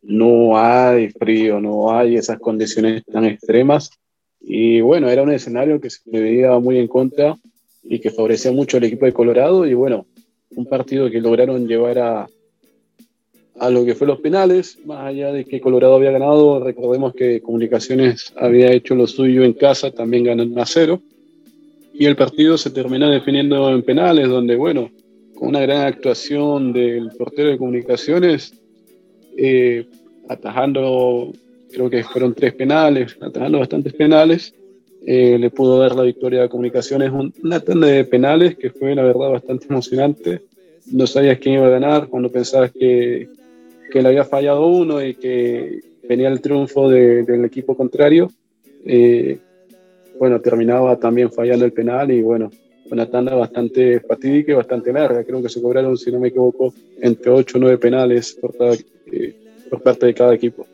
no 0.03 0.59
hay 0.59 1.11
frío, 1.11 1.61
no 1.61 1.97
hay 1.97 2.17
esas 2.17 2.39
condiciones 2.39 3.05
tan 3.05 3.25
extremas. 3.25 3.91
Y 4.41 4.81
bueno, 4.81 5.09
era 5.09 5.23
un 5.23 5.31
escenario 5.31 5.81
que 5.81 5.91
se 5.91 6.01
veía 6.11 6.59
muy 6.59 6.79
en 6.79 6.89
contra 6.89 7.37
y 7.85 8.01
que 8.01 8.11
favorecía 8.11 8.51
mucho 8.51 8.79
al 8.79 8.85
equipo 8.85 9.07
de 9.07 9.13
Colorado. 9.13 9.67
Y 9.67 9.75
bueno, 9.75 10.07
un 10.57 10.67
partido 10.67 11.11
que 11.11 11.21
lograron 11.21 11.69
llevar 11.69 11.99
a, 11.99 12.27
a 13.59 13.71
lo 13.71 13.85
que 13.85 13.95
fue 13.95 14.07
los 14.07 14.21
penales, 14.21 14.79
más 14.85 15.07
allá 15.07 15.33
de 15.33 15.45
que 15.45 15.61
Colorado 15.61 15.95
había 15.95 16.11
ganado, 16.11 16.63
recordemos 16.63 17.15
que 17.15 17.41
Comunicaciones 17.41 18.33
había 18.37 18.73
hecho 18.73 18.95
lo 18.95 19.07
suyo 19.07 19.45
en 19.45 19.53
casa, 19.53 19.91
también 19.91 20.25
ganando 20.25 20.61
a 20.61 20.67
cero, 20.67 21.01
y 21.93 22.07
el 22.07 22.17
partido 22.17 22.57
se 22.57 22.71
terminó 22.71 23.11
definiendo 23.11 23.71
en 23.71 23.83
penales, 23.83 24.29
donde, 24.29 24.57
bueno, 24.57 24.91
con 25.35 25.49
una 25.49 25.61
gran 25.61 25.87
actuación 25.87 26.73
del 26.73 27.11
portero 27.17 27.51
de 27.51 27.59
Comunicaciones, 27.59 28.55
eh, 29.37 29.87
atajando, 30.29 31.33
creo 31.71 31.91
que 31.91 32.03
fueron 32.05 32.35
tres 32.35 32.55
penales, 32.55 33.17
atajando 33.21 33.59
bastantes 33.59 33.93
penales, 33.93 34.55
eh, 35.05 35.37
le 35.39 35.51
pudo 35.51 35.79
dar 35.79 35.95
la 35.97 36.03
victoria 36.03 36.45
a 36.45 36.49
Comunicaciones, 36.49 37.11
una 37.43 37.61
tanda 37.61 37.89
de 37.89 38.05
penales 38.05 38.57
que 38.57 38.71
fue, 38.71 38.95
la 38.95 39.03
verdad, 39.03 39.31
bastante 39.31 39.67
emocionante. 39.69 40.43
No 40.91 41.07
sabías 41.07 41.39
quién 41.39 41.57
iba 41.57 41.67
a 41.67 41.71
ganar 41.71 42.09
cuando 42.09 42.31
pensabas 42.31 42.71
que 42.73 43.29
que 43.93 44.01
le 44.01 44.09
había 44.09 44.25
fallado 44.25 44.67
uno 44.67 45.05
y 45.05 45.15
que 45.15 45.81
venía 46.09 46.29
el 46.29 46.41
triunfo 46.41 46.89
del 46.89 47.45
equipo 47.45 47.77
contrario, 47.77 48.31
eh, 48.87 49.39
bueno, 50.19 50.41
terminaba 50.41 50.97
también 50.97 51.31
fallando 51.31 51.67
el 51.67 51.73
penal 51.73 52.11
y 52.11 52.23
bueno, 52.23 52.51
una 52.91 53.09
tanda 53.11 53.35
bastante 53.35 54.01
fatídica 54.01 54.53
y 54.53 54.55
bastante 54.55 54.93
larga. 54.95 55.25
Creo 55.25 55.43
que 55.43 55.51
se 55.51 55.61
cobraron, 55.61 55.99
si 55.99 56.11
no 56.11 56.21
me 56.21 56.29
equivoco, 56.29 56.73
entre 57.03 57.31
8 57.31 57.59
o 57.59 57.61
9 57.61 57.77
penales 57.77 58.33
por, 58.41 58.55
eh, 59.13 59.35
por 59.69 59.83
parte 59.83 60.07
de 60.07 60.15
cada 60.15 60.35
equipo. 60.35 60.67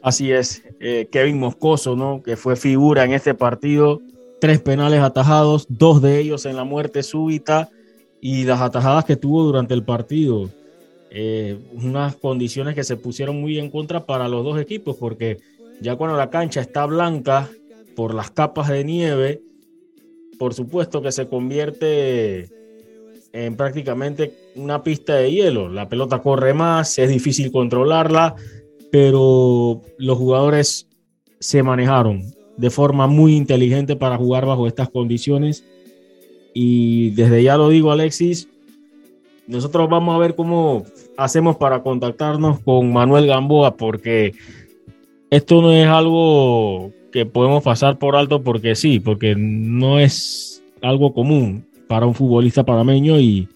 Así 0.00 0.32
es, 0.32 0.62
eh, 0.80 1.08
Kevin 1.10 1.38
Moscoso, 1.38 1.94
¿no? 1.94 2.22
que 2.22 2.36
fue 2.36 2.56
figura 2.56 3.04
en 3.04 3.12
este 3.12 3.34
partido, 3.34 4.00
tres 4.40 4.60
penales 4.60 5.00
atajados, 5.00 5.66
dos 5.68 6.00
de 6.00 6.20
ellos 6.20 6.46
en 6.46 6.56
la 6.56 6.64
muerte 6.64 7.02
súbita 7.02 7.68
y 8.20 8.44
las 8.44 8.62
atajadas 8.62 9.04
que 9.04 9.16
tuvo 9.16 9.42
durante 9.44 9.74
el 9.74 9.82
partido. 9.82 10.48
Eh, 11.10 11.58
unas 11.72 12.16
condiciones 12.16 12.74
que 12.74 12.84
se 12.84 12.96
pusieron 12.96 13.40
muy 13.40 13.58
en 13.58 13.70
contra 13.70 14.04
para 14.04 14.28
los 14.28 14.44
dos 14.44 14.60
equipos, 14.60 14.96
porque 14.96 15.38
ya 15.80 15.96
cuando 15.96 16.16
la 16.16 16.30
cancha 16.30 16.60
está 16.60 16.84
blanca 16.86 17.48
por 17.96 18.14
las 18.14 18.30
capas 18.30 18.68
de 18.68 18.84
nieve, 18.84 19.42
por 20.38 20.54
supuesto 20.54 21.02
que 21.02 21.12
se 21.12 21.28
convierte 21.28 22.48
en 23.32 23.56
prácticamente 23.56 24.34
una 24.56 24.82
pista 24.82 25.16
de 25.16 25.30
hielo. 25.30 25.68
La 25.68 25.88
pelota 25.88 26.20
corre 26.20 26.54
más, 26.54 26.98
es 26.98 27.08
difícil 27.08 27.50
controlarla, 27.50 28.34
pero 28.90 29.82
los 29.98 30.18
jugadores 30.18 30.88
se 31.40 31.62
manejaron 31.62 32.22
de 32.56 32.70
forma 32.70 33.06
muy 33.06 33.36
inteligente 33.36 33.96
para 33.96 34.16
jugar 34.16 34.46
bajo 34.46 34.66
estas 34.66 34.90
condiciones. 34.90 35.64
Y 36.54 37.10
desde 37.10 37.42
ya 37.42 37.56
lo 37.56 37.68
digo, 37.68 37.92
Alexis, 37.92 38.48
nosotros 39.46 39.88
vamos 39.88 40.14
a 40.14 40.18
ver 40.18 40.34
cómo 40.34 40.84
hacemos 41.18 41.56
para 41.56 41.82
contactarnos 41.82 42.60
con 42.60 42.92
Manuel 42.92 43.26
Gamboa, 43.26 43.76
porque 43.76 44.34
esto 45.30 45.60
no 45.60 45.72
es 45.72 45.86
algo 45.88 46.92
que 47.12 47.26
podemos 47.26 47.64
pasar 47.64 47.98
por 47.98 48.14
alto 48.14 48.42
porque 48.42 48.76
sí, 48.76 49.00
porque 49.00 49.34
no 49.36 49.98
es 49.98 50.62
algo 50.80 51.12
común 51.12 51.66
para 51.88 52.06
un 52.06 52.14
futbolista 52.14 52.64
panameño 52.64 53.18
y 53.18 53.48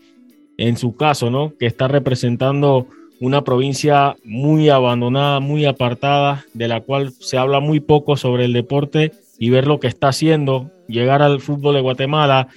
en 0.58 0.76
su 0.76 0.96
caso, 0.96 1.30
¿no? 1.30 1.52
Que 1.56 1.66
está 1.66 1.86
representando 1.86 2.88
una 3.20 3.44
provincia 3.44 4.16
muy 4.24 4.68
abandonada, 4.68 5.38
muy 5.38 5.64
apartada, 5.64 6.44
de 6.54 6.66
la 6.66 6.80
cual 6.80 7.12
se 7.12 7.38
habla 7.38 7.60
muy 7.60 7.78
poco 7.78 8.16
sobre 8.16 8.44
el 8.44 8.52
deporte 8.52 9.12
y 9.38 9.50
ver 9.50 9.68
lo 9.68 9.78
que 9.78 9.86
está 9.86 10.08
haciendo, 10.08 10.72
llegar 10.88 11.22
al 11.22 11.40
fútbol 11.40 11.76
de 11.76 11.80
Guatemala, 11.80 12.48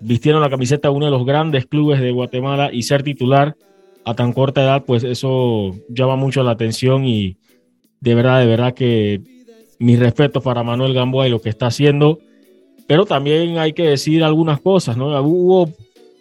vistieron 0.00 0.42
la 0.42 0.50
camiseta 0.50 0.88
de 0.88 0.94
uno 0.94 1.04
de 1.04 1.12
los 1.12 1.24
grandes 1.24 1.66
clubes 1.66 2.00
de 2.00 2.10
Guatemala 2.10 2.70
y 2.72 2.82
ser 2.82 3.04
titular 3.04 3.54
a 4.04 4.14
tan 4.14 4.32
corta 4.32 4.62
edad, 4.62 4.84
pues 4.84 5.04
eso 5.04 5.74
llama 5.88 6.16
mucho 6.16 6.42
la 6.42 6.52
atención 6.52 7.04
y 7.04 7.36
de 8.00 8.14
verdad, 8.14 8.40
de 8.40 8.46
verdad 8.46 8.74
que 8.74 9.20
mis 9.78 9.98
respetos 9.98 10.42
para 10.42 10.62
Manuel 10.62 10.94
Gamboa 10.94 11.26
y 11.26 11.30
lo 11.30 11.40
que 11.40 11.48
está 11.48 11.66
haciendo, 11.66 12.18
pero 12.86 13.06
también 13.06 13.58
hay 13.58 13.72
que 13.72 13.84
decir 13.84 14.22
algunas 14.22 14.60
cosas, 14.60 14.96
¿no? 14.96 15.06
Hubo 15.22 15.70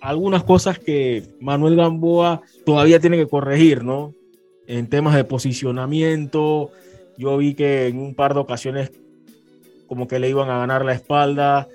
algunas 0.01 0.43
cosas 0.43 0.79
que 0.79 1.23
Manuel 1.39 1.75
Gamboa 1.75 2.41
todavía 2.65 2.99
tiene 2.99 3.17
que 3.17 3.27
corregir, 3.27 3.83
¿no? 3.83 4.13
En 4.67 4.87
temas 4.87 5.15
de 5.15 5.25
posicionamiento, 5.25 6.71
yo 7.17 7.37
vi 7.37 7.53
que 7.53 7.87
en 7.87 7.99
un 7.99 8.15
par 8.15 8.33
de 8.33 8.39
ocasiones 8.39 8.91
como 9.87 10.07
que 10.07 10.19
le 10.19 10.29
iban 10.29 10.49
a 10.49 10.57
ganar 10.57 10.85
la 10.85 10.93
espalda, 10.93 11.67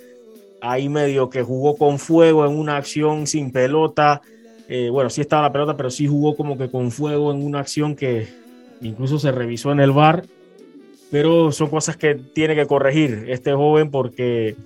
ahí 0.60 0.88
medio 0.88 1.30
que 1.30 1.42
jugó 1.42 1.76
con 1.76 1.98
fuego 1.98 2.44
en 2.46 2.52
una 2.52 2.76
acción 2.76 3.26
sin 3.26 3.52
pelota. 3.52 4.22
Eh, 4.68 4.90
bueno, 4.90 5.08
sí 5.08 5.22
estaba 5.22 5.42
la 5.42 5.52
pelota, 5.52 5.76
pero 5.76 5.90
sí 5.90 6.06
jugó 6.06 6.36
como 6.36 6.58
que 6.58 6.70
con 6.70 6.90
fuego 6.90 7.32
en 7.32 7.42
una 7.42 7.60
acción 7.60 7.96
que 7.96 8.28
incluso 8.82 9.18
se 9.18 9.32
revisó 9.32 9.72
en 9.72 9.80
el 9.80 9.92
bar. 9.92 10.24
Pero 11.10 11.52
son 11.52 11.70
cosas 11.70 11.96
que 11.96 12.14
tiene 12.14 12.54
que 12.54 12.66
corregir 12.66 13.24
este 13.28 13.54
joven 13.54 13.90
porque 13.90 14.56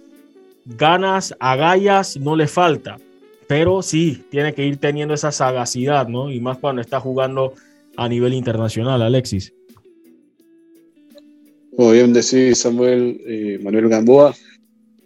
ganas, 0.67 1.35
agallas 1.39 2.17
no 2.17 2.35
le 2.35 2.49
falta. 2.49 2.99
Pero 3.47 3.81
sí, 3.83 4.25
tiene 4.29 4.53
que 4.55 4.67
ir 4.67 4.79
teniendo 4.79 5.15
esa 5.15 5.31
sagacidad, 5.31 6.09
¿no? 6.09 6.33
Y 6.33 6.41
más 6.41 6.59
cuando 6.59 6.83
está 6.83 6.99
jugando 6.99 7.55
a 7.97 8.09
nivel 8.09 8.35
internacional, 8.35 9.03
Alexis. 9.03 9.53
Como 11.77 11.93
bien 11.93 12.13
decís, 12.13 12.59
Samuel 12.59 13.21
eh, 13.25 13.59
Manuel 13.63 13.89
Gamboa, 13.89 14.35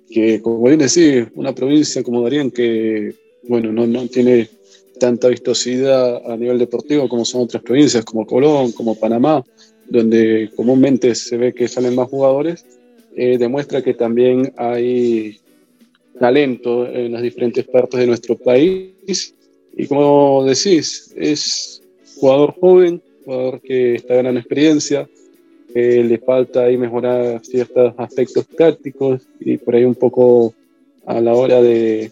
que 0.08 0.40
como 0.40 0.62
bien 0.62 0.78
decís, 0.78 1.26
una 1.34 1.54
provincia 1.54 2.02
como 2.02 2.22
Darien 2.22 2.50
que, 2.50 3.14
bueno, 3.48 3.72
no, 3.72 3.86
no 3.86 4.06
tiene 4.08 4.48
tanta 4.98 5.28
vistosidad 5.28 6.30
a 6.30 6.36
nivel 6.36 6.58
deportivo 6.58 7.08
como 7.08 7.24
son 7.24 7.42
otras 7.42 7.62
provincias 7.62 8.04
como 8.04 8.26
Colón, 8.26 8.72
como 8.72 8.98
Panamá, 8.98 9.44
donde 9.88 10.50
comúnmente 10.54 11.14
se 11.14 11.36
ve 11.36 11.52
que 11.52 11.68
salen 11.68 11.94
más 11.94 12.08
jugadores, 12.08 12.64
eh, 13.14 13.38
demuestra 13.38 13.82
que 13.82 13.94
también 13.94 14.52
hay 14.56 15.40
talento 16.18 16.86
en 16.86 17.12
las 17.12 17.22
diferentes 17.22 17.64
partes 17.64 18.00
de 18.00 18.06
nuestro 18.06 18.36
país. 18.36 19.34
Y 19.76 19.86
como 19.86 20.44
decís, 20.44 21.12
es 21.16 21.82
jugador 22.16 22.54
joven, 22.58 23.02
jugador 23.24 23.60
que 23.60 23.96
está 23.96 24.14
ganando 24.14 24.40
experiencia, 24.40 25.08
le 25.74 26.18
falta 26.18 26.64
ahí 26.64 26.78
mejorar 26.78 27.44
ciertos 27.44 27.92
aspectos 27.98 28.46
tácticos 28.46 29.28
y 29.38 29.58
por 29.58 29.74
ahí 29.74 29.84
un 29.84 29.94
poco 29.94 30.54
a 31.04 31.20
la 31.20 31.34
hora 31.34 31.60
de, 31.60 32.10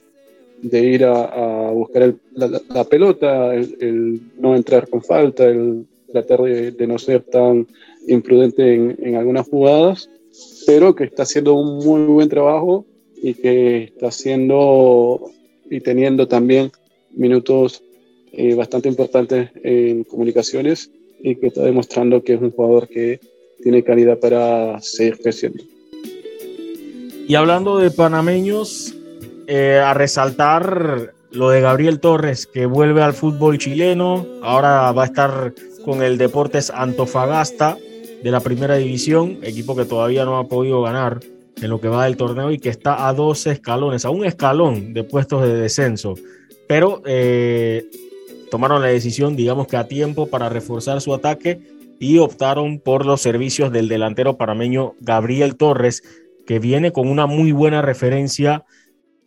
de 0.64 0.80
ir 0.80 1.04
a, 1.04 1.70
buscar 1.72 2.14
la, 2.34 2.84
pelota, 2.84 3.54
el, 3.54 4.20
no 4.38 4.56
entrar 4.56 4.88
con 4.88 5.02
falta, 5.02 5.44
el 5.44 5.86
tratar 6.10 6.42
de, 6.42 6.86
no 6.86 6.98
ser 6.98 7.22
tan 7.22 7.66
imprudente 8.08 8.74
en, 8.74 8.96
en, 9.02 9.16
algunas 9.16 9.46
jugadas, 9.46 10.08
pero 10.66 10.94
que 10.94 11.04
está 11.04 11.24
haciendo 11.24 11.54
un 11.54 11.84
muy 11.84 12.06
buen 12.06 12.28
trabajo 12.28 12.86
y 13.22 13.34
que 13.34 13.84
está 13.84 14.08
haciendo 14.08 15.30
y 15.70 15.80
teniendo 15.80 16.26
también 16.26 16.70
minutos 17.12 17.82
eh, 18.32 18.54
bastante 18.54 18.88
importante 18.88 19.50
en 19.62 20.04
comunicaciones 20.04 20.90
y 21.22 21.36
que 21.36 21.48
está 21.48 21.62
demostrando 21.62 22.22
que 22.22 22.34
es 22.34 22.40
un 22.40 22.52
jugador 22.52 22.88
que 22.88 23.20
tiene 23.62 23.82
calidad 23.82 24.18
para 24.18 24.80
seguir 24.80 25.18
creciendo. 25.18 25.62
Y 27.26 27.34
hablando 27.34 27.78
de 27.78 27.90
panameños, 27.90 28.94
eh, 29.46 29.80
a 29.84 29.94
resaltar 29.94 31.14
lo 31.30 31.50
de 31.50 31.60
Gabriel 31.60 32.00
Torres, 32.00 32.46
que 32.46 32.66
vuelve 32.66 33.02
al 33.02 33.12
fútbol 33.12 33.58
chileno, 33.58 34.26
ahora 34.42 34.92
va 34.92 35.02
a 35.02 35.06
estar 35.06 35.52
con 35.84 36.02
el 36.02 36.16
Deportes 36.16 36.70
Antofagasta 36.70 37.76
de 38.22 38.30
la 38.30 38.40
primera 38.40 38.76
división, 38.76 39.38
equipo 39.42 39.76
que 39.76 39.84
todavía 39.84 40.24
no 40.24 40.38
ha 40.38 40.48
podido 40.48 40.80
ganar 40.82 41.20
en 41.60 41.70
lo 41.70 41.80
que 41.80 41.88
va 41.88 42.04
del 42.04 42.16
torneo 42.16 42.50
y 42.50 42.58
que 42.58 42.68
está 42.68 43.08
a 43.08 43.12
dos 43.12 43.46
escalones, 43.46 44.04
a 44.04 44.10
un 44.10 44.24
escalón 44.24 44.94
de 44.94 45.04
puestos 45.04 45.42
de 45.42 45.54
descenso. 45.54 46.14
Pero 46.66 47.02
eh, 47.04 47.84
tomaron 48.50 48.80
la 48.80 48.88
decisión, 48.88 49.36
digamos 49.36 49.66
que 49.66 49.76
a 49.76 49.88
tiempo, 49.88 50.28
para 50.28 50.48
reforzar 50.48 51.00
su 51.00 51.12
ataque 51.12 51.60
y 51.98 52.18
optaron 52.18 52.78
por 52.80 53.06
los 53.06 53.20
servicios 53.20 53.72
del 53.72 53.88
delantero 53.88 54.36
parameño 54.36 54.94
Gabriel 55.00 55.56
Torres, 55.56 56.02
que 56.46 56.58
viene 56.58 56.92
con 56.92 57.08
una 57.08 57.26
muy 57.26 57.52
buena 57.52 57.82
referencia 57.82 58.64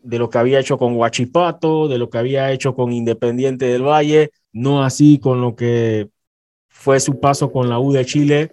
de 0.07 0.19
lo 0.19 0.29
que 0.29 0.37
había 0.37 0.59
hecho 0.59 0.77
con 0.77 0.95
Huachipato, 0.95 1.89
de 1.89 1.97
lo 1.97 2.09
que 2.09 2.17
había 2.17 2.51
hecho 2.53 2.73
con 2.73 2.93
Independiente 2.93 3.65
del 3.65 3.83
Valle, 3.83 4.31
no 4.53 4.81
así 4.83 5.19
con 5.19 5.41
lo 5.41 5.53
que 5.55 6.07
fue 6.69 7.01
su 7.01 7.19
paso 7.19 7.51
con 7.51 7.67
la 7.67 7.77
U 7.77 7.91
de 7.91 8.05
Chile, 8.05 8.51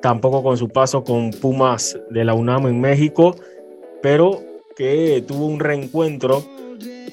tampoco 0.00 0.44
con 0.44 0.56
su 0.56 0.68
paso 0.68 1.02
con 1.02 1.32
Pumas 1.32 1.98
de 2.10 2.24
la 2.24 2.34
UNAM 2.34 2.68
en 2.68 2.80
México, 2.80 3.34
pero 4.00 4.44
que 4.76 5.24
tuvo 5.26 5.46
un 5.46 5.58
reencuentro 5.58 6.44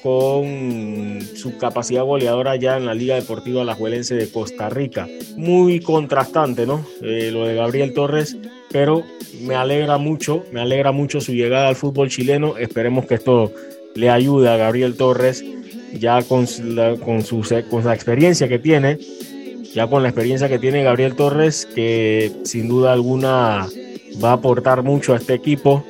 con 0.04 1.18
su 1.34 1.58
capacidad 1.58 2.04
goleadora 2.04 2.54
ya 2.54 2.76
en 2.76 2.86
la 2.86 2.94
Liga 2.94 3.16
Deportiva 3.16 3.62
Alajuelense 3.62 4.14
de 4.14 4.30
Costa 4.30 4.68
Rica. 4.68 5.08
Muy 5.36 5.80
contrastante, 5.80 6.64
¿no? 6.64 6.86
Eh, 7.02 7.30
lo 7.32 7.44
de 7.44 7.56
Gabriel 7.56 7.92
Torres, 7.92 8.36
pero 8.70 9.02
me 9.42 9.56
alegra 9.56 9.98
mucho, 9.98 10.44
me 10.52 10.60
alegra 10.60 10.92
mucho 10.92 11.20
su 11.20 11.32
llegada 11.32 11.68
al 11.68 11.76
fútbol 11.76 12.08
chileno. 12.08 12.56
Esperemos 12.56 13.06
que 13.06 13.14
esto 13.14 13.52
le 13.94 14.10
ayude 14.10 14.48
a 14.48 14.56
Gabriel 14.56 14.96
Torres 14.96 15.44
ya 15.92 16.22
con, 16.22 16.46
con, 17.04 17.22
su, 17.22 17.42
con 17.68 17.84
la 17.84 17.94
experiencia 17.94 18.48
que 18.48 18.58
tiene, 18.58 18.98
ya 19.74 19.86
con 19.88 20.02
la 20.02 20.08
experiencia 20.08 20.48
que 20.48 20.58
tiene 20.58 20.84
Gabriel 20.84 21.16
Torres, 21.16 21.66
que 21.74 22.32
sin 22.44 22.68
duda 22.68 22.92
alguna 22.92 23.66
va 24.22 24.30
a 24.30 24.34
aportar 24.34 24.82
mucho 24.82 25.14
a 25.14 25.16
este 25.16 25.34
equipo 25.34 25.84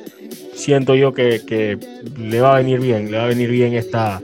siento 0.61 0.95
yo 0.95 1.13
que, 1.13 1.77
le 2.17 2.41
va 2.41 2.55
a 2.55 2.59
venir 2.59 2.79
bien, 2.79 3.11
le 3.11 3.17
va 3.17 3.25
a 3.25 3.27
venir 3.27 3.49
bien 3.49 3.73
esta, 3.73 4.21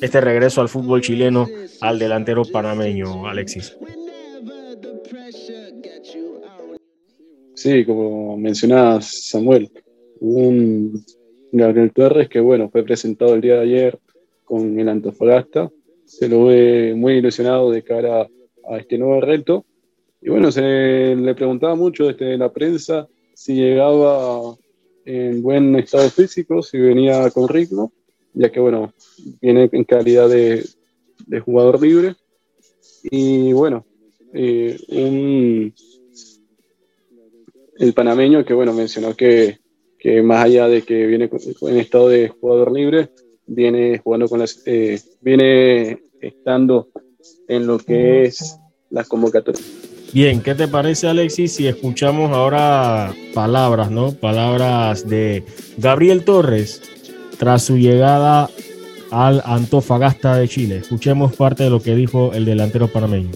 este 0.00 0.20
regreso 0.20 0.60
al 0.60 0.68
fútbol 0.68 1.00
chileno 1.00 1.48
al 1.80 1.98
delantero 1.98 2.44
panameño, 2.44 3.26
Alexis. 3.26 3.76
Sí, 7.54 7.84
como 7.84 8.36
mencionabas, 8.36 9.28
Samuel, 9.28 9.70
un 10.20 11.04
Gabriel 11.52 11.92
Torres 11.92 12.28
que, 12.28 12.40
bueno, 12.40 12.68
fue 12.70 12.82
presentado 12.82 13.34
el 13.34 13.40
día 13.40 13.54
de 13.54 13.62
ayer 13.62 13.98
con 14.44 14.78
el 14.78 14.88
Antofagasta. 14.88 15.70
Se 16.04 16.28
lo 16.28 16.46
ve 16.46 16.94
muy 16.96 17.14
ilusionado 17.14 17.70
de 17.70 17.82
cara 17.82 18.28
a 18.68 18.78
este 18.78 18.98
nuevo 18.98 19.20
reto. 19.20 19.64
Y 20.20 20.30
bueno, 20.30 20.50
se 20.50 21.14
le 21.14 21.34
preguntaba 21.34 21.74
mucho 21.74 22.06
desde 22.06 22.36
la 22.36 22.52
prensa 22.52 23.08
si 23.34 23.54
llegaba 23.54 24.56
en 25.04 25.42
buen 25.42 25.76
estado 25.76 26.10
físico, 26.10 26.62
si 26.62 26.78
venía 26.78 27.30
con 27.30 27.48
ritmo, 27.48 27.92
ya 28.34 28.50
que 28.50 28.60
bueno, 28.60 28.92
viene 29.40 29.68
en 29.72 29.84
calidad 29.84 30.28
de, 30.28 30.64
jugador 31.40 31.80
libre. 31.80 32.16
Y 33.04 33.52
bueno, 33.52 33.86
eh, 34.34 34.76
el 37.78 37.94
panameño 37.94 38.44
que 38.44 38.54
bueno, 38.54 38.72
mencionó 38.72 39.14
que, 39.14 39.58
más 40.22 40.44
allá 40.44 40.68
de 40.68 40.82
que 40.82 41.06
viene 41.06 41.30
en 41.62 41.76
estado 41.76 42.08
de 42.08 42.28
jugador 42.28 42.72
libre, 42.72 43.10
viene 43.46 43.98
jugando 43.98 44.28
con 44.28 44.38
las, 44.38 44.62
eh, 44.66 45.00
viene 45.20 46.02
estando 46.20 46.88
en 47.48 47.66
lo 47.66 47.78
que 47.78 48.24
es 48.24 48.58
las 48.90 49.08
convocatorias. 49.08 49.64
Bien, 50.12 50.40
¿qué 50.40 50.54
te 50.54 50.68
parece 50.68 51.06
Alexis 51.06 51.52
si 51.52 51.66
escuchamos 51.66 52.32
ahora 52.32 53.14
palabras, 53.34 53.90
¿no? 53.90 54.12
Palabras 54.12 55.06
de 55.06 55.44
Gabriel 55.76 56.24
Torres 56.24 56.80
tras 57.38 57.62
su 57.62 57.76
llegada 57.76 58.48
al 59.10 59.42
Antofagasta 59.44 60.36
de 60.36 60.48
Chile. 60.48 60.78
Escuchemos 60.78 61.36
parte 61.36 61.64
de 61.64 61.70
lo 61.70 61.82
que 61.82 61.94
dijo 61.94 62.32
el 62.32 62.46
delantero 62.46 62.88
panameño. 62.88 63.32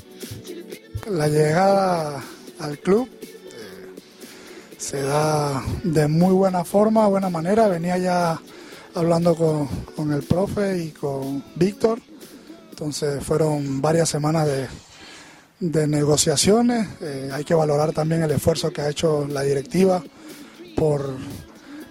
La 1.10 1.28
llegada 1.28 2.24
al 2.58 2.78
club 2.78 3.08
se 4.82 5.00
da 5.00 5.62
de 5.84 6.08
muy 6.08 6.34
buena 6.34 6.64
forma, 6.64 7.06
buena 7.06 7.30
manera. 7.30 7.68
Venía 7.68 7.98
ya 7.98 8.40
hablando 8.94 9.36
con, 9.36 9.68
con 9.94 10.12
el 10.12 10.24
profe 10.24 10.82
y 10.82 10.90
con 10.90 11.44
Víctor. 11.54 12.00
Entonces 12.70 13.22
fueron 13.22 13.80
varias 13.80 14.08
semanas 14.08 14.48
de, 14.48 14.66
de 15.60 15.86
negociaciones. 15.86 16.88
Eh, 17.00 17.30
hay 17.32 17.44
que 17.44 17.54
valorar 17.54 17.92
también 17.92 18.24
el 18.24 18.32
esfuerzo 18.32 18.72
que 18.72 18.80
ha 18.80 18.90
hecho 18.90 19.28
la 19.28 19.42
directiva 19.42 20.02
por 20.76 21.14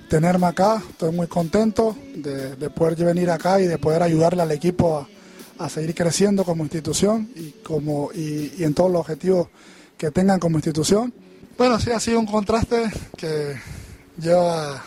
tenerme 0.09 0.47
acá. 0.47 0.83
Estoy 0.89 1.13
muy 1.13 1.27
contento 1.27 1.95
de, 2.13 2.69
poder 2.71 2.97
venir 3.05 3.29
acá 3.29 3.61
y 3.61 3.67
de 3.67 3.77
poder 3.77 4.03
ayudarle 4.03 4.41
al 4.41 4.51
equipo 4.51 5.07
a, 5.57 5.69
seguir 5.69 5.95
creciendo 5.95 6.43
como 6.43 6.63
institución 6.63 7.29
y, 7.35 7.51
como, 7.63 8.09
y, 8.13 8.61
en 8.61 8.73
todos 8.73 8.91
los 8.91 8.99
objetivos 8.99 9.47
que 9.97 10.11
tengan 10.11 10.39
como 10.39 10.57
institución. 10.57 11.13
Bueno, 11.57 11.79
sí, 11.79 11.91
ha 11.91 11.99
sido 11.99 12.19
un 12.19 12.25
contraste 12.25 12.91
que 13.17 13.59
lleva 14.17 14.83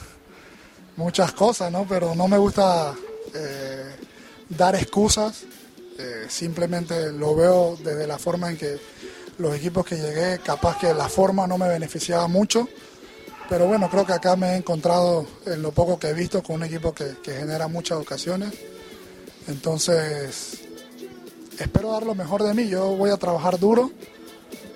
muchas 0.97 1.33
cosas, 1.33 1.71
¿no? 1.71 1.87
pero 1.89 2.15
no 2.15 2.29
me 2.29 2.39
gusta 2.39 2.95
eh, 3.35 3.97
dar 4.49 4.75
excusas 4.77 5.45
eh, 5.97 6.27
simplemente 6.29 7.13
lo 7.13 7.37
veo 7.37 7.79
desde 7.83 8.07
la 8.07 8.19
forma 8.19 8.51
en 8.51 8.57
que 8.57 8.79
los 9.39 9.55
equipos 9.55 9.87
que 9.87 9.97
llegué, 9.97 10.41
capaz 10.41 10.79
que 10.79 10.93
la 10.93 11.09
forma 11.09 11.47
no 11.47 11.57
me 11.57 11.69
beneficiaba 11.69 12.27
mucho, 12.27 12.69
pero 13.49 13.67
bueno, 13.69 13.89
creo 13.89 14.05
que 14.05 14.13
acá 14.13 14.35
me 14.35 14.55
he 14.55 14.57
encontrado 14.57 15.25
en 15.47 15.63
lo 15.63 15.71
poco 15.71 15.99
que 15.99 16.09
he 16.09 16.13
visto 16.13 16.43
con 16.43 16.57
un 16.57 16.65
equipo 16.65 16.93
que, 16.93 17.15
genera 17.25 17.69
muchas 17.69 17.99
ocasiones. 17.99 18.53
Entonces, 19.47 20.63
espero 21.59 21.93
dar 21.93 22.05
lo 22.05 22.15
mejor 22.15 22.43
de 22.43 22.55
mí. 22.55 22.69
Yo 22.69 22.97
voy 22.97 23.11
a 23.11 23.17
trabajar 23.17 23.59
duro 23.61 23.93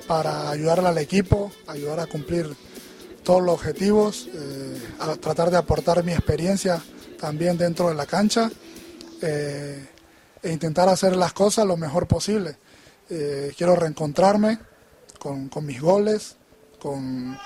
para 0.08 0.50
ayudarle 0.50 0.88
al 0.88 0.98
equipo, 0.98 1.52
ayudar 1.68 2.00
a 2.00 2.06
cumplir 2.06 2.56
todos 3.22 3.42
los 3.42 3.54
objetivos, 3.54 4.28
eh, 4.34 4.80
tratar 5.20 5.50
de 5.50 5.58
aportar 5.58 6.02
mi 6.02 6.12
experiencia 6.12 6.82
también 7.20 7.56
dentro 7.56 7.88
de 7.88 7.94
la 7.94 8.06
cancha. 8.06 8.50
Eh, 9.20 9.86
e 10.42 10.52
intentar 10.52 10.88
hacer 10.88 11.16
las 11.16 11.32
cosas 11.32 11.66
lo 11.66 11.76
mejor 11.76 12.06
posible. 12.06 12.56
Eh, 13.10 13.52
quiero 13.56 13.74
reencontrarme 13.74 14.58
con, 15.18 15.50
mis 15.62 15.80
goles, 15.80 16.36
con 16.80 17.36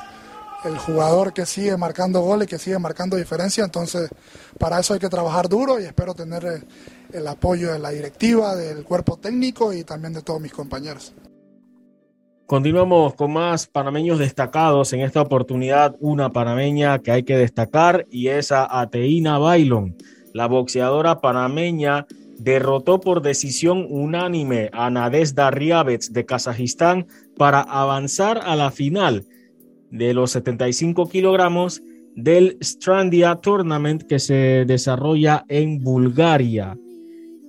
el 0.64 0.78
jugador 0.78 1.32
que 1.32 1.46
sigue 1.46 1.76
marcando 1.76 2.20
goles, 2.20 2.48
que 2.48 2.58
sigue 2.58 2.78
marcando 2.78 3.16
diferencia, 3.16 3.64
entonces 3.64 4.10
para 4.58 4.80
eso 4.80 4.94
hay 4.94 5.00
que 5.00 5.08
trabajar 5.08 5.48
duro 5.48 5.80
y 5.80 5.84
espero 5.84 6.14
tener 6.14 6.66
el 7.12 7.26
apoyo 7.26 7.72
de 7.72 7.78
la 7.78 7.90
directiva, 7.90 8.54
del 8.54 8.84
cuerpo 8.84 9.16
técnico 9.16 9.72
y 9.72 9.84
también 9.84 10.12
de 10.12 10.22
todos 10.22 10.40
mis 10.40 10.52
compañeros. 10.52 11.12
Continuamos 12.52 13.14
con 13.14 13.32
más 13.32 13.66
panameños 13.66 14.18
destacados. 14.18 14.92
En 14.92 15.00
esta 15.00 15.22
oportunidad, 15.22 15.96
una 16.00 16.32
panameña 16.32 16.98
que 16.98 17.10
hay 17.10 17.22
que 17.22 17.38
destacar 17.38 18.06
y 18.10 18.28
es 18.28 18.52
a 18.52 18.78
Ateína 18.82 19.38
Bailon, 19.38 19.96
la 20.34 20.48
boxeadora 20.48 21.22
panameña 21.22 22.06
derrotó 22.38 23.00
por 23.00 23.22
decisión 23.22 23.86
unánime 23.88 24.68
a 24.74 24.90
Nadezhda 24.90 25.50
Riabets 25.50 26.12
de 26.12 26.26
Kazajistán 26.26 27.06
para 27.38 27.62
avanzar 27.62 28.42
a 28.44 28.54
la 28.54 28.70
final 28.70 29.24
de 29.90 30.12
los 30.12 30.32
75 30.32 31.08
kilogramos 31.08 31.80
del 32.16 32.58
Strandia 32.62 33.36
Tournament 33.36 34.02
que 34.02 34.18
se 34.18 34.66
desarrolla 34.66 35.46
en 35.48 35.82
Bulgaria. 35.82 36.76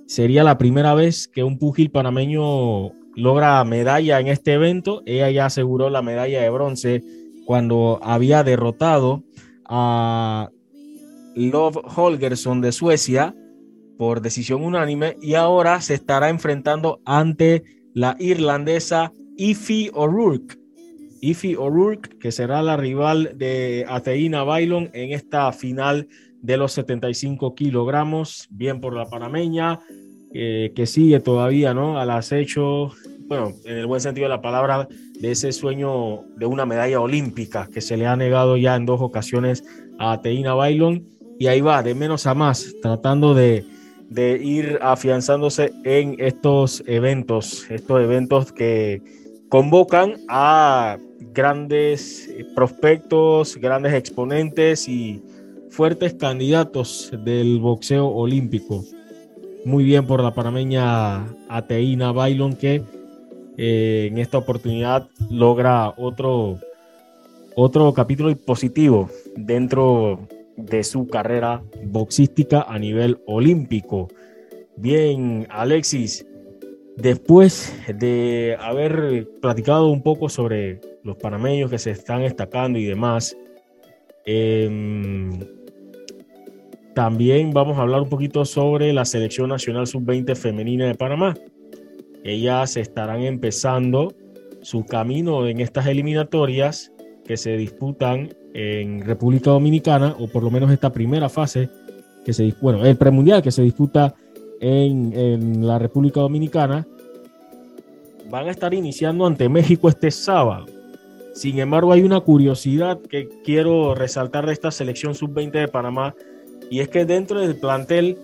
Sería 0.06 0.44
la 0.44 0.56
primera 0.56 0.94
vez 0.94 1.28
que 1.28 1.44
un 1.44 1.58
pugil 1.58 1.90
panameño 1.90 3.03
logra 3.16 3.62
medalla 3.64 4.20
en 4.20 4.28
este 4.28 4.54
evento. 4.54 5.02
Ella 5.06 5.30
ya 5.30 5.46
aseguró 5.46 5.90
la 5.90 6.02
medalla 6.02 6.42
de 6.42 6.50
bronce 6.50 7.02
cuando 7.46 8.00
había 8.02 8.42
derrotado 8.42 9.22
a 9.66 10.50
Love 11.34 11.78
Holgersson 11.96 12.60
de 12.60 12.72
Suecia 12.72 13.34
por 13.98 14.20
decisión 14.20 14.64
unánime 14.64 15.16
y 15.22 15.34
ahora 15.34 15.80
se 15.80 15.94
estará 15.94 16.28
enfrentando 16.28 17.00
ante 17.04 17.62
la 17.94 18.16
irlandesa 18.18 19.12
Ify 19.36 19.90
O'Rourke. 19.94 20.56
Ify 21.20 21.54
O'Rourke, 21.54 22.18
que 22.18 22.32
será 22.32 22.62
la 22.62 22.76
rival 22.76 23.32
de 23.36 23.86
Ateina 23.88 24.44
Bailon 24.44 24.90
en 24.92 25.12
esta 25.12 25.50
final 25.52 26.08
de 26.42 26.56
los 26.58 26.72
75 26.72 27.54
kilogramos, 27.54 28.46
bien 28.50 28.80
por 28.80 28.94
la 28.94 29.06
panameña. 29.06 29.80
Eh, 30.34 30.72
que 30.74 30.86
sigue 30.86 31.20
todavía, 31.20 31.72
¿no? 31.74 31.98
Al 31.98 32.10
acecho, 32.10 32.90
bueno, 33.28 33.52
en 33.64 33.78
el 33.78 33.86
buen 33.86 34.00
sentido 34.00 34.24
de 34.24 34.30
la 34.30 34.42
palabra, 34.42 34.88
de 35.20 35.30
ese 35.30 35.52
sueño 35.52 36.24
de 36.36 36.46
una 36.46 36.66
medalla 36.66 37.00
olímpica 37.00 37.68
que 37.72 37.80
se 37.80 37.96
le 37.96 38.06
ha 38.06 38.16
negado 38.16 38.56
ya 38.56 38.74
en 38.74 38.84
dos 38.84 39.00
ocasiones 39.00 39.64
a 39.98 40.20
Teina 40.20 40.54
Bailon. 40.54 41.06
Y 41.38 41.46
ahí 41.46 41.60
va, 41.60 41.82
de 41.82 41.94
menos 41.94 42.26
a 42.26 42.34
más, 42.34 42.74
tratando 42.82 43.32
de, 43.34 43.64
de 44.08 44.38
ir 44.42 44.78
afianzándose 44.82 45.72
en 45.84 46.16
estos 46.18 46.82
eventos, 46.86 47.70
estos 47.70 48.00
eventos 48.00 48.52
que 48.52 49.02
convocan 49.48 50.14
a 50.28 50.98
grandes 51.32 52.28
prospectos, 52.54 53.56
grandes 53.56 53.94
exponentes 53.94 54.88
y 54.88 55.22
fuertes 55.70 56.14
candidatos 56.14 57.12
del 57.24 57.58
boxeo 57.58 58.06
olímpico. 58.06 58.84
Muy 59.64 59.84
bien 59.84 60.06
por 60.06 60.22
la 60.22 60.34
panameña 60.34 61.24
Ateína 61.48 62.12
Bailon 62.12 62.54
que 62.54 62.82
eh, 63.56 64.08
en 64.10 64.18
esta 64.18 64.36
oportunidad 64.36 65.08
logra 65.30 65.94
otro, 65.96 66.58
otro 67.56 67.94
capítulo 67.94 68.36
positivo 68.36 69.08
dentro 69.36 70.28
de 70.56 70.84
su 70.84 71.08
carrera 71.08 71.62
boxística 71.82 72.62
a 72.68 72.78
nivel 72.78 73.20
olímpico. 73.26 74.08
Bien, 74.76 75.46
Alexis, 75.48 76.26
después 76.96 77.72
de 77.88 78.58
haber 78.60 79.26
platicado 79.40 79.88
un 79.88 80.02
poco 80.02 80.28
sobre 80.28 80.80
los 81.04 81.16
panameños 81.16 81.70
que 81.70 81.78
se 81.78 81.92
están 81.92 82.20
destacando 82.20 82.78
y 82.78 82.84
demás, 82.84 83.34
em, 84.26 85.40
también 86.94 87.52
vamos 87.52 87.76
a 87.78 87.82
hablar 87.82 88.02
un 88.02 88.08
poquito 88.08 88.44
sobre 88.44 88.92
la 88.92 89.04
selección 89.04 89.48
nacional 89.48 89.86
sub-20 89.86 90.36
femenina 90.36 90.86
de 90.86 90.94
Panamá. 90.94 91.34
Ellas 92.22 92.76
estarán 92.76 93.22
empezando 93.22 94.14
su 94.62 94.84
camino 94.84 95.46
en 95.46 95.60
estas 95.60 95.86
eliminatorias 95.86 96.92
que 97.24 97.36
se 97.36 97.56
disputan 97.56 98.34
en 98.54 99.02
República 99.04 99.50
Dominicana, 99.50 100.14
o 100.18 100.28
por 100.28 100.42
lo 100.42 100.50
menos 100.50 100.70
esta 100.70 100.92
primera 100.92 101.28
fase, 101.28 101.68
que 102.24 102.32
se, 102.32 102.54
bueno, 102.62 102.84
el 102.86 102.96
premundial 102.96 103.42
que 103.42 103.50
se 103.50 103.62
disputa 103.62 104.14
en, 104.60 105.12
en 105.12 105.66
la 105.66 105.78
República 105.78 106.20
Dominicana, 106.20 106.86
van 108.30 108.46
a 108.48 108.50
estar 108.50 108.72
iniciando 108.72 109.26
ante 109.26 109.48
México 109.48 109.88
este 109.88 110.10
sábado. 110.10 110.66
Sin 111.34 111.58
embargo, 111.58 111.92
hay 111.92 112.02
una 112.02 112.20
curiosidad 112.20 113.00
que 113.00 113.28
quiero 113.44 113.94
resaltar 113.94 114.46
de 114.46 114.52
esta 114.52 114.70
selección 114.70 115.14
sub-20 115.14 115.50
de 115.50 115.68
Panamá, 115.68 116.14
y 116.70 116.80
es 116.80 116.88
que 116.88 117.04
dentro 117.04 117.40
del 117.40 117.56
plantel 117.56 118.18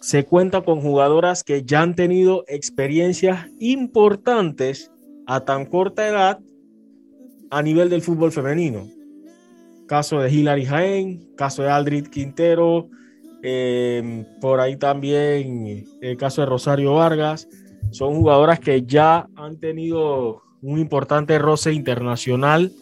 se 0.00 0.24
cuenta 0.24 0.60
con 0.62 0.80
jugadoras 0.80 1.42
que 1.42 1.64
ya 1.64 1.82
han 1.82 1.94
tenido 1.94 2.44
experiencias 2.46 3.46
importantes 3.58 4.90
a 5.26 5.40
tan 5.40 5.66
corta 5.66 6.06
edad 6.06 6.38
a 7.50 7.62
nivel 7.62 7.90
del 7.90 8.02
fútbol 8.02 8.32
femenino. 8.32 8.86
Caso 9.86 10.20
de 10.20 10.30
Hilary 10.30 10.64
Jaén, 10.64 11.34
caso 11.36 11.62
de 11.62 11.70
Aldrid 11.70 12.08
Quintero, 12.08 12.88
em, 13.42 14.24
por 14.40 14.60
ahí 14.60 14.76
también 14.76 15.84
el 16.00 16.16
caso 16.16 16.42
de 16.42 16.46
Rosario 16.46 16.94
Vargas. 16.94 17.48
Son 17.90 18.14
jugadoras 18.14 18.60
que 18.60 18.82
ya 18.82 19.28
han 19.36 19.58
tenido 19.58 20.42
un 20.62 20.78
importante 20.78 21.38
roce 21.38 21.72
internacional 21.72 22.72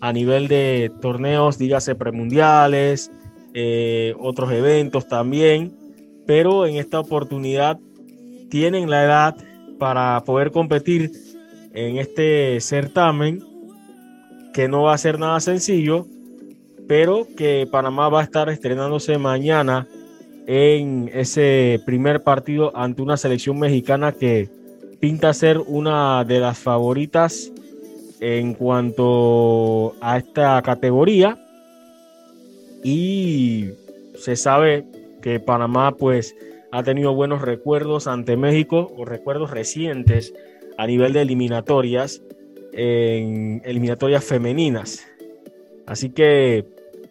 a 0.00 0.12
nivel 0.12 0.48
de 0.48 0.90
torneos, 1.00 1.58
dígase 1.58 1.94
premundiales, 1.94 3.10
eh, 3.54 4.14
otros 4.18 4.52
eventos 4.52 5.08
también, 5.08 5.72
pero 6.26 6.66
en 6.66 6.76
esta 6.76 7.00
oportunidad 7.00 7.78
tienen 8.50 8.88
la 8.88 9.04
edad 9.04 9.36
para 9.78 10.22
poder 10.24 10.50
competir 10.52 11.10
en 11.72 11.98
este 11.98 12.60
certamen 12.60 13.42
que 14.52 14.68
no 14.68 14.82
va 14.82 14.94
a 14.94 14.98
ser 14.98 15.18
nada 15.18 15.40
sencillo, 15.40 16.06
pero 16.86 17.26
que 17.36 17.66
Panamá 17.70 18.08
va 18.08 18.20
a 18.20 18.24
estar 18.24 18.48
estrenándose 18.48 19.18
mañana 19.18 19.86
en 20.46 21.10
ese 21.12 21.80
primer 21.86 22.22
partido 22.22 22.76
ante 22.76 23.02
una 23.02 23.16
selección 23.16 23.58
mexicana 23.58 24.12
que 24.12 24.48
pinta 25.00 25.32
ser 25.34 25.58
una 25.58 26.24
de 26.24 26.40
las 26.40 26.58
favoritas 26.58 27.50
en 28.20 28.54
cuanto 28.54 29.94
a 30.00 30.18
esta 30.18 30.60
categoría 30.62 31.41
y 32.82 33.70
se 34.14 34.36
sabe 34.36 34.84
que 35.20 35.40
Panamá 35.40 35.92
pues 35.96 36.34
ha 36.72 36.82
tenido 36.82 37.14
buenos 37.14 37.42
recuerdos 37.42 38.06
ante 38.06 38.36
México 38.36 38.92
o 38.96 39.04
recuerdos 39.04 39.50
recientes 39.50 40.32
a 40.78 40.86
nivel 40.86 41.12
de 41.12 41.22
eliminatorias 41.22 42.22
en 42.72 43.60
eliminatorias 43.64 44.24
femeninas. 44.24 45.06
Así 45.86 46.10
que 46.10 46.64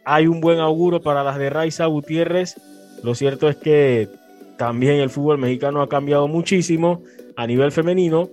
hay 0.04 0.28
un 0.28 0.42
buen 0.42 0.60
auguro 0.60 1.02
para 1.02 1.24
las 1.24 1.38
de 1.38 1.50
Raiza 1.50 1.86
Gutiérrez. 1.86 2.56
Lo 3.04 3.14
cierto 3.16 3.48
es 3.48 3.56
que 3.56 4.10
también 4.58 4.96
el 4.96 5.10
fútbol 5.10 5.38
mexicano 5.38 5.82
ha 5.82 5.90
cambiado 5.90 6.28
muchísimo 6.28 7.04
a 7.36 7.46
nivel 7.46 7.72
femenino. 7.72 8.30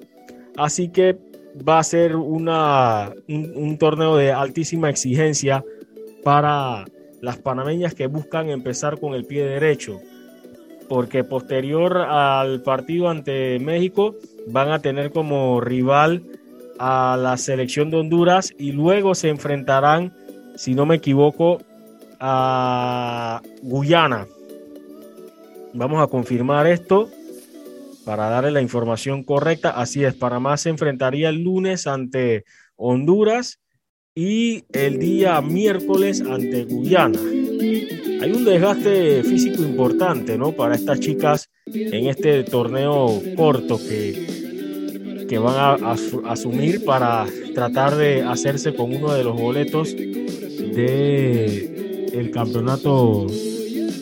Así 0.56 0.88
que 0.88 1.18
va 1.66 1.78
a 1.78 1.84
ser 1.84 2.16
una, 2.16 3.12
un, 3.28 3.52
un 3.54 3.78
torneo 3.78 4.16
de 4.16 4.32
altísima 4.32 4.88
exigencia 4.88 5.62
para 6.24 6.86
las 7.20 7.38
panameñas 7.38 7.94
que 7.94 8.06
buscan 8.06 8.48
empezar 8.48 8.98
con 9.00 9.14
el 9.14 9.24
pie 9.24 9.44
derecho, 9.44 10.00
porque 10.88 11.24
posterior 11.24 11.96
al 11.98 12.62
partido 12.62 13.08
ante 13.08 13.58
México 13.58 14.14
van 14.46 14.70
a 14.70 14.78
tener 14.78 15.10
como 15.10 15.60
rival 15.60 16.22
a 16.78 17.18
la 17.20 17.36
selección 17.36 17.90
de 17.90 17.98
Honduras 17.98 18.52
y 18.56 18.72
luego 18.72 19.14
se 19.14 19.28
enfrentarán, 19.28 20.14
si 20.56 20.74
no 20.74 20.86
me 20.86 20.96
equivoco, 20.96 21.60
a 22.20 23.42
Guyana. 23.62 24.26
Vamos 25.74 26.02
a 26.02 26.06
confirmar 26.06 26.66
esto 26.66 27.08
para 28.04 28.30
darle 28.30 28.50
la 28.50 28.62
información 28.62 29.22
correcta. 29.22 29.70
Así 29.70 30.04
es, 30.04 30.14
Panamá 30.14 30.56
se 30.56 30.70
enfrentaría 30.70 31.28
el 31.28 31.42
lunes 31.42 31.86
ante 31.86 32.44
Honduras 32.76 33.60
y 34.20 34.64
el 34.72 34.98
día 34.98 35.40
miércoles 35.40 36.20
ante 36.28 36.64
Guyana. 36.64 37.20
Hay 37.20 38.32
un 38.32 38.44
desgaste 38.44 39.22
físico 39.22 39.62
importante, 39.62 40.36
¿no? 40.36 40.50
Para 40.50 40.74
estas 40.74 40.98
chicas 40.98 41.48
en 41.66 42.08
este 42.08 42.42
torneo 42.42 43.22
corto 43.36 43.78
que, 43.78 45.26
que 45.28 45.38
van 45.38 45.54
a, 45.84 45.94
asumir 46.32 46.84
para 46.84 47.26
tratar 47.54 47.94
de 47.94 48.22
hacerse 48.22 48.74
con 48.74 48.92
uno 48.92 49.14
de 49.14 49.22
los 49.22 49.40
boletos 49.40 49.94
de 49.94 51.68
campeonato, 52.34 53.28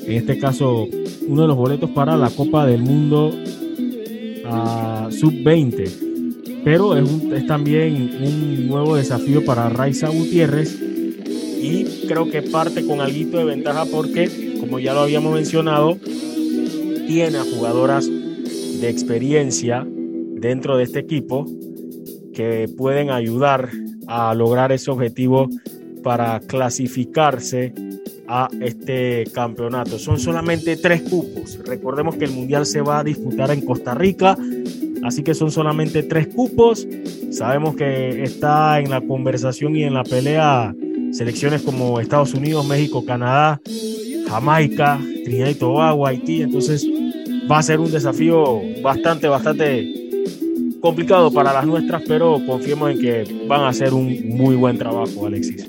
en 0.06 0.12
este 0.12 0.38
caso, 0.38 0.88
uno 1.28 1.42
de 1.42 1.48
los 1.48 1.56
boletos 1.58 1.90
para 1.90 2.16
la 2.16 2.30
Copa 2.30 2.64
del 2.64 2.80
Mundo 2.80 3.34
uh, 4.46 5.12
Sub-20 5.12 6.05
pero 6.66 6.96
es, 6.96 7.46
también 7.46 8.10
un 8.20 8.66
nuevo 8.66 8.96
desafío 8.96 9.44
para 9.44 9.68
Raiza 9.68 10.08
Gutiérrez 10.08 10.76
y 11.62 12.08
creo 12.08 12.28
que 12.28 12.42
parte 12.42 12.84
con 12.84 13.00
algo 13.00 13.38
de 13.38 13.44
ventaja 13.44 13.84
porque, 13.84 14.56
como 14.58 14.80
ya 14.80 14.92
lo 14.92 15.02
habíamos 15.02 15.32
mencionado, 15.32 15.96
tiene 17.06 17.38
a 17.38 17.44
jugadoras 17.44 18.08
de 18.08 18.88
experiencia 18.88 19.86
dentro 19.86 20.76
de 20.76 20.82
este 20.82 20.98
equipo 20.98 21.46
que 22.34 22.68
pueden 22.76 23.10
ayudar 23.10 23.70
a 24.08 24.34
lograr 24.34 24.72
ese 24.72 24.90
objetivo 24.90 25.48
para 26.02 26.40
clasificarse 26.40 27.72
a 28.26 28.48
este 28.60 29.22
campeonato. 29.32 30.00
Son 30.00 30.18
solamente 30.18 30.76
tres 30.76 31.02
cupos. 31.02 31.60
Recordemos 31.64 32.16
que 32.16 32.24
el 32.24 32.32
Mundial 32.32 32.66
se 32.66 32.80
va 32.80 32.98
a 32.98 33.04
disputar 33.04 33.52
en 33.52 33.60
Costa 33.60 33.94
Rica 33.94 34.36
Así 35.02 35.22
que 35.22 35.34
son 35.34 35.50
solamente 35.50 36.02
tres 36.02 36.28
cupos. 36.28 36.86
Sabemos 37.30 37.76
que 37.76 38.22
está 38.22 38.80
en 38.80 38.90
la 38.90 39.00
conversación 39.00 39.76
y 39.76 39.84
en 39.84 39.94
la 39.94 40.04
pelea 40.04 40.74
selecciones 41.12 41.62
como 41.62 42.00
Estados 42.00 42.34
Unidos, 42.34 42.66
México, 42.66 43.04
Canadá, 43.04 43.60
Jamaica, 44.28 44.98
Trinidad 45.24 45.48
y 45.50 45.54
Tobago, 45.54 46.06
Haití. 46.06 46.42
Entonces 46.42 46.86
va 47.50 47.58
a 47.58 47.62
ser 47.62 47.80
un 47.80 47.90
desafío 47.90 48.60
bastante, 48.82 49.28
bastante 49.28 49.92
complicado 50.80 51.32
para 51.32 51.52
las 51.52 51.66
nuestras, 51.66 52.02
pero 52.06 52.40
confiemos 52.46 52.90
en 52.90 53.00
que 53.00 53.24
van 53.46 53.62
a 53.62 53.68
hacer 53.68 53.94
un 53.94 54.28
muy 54.28 54.56
buen 54.56 54.78
trabajo, 54.78 55.26
Alexis. 55.26 55.68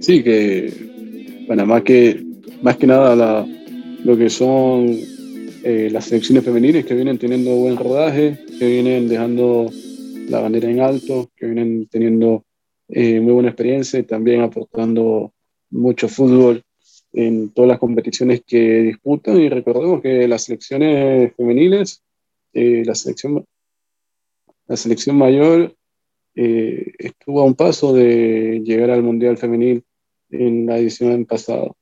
Sí, 0.00 0.22
que 0.22 1.44
Panamá 1.46 1.82
que 1.82 2.24
más 2.62 2.76
que 2.76 2.86
nada 2.86 3.46
lo 4.04 4.16
que 4.16 4.30
son 4.30 4.96
eh, 5.64 5.88
las 5.90 6.06
selecciones 6.06 6.44
femeniles 6.44 6.84
que 6.84 6.94
vienen 6.94 7.18
teniendo 7.18 7.54
buen 7.56 7.76
rodaje, 7.76 8.38
que 8.58 8.66
vienen 8.66 9.08
dejando 9.08 9.70
la 10.28 10.40
bandera 10.40 10.70
en 10.70 10.80
alto, 10.80 11.30
que 11.36 11.46
vienen 11.46 11.86
teniendo 11.86 12.44
eh, 12.88 13.20
muy 13.20 13.32
buena 13.32 13.50
experiencia 13.50 13.98
y 13.98 14.04
también 14.04 14.40
aportando 14.40 15.32
mucho 15.70 16.08
fútbol 16.08 16.62
en 17.12 17.50
todas 17.50 17.68
las 17.68 17.78
competiciones 17.78 18.42
que 18.46 18.82
disputan 18.82 19.40
y 19.40 19.48
recordemos 19.48 20.00
que 20.00 20.28
las 20.28 20.44
selecciones 20.44 21.34
femeniles, 21.36 22.02
eh, 22.52 22.82
la, 22.84 22.94
selección, 22.94 23.44
la 24.66 24.76
selección 24.76 25.16
mayor 25.16 25.74
eh, 26.34 26.92
estuvo 26.98 27.40
a 27.40 27.44
un 27.44 27.54
paso 27.54 27.92
de 27.92 28.62
llegar 28.64 28.90
al 28.90 29.02
Mundial 29.02 29.38
Femenil 29.38 29.84
en 30.30 30.66
la 30.66 30.78
edición 30.78 31.24
pasada. 31.26 31.72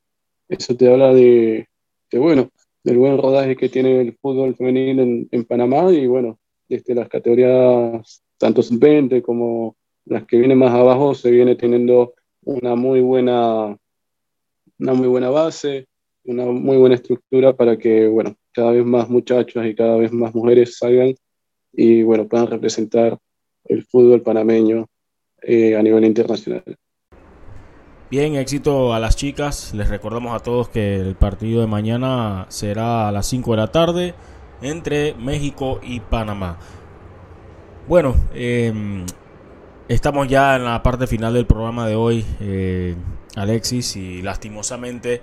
Eso 0.49 0.77
te 0.77 0.91
habla 0.91 1.13
de, 1.13 1.69
bueno, 2.13 2.51
del 2.87 2.99
buen 2.99 3.19
rodaje 3.19 3.57
que 3.57 3.69
tiene 3.69 4.01
el 4.01 4.17
fútbol 4.17 4.55
femenil 4.55 5.29
en, 5.29 5.45
Panamá 5.45 5.91
y 5.91 6.07
bueno, 6.07 6.39
desde 6.69 6.95
las 6.95 7.09
categorías 7.09 8.23
tanto 8.39 8.63
sub-20 8.63 9.23
como 9.23 9.77
las 10.05 10.25
que 10.25 10.39
vienen 10.39 10.59
más 10.59 10.71
abajo 10.73 11.13
se 11.13 11.33
viene 11.33 11.57
teniendo 11.57 12.15
una 12.45 12.77
muy 12.77 13.01
buena 13.01 13.77
una 14.79 14.95
muy 14.95 15.09
buena 15.09 15.31
base, 15.31 15.89
una 16.27 16.45
muy 16.45 16.77
buena 16.77 16.95
estructura 16.95 17.57
para 17.57 17.77
que, 17.77 18.07
bueno, 18.07 18.37
cada 18.53 18.71
vez 18.71 18.85
más 18.85 19.09
muchachos 19.09 19.67
y 19.67 19.75
cada 19.75 19.97
vez 19.97 20.13
más 20.13 20.33
mujeres 20.33 20.79
salgan 20.79 21.13
y, 21.73 22.05
bueno, 22.05 22.29
puedan 22.29 22.47
representar 22.47 23.19
el 23.65 23.85
fútbol 23.85 24.23
panameño 24.23 24.87
eh, 25.43 25.75
a 25.75 25.83
nivel 25.83 26.05
internacional. 26.05 26.63
Bien, 28.09 28.37
éxito 28.37 28.95
a 28.95 29.01
las 29.01 29.17
chicas. 29.17 29.75
Les 29.75 29.89
recordamos 29.89 30.33
a 30.33 30.39
todos 30.39 30.69
que 30.69 30.95
el 30.95 31.17
partido 31.17 31.61
de 31.61 31.67
mañana 31.67 32.47
será 32.51 33.09
a 33.09 33.13
las 33.13 33.27
5 33.27 33.51
de 33.51 33.57
la 33.57 33.67
tarde 33.67 34.15
entre 34.63 35.15
México 35.15 35.81
y 35.83 35.99
Panamá. 35.99 36.57
Bueno, 37.89 38.15
em, 38.33 39.05
estamos 39.89 40.29
ya 40.29 40.55
en 40.55 40.65
la 40.67 40.85
parte 40.85 41.09
final 41.09 41.35
del 41.35 41.47
programa 41.47 41.89
de 41.89 41.97
hoy. 41.97 42.25
Eh, 42.39 42.95
Alexis, 43.35 43.97
y 43.97 44.23
lastimosamente 44.23 45.23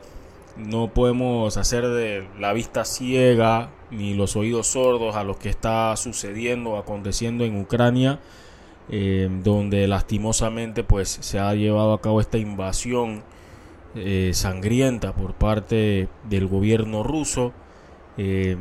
no 0.58 0.90
podemos 0.94 1.56
hacer 1.56 1.88
de 1.88 2.28
la 2.38 2.52
vista 2.52 2.84
ciega 2.84 3.70
ni 3.92 4.14
los 4.14 4.36
oídos 4.36 4.68
sordos 4.68 5.16
a 5.16 5.24
lo 5.24 5.40
que 5.40 5.48
está 5.48 5.96
sucediendo, 5.96 6.76
aconteciendo 6.76 7.46
en 7.46 7.62
Ucrania, 7.62 8.20
eh, 8.90 9.30
donde 9.44 9.88
lastimosamente 9.88 10.84
pues 10.84 11.10
se 11.10 11.40
ha 11.40 11.54
llevado 11.54 11.94
a 11.94 12.02
cabo 12.02 12.22
esta 12.22 12.38
invasión 12.38 13.24
eh, 13.96 14.32
sangrienta 14.34 15.14
por 15.14 15.34
parte 15.34 16.08
del 16.30 16.48
gobierno 16.48 17.04
ruso. 17.04 17.54
Eh, 18.18 18.58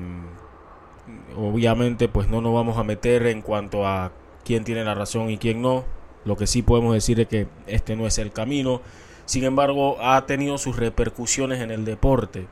obviamente 1.36 2.08
pues 2.08 2.28
no 2.28 2.40
nos 2.40 2.54
vamos 2.54 2.78
a 2.78 2.84
meter 2.84 3.26
en 3.26 3.42
cuanto 3.42 3.86
a 3.86 4.12
quién 4.44 4.64
tiene 4.64 4.84
la 4.84 4.94
razón 4.94 5.30
y 5.30 5.38
quién 5.38 5.62
no. 5.62 5.84
Lo 6.24 6.36
que 6.36 6.46
sí 6.46 6.62
podemos 6.62 6.94
decir 6.94 7.18
es 7.20 7.26
que 7.26 7.48
este 7.66 7.96
no 7.96 8.06
es 8.06 8.18
el 8.18 8.32
camino 8.32 8.80
sin 9.24 9.44
embargo, 9.44 9.96
ha 10.00 10.26
tenido 10.26 10.58
sus 10.58 10.76
repercusiones 10.76 11.60
en 11.60 11.70
el 11.70 11.84
deporte, 11.84 12.46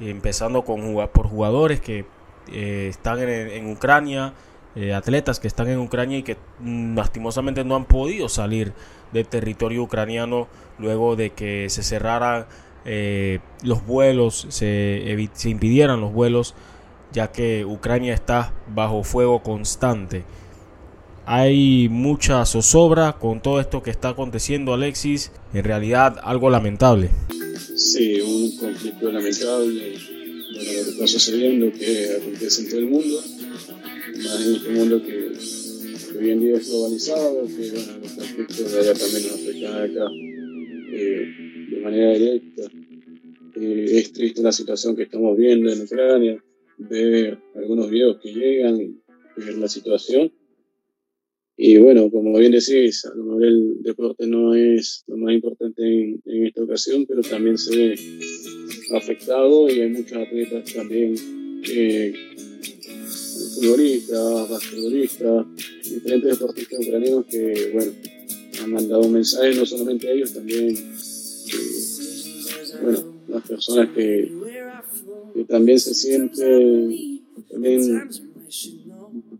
empezando 0.00 0.64
con, 0.64 0.94
por 1.12 1.28
jugadores 1.28 1.80
que 1.80 2.04
están 2.52 3.20
en, 3.20 3.70
Ucrania, 3.70 4.34
eh, 4.76 4.92
atletas 4.92 5.38
que 5.38 5.46
están 5.46 5.68
en 5.68 5.78
Ucrania 5.78 6.18
y 6.18 6.22
que 6.22 6.36
mm, 6.60 6.96
lastimosamente 6.96 7.64
no 7.64 7.76
han 7.76 7.84
podido 7.84 8.28
salir 8.28 8.72
del 9.12 9.26
territorio 9.26 9.82
ucraniano 9.82 10.48
luego 10.78 11.14
de 11.14 11.30
que 11.30 11.70
se 11.70 11.82
cerraran 11.82 12.46
eh, 12.84 13.38
los 13.62 13.86
vuelos, 13.86 14.46
se, 14.50 15.16
impidieran 15.44 16.00
los 16.00 16.12
vuelos, 16.12 16.54
ya 17.12 17.30
que 17.30 17.64
Ucrania 17.64 18.14
está 18.14 18.52
bajo 18.74 19.04
fuego 19.04 19.42
constante. 19.42 20.24
Hay 21.24 21.88
mucha 21.88 22.44
zozobra 22.44 23.14
con 23.14 23.40
todo 23.40 23.60
esto 23.60 23.82
que 23.82 23.90
está 23.90 24.10
aconteciendo, 24.10 24.74
Alexis. 24.74 25.32
En 25.54 25.64
realidad, 25.64 26.18
algo 26.22 26.50
lamentable. 26.50 27.08
Sí, 27.76 28.20
un 28.20 28.58
conflicto 28.58 29.10
lamentable. 29.10 29.94
Bueno, 30.54 30.70
lo 30.72 30.84
que 30.84 30.90
está 30.90 31.06
sucediendo, 31.06 31.72
que 31.72 32.16
acontece 32.20 32.62
en 32.62 32.68
todo 32.68 32.80
el 32.80 32.86
mundo. 32.90 33.20
Más 34.24 34.46
en 34.46 34.54
este 34.54 34.70
mundo 34.70 35.02
que, 35.02 36.18
hoy 36.18 36.30
en 36.30 36.40
día 36.40 36.56
es 36.56 36.70
globalizado, 36.70 37.46
que 37.46 37.70
bueno, 37.70 37.98
los 38.02 38.12
conflictos 38.12 38.72
de 38.72 38.80
allá 38.80 38.94
también 38.94 39.22
nos 39.22 39.34
afectan 39.34 39.82
acá 39.82 40.10
eh, 40.92 41.66
de 41.70 41.80
manera 41.80 42.12
directa. 42.12 42.62
Eh, 43.56 43.86
es 43.90 44.12
triste 44.12 44.42
la 44.42 44.52
situación 44.52 44.96
que 44.96 45.04
estamos 45.04 45.36
viendo 45.36 45.70
en 45.70 45.82
Ucrania, 45.82 46.44
ver 46.78 47.38
algunos 47.54 47.90
videos 47.90 48.18
que 48.22 48.32
llegan 48.32 49.00
ver 49.36 49.58
la 49.58 49.68
situación 49.68 50.32
y 51.56 51.78
bueno, 51.78 52.10
como 52.10 52.36
bien 52.36 52.50
decís, 52.50 53.04
a 53.04 53.14
lo 53.14 53.24
mejor 53.24 53.44
el 53.44 53.82
deporte 53.82 54.26
no 54.26 54.54
es 54.54 55.04
lo 55.06 55.16
más 55.16 55.34
importante 55.34 55.82
en, 55.82 56.46
esta 56.46 56.64
ocasión, 56.64 57.06
pero 57.06 57.22
también 57.22 57.56
se 57.56 57.76
ve 57.76 57.94
afectado 58.96 59.68
y 59.68 59.80
hay 59.80 59.88
muchos 59.90 60.18
atletas 60.18 60.74
también, 60.74 61.14
eh, 61.70 62.12
futbolistas, 63.54 64.48
basquetbolistas, 64.48 65.46
diferentes 65.84 66.30
deportistas 66.38 66.80
ucranianos 66.80 67.26
que, 67.26 67.70
bueno, 67.72 67.92
han 68.62 68.70
mandado 68.70 69.08
mensajes, 69.08 69.56
no 69.56 69.66
solamente 69.66 70.08
a 70.08 70.12
ellos, 70.12 70.32
también, 70.32 70.68
eh, 70.68 70.84
bueno, 72.82 73.14
las 73.28 73.42
personas 73.48 73.88
que, 73.94 74.32
que 75.34 75.44
también 75.44 75.80
se 75.80 75.94
sienten, 75.94 77.22
también 77.50 78.08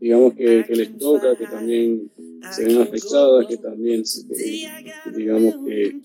digamos 0.00 0.34
que, 0.34 0.64
que, 0.66 0.76
les 0.76 0.98
toca, 0.98 1.36
que 1.36 1.46
también 1.46 2.10
se 2.54 2.64
ven 2.64 2.78
afectadas, 2.78 3.46
que 3.46 3.56
también, 3.56 4.04
digamos 5.16 5.54
que, 5.66 5.96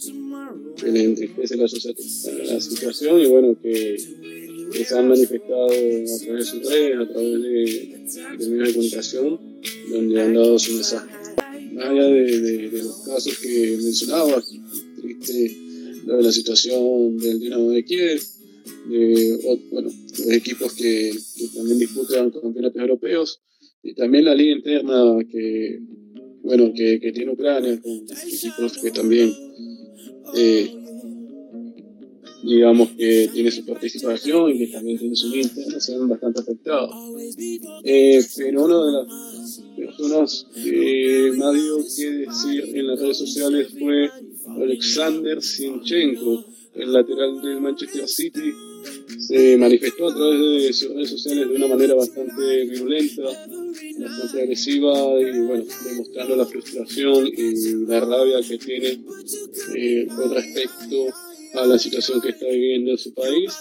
que 0.78 0.92
les 0.92 1.04
entristece 1.04 1.58
la, 1.58 1.68
situación 2.62 3.20
y 3.20 3.26
bueno, 3.28 3.58
que, 3.62 3.98
que, 4.72 4.86
se 4.86 4.98
han 4.98 5.08
manifestado 5.08 5.66
a 5.66 5.68
través 5.68 6.26
de 6.26 6.44
sus 6.44 6.70
redes, 6.70 6.98
a 7.00 7.08
través 7.08 7.42
de, 7.42 8.38
de 8.38 8.50
medios 8.50 8.68
de 8.68 8.74
comunicación, 8.74 9.40
donde 9.92 10.22
han 10.22 10.34
dado 10.34 10.60
su 10.60 10.74
mensaje. 10.74 11.10
Más 11.74 11.86
allá 11.86 12.04
de, 12.06 12.40
de, 12.40 12.70
de 12.70 12.84
los 12.84 12.98
casos 13.06 13.38
que 13.40 13.78
mencionaba, 13.82 14.44
triste 15.02 15.58
de 16.06 16.24
la 16.24 16.32
situación 16.32 17.18
del 17.18 17.40
Dinamo 17.40 17.70
de 17.72 17.84
Kiev, 17.86 18.22
de 18.90 19.62
bueno, 19.72 19.90
los 20.18 20.32
equipos 20.32 20.74
que, 20.74 21.12
que 21.38 21.48
también 21.56 21.80
disputan 21.80 22.32
campeonatos 22.32 22.82
europeos, 22.82 23.42
y 23.84 23.94
también 23.94 24.26
la 24.26 24.36
liga 24.36 24.56
interna 24.56 25.18
que, 25.32 25.80
bueno, 26.44 26.74
que, 26.74 27.00
que 27.00 27.12
tiene 27.12 27.32
Ucrania, 27.32 27.80
con 27.82 28.06
equipos 28.28 28.78
que 28.82 28.92
también, 28.92 29.34
eh, 30.36 30.72
digamos 32.44 32.90
que 32.92 33.30
tiene 33.34 33.52
su 33.52 33.66
participación 33.66 34.52
y 34.52 34.60
que 34.60 34.68
también 34.68 34.98
tiene 34.98 35.16
su 35.16 35.30
liga 35.30 35.44
interna, 35.44 35.80
se 35.80 35.98
ven 35.98 36.08
bastante 36.08 36.42
afectados. 36.42 36.96
Eh, 37.84 38.24
pero 38.38 38.66
una 38.66 38.86
de 38.86 38.92
las 38.92 39.62
personas 39.76 40.48
que 40.54 41.34
más 41.38 41.54
dio 41.54 41.78
que 41.78 42.12
decir 42.12 42.76
en 42.76 42.88
las 42.88 43.00
redes 43.00 43.18
sociales 43.18 43.68
fue 43.78 44.10
Alexander 44.62 45.42
Sinchenko, 45.42 46.46
el 46.76 46.94
lateral 46.94 47.42
del 47.42 47.62
Manchester 47.62 48.08
City, 48.08 48.54
se 49.18 49.58
manifestó 49.58 50.08
a 50.08 50.16
través 50.16 50.40
de 50.40 50.74
sus 50.74 50.90
redes 50.94 51.10
sociales 51.10 51.50
de 51.50 51.56
una 51.56 51.68
manera 51.68 51.94
bastante 51.96 52.66
violenta, 52.66 53.24
bastante 53.24 54.42
agresiva 54.42 54.94
y 55.20 55.42
bueno, 55.42 55.66
demostrando 55.86 56.36
la 56.36 56.46
frustración 56.46 57.28
y 57.28 57.86
la 57.86 58.00
rabia 58.00 58.42
que 58.48 58.58
tiene 58.58 59.04
eh, 59.76 60.08
con 60.08 60.34
respecto 60.34 61.08
a 61.54 61.66
la 61.66 61.80
situación 61.80 62.22
que 62.22 62.30
está 62.30 62.46
viviendo 62.46 62.92
en 62.92 62.98
su 62.98 63.14
país. 63.14 63.54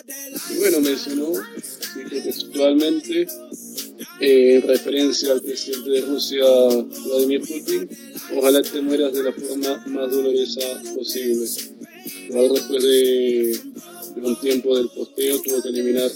Y 0.51 0.59
bueno, 0.59 0.81
mencionó 0.81 1.33
textualmente 2.11 3.29
eh, 4.21 4.57
en 4.57 4.63
referencia 4.63 5.33
al 5.33 5.43
presidente 5.43 5.91
de 5.91 6.01
Rusia, 6.03 6.45
Vladimir 7.07 7.41
Putin, 7.41 7.89
ojalá 8.37 8.63
te 8.63 8.81
mueras 8.81 9.13
de 9.13 9.23
la 9.23 9.33
forma 9.33 9.85
más 9.87 10.11
dolorosa 10.11 10.61
posible. 10.95 11.47
Luego 12.31 12.55
después 12.55 12.83
de 12.83 13.61
un 14.23 14.41
tiempo 14.41 14.77
del 14.77 14.89
posteo 14.89 15.41
tuvo 15.43 15.63
que 15.63 15.69
eliminar 15.69 16.11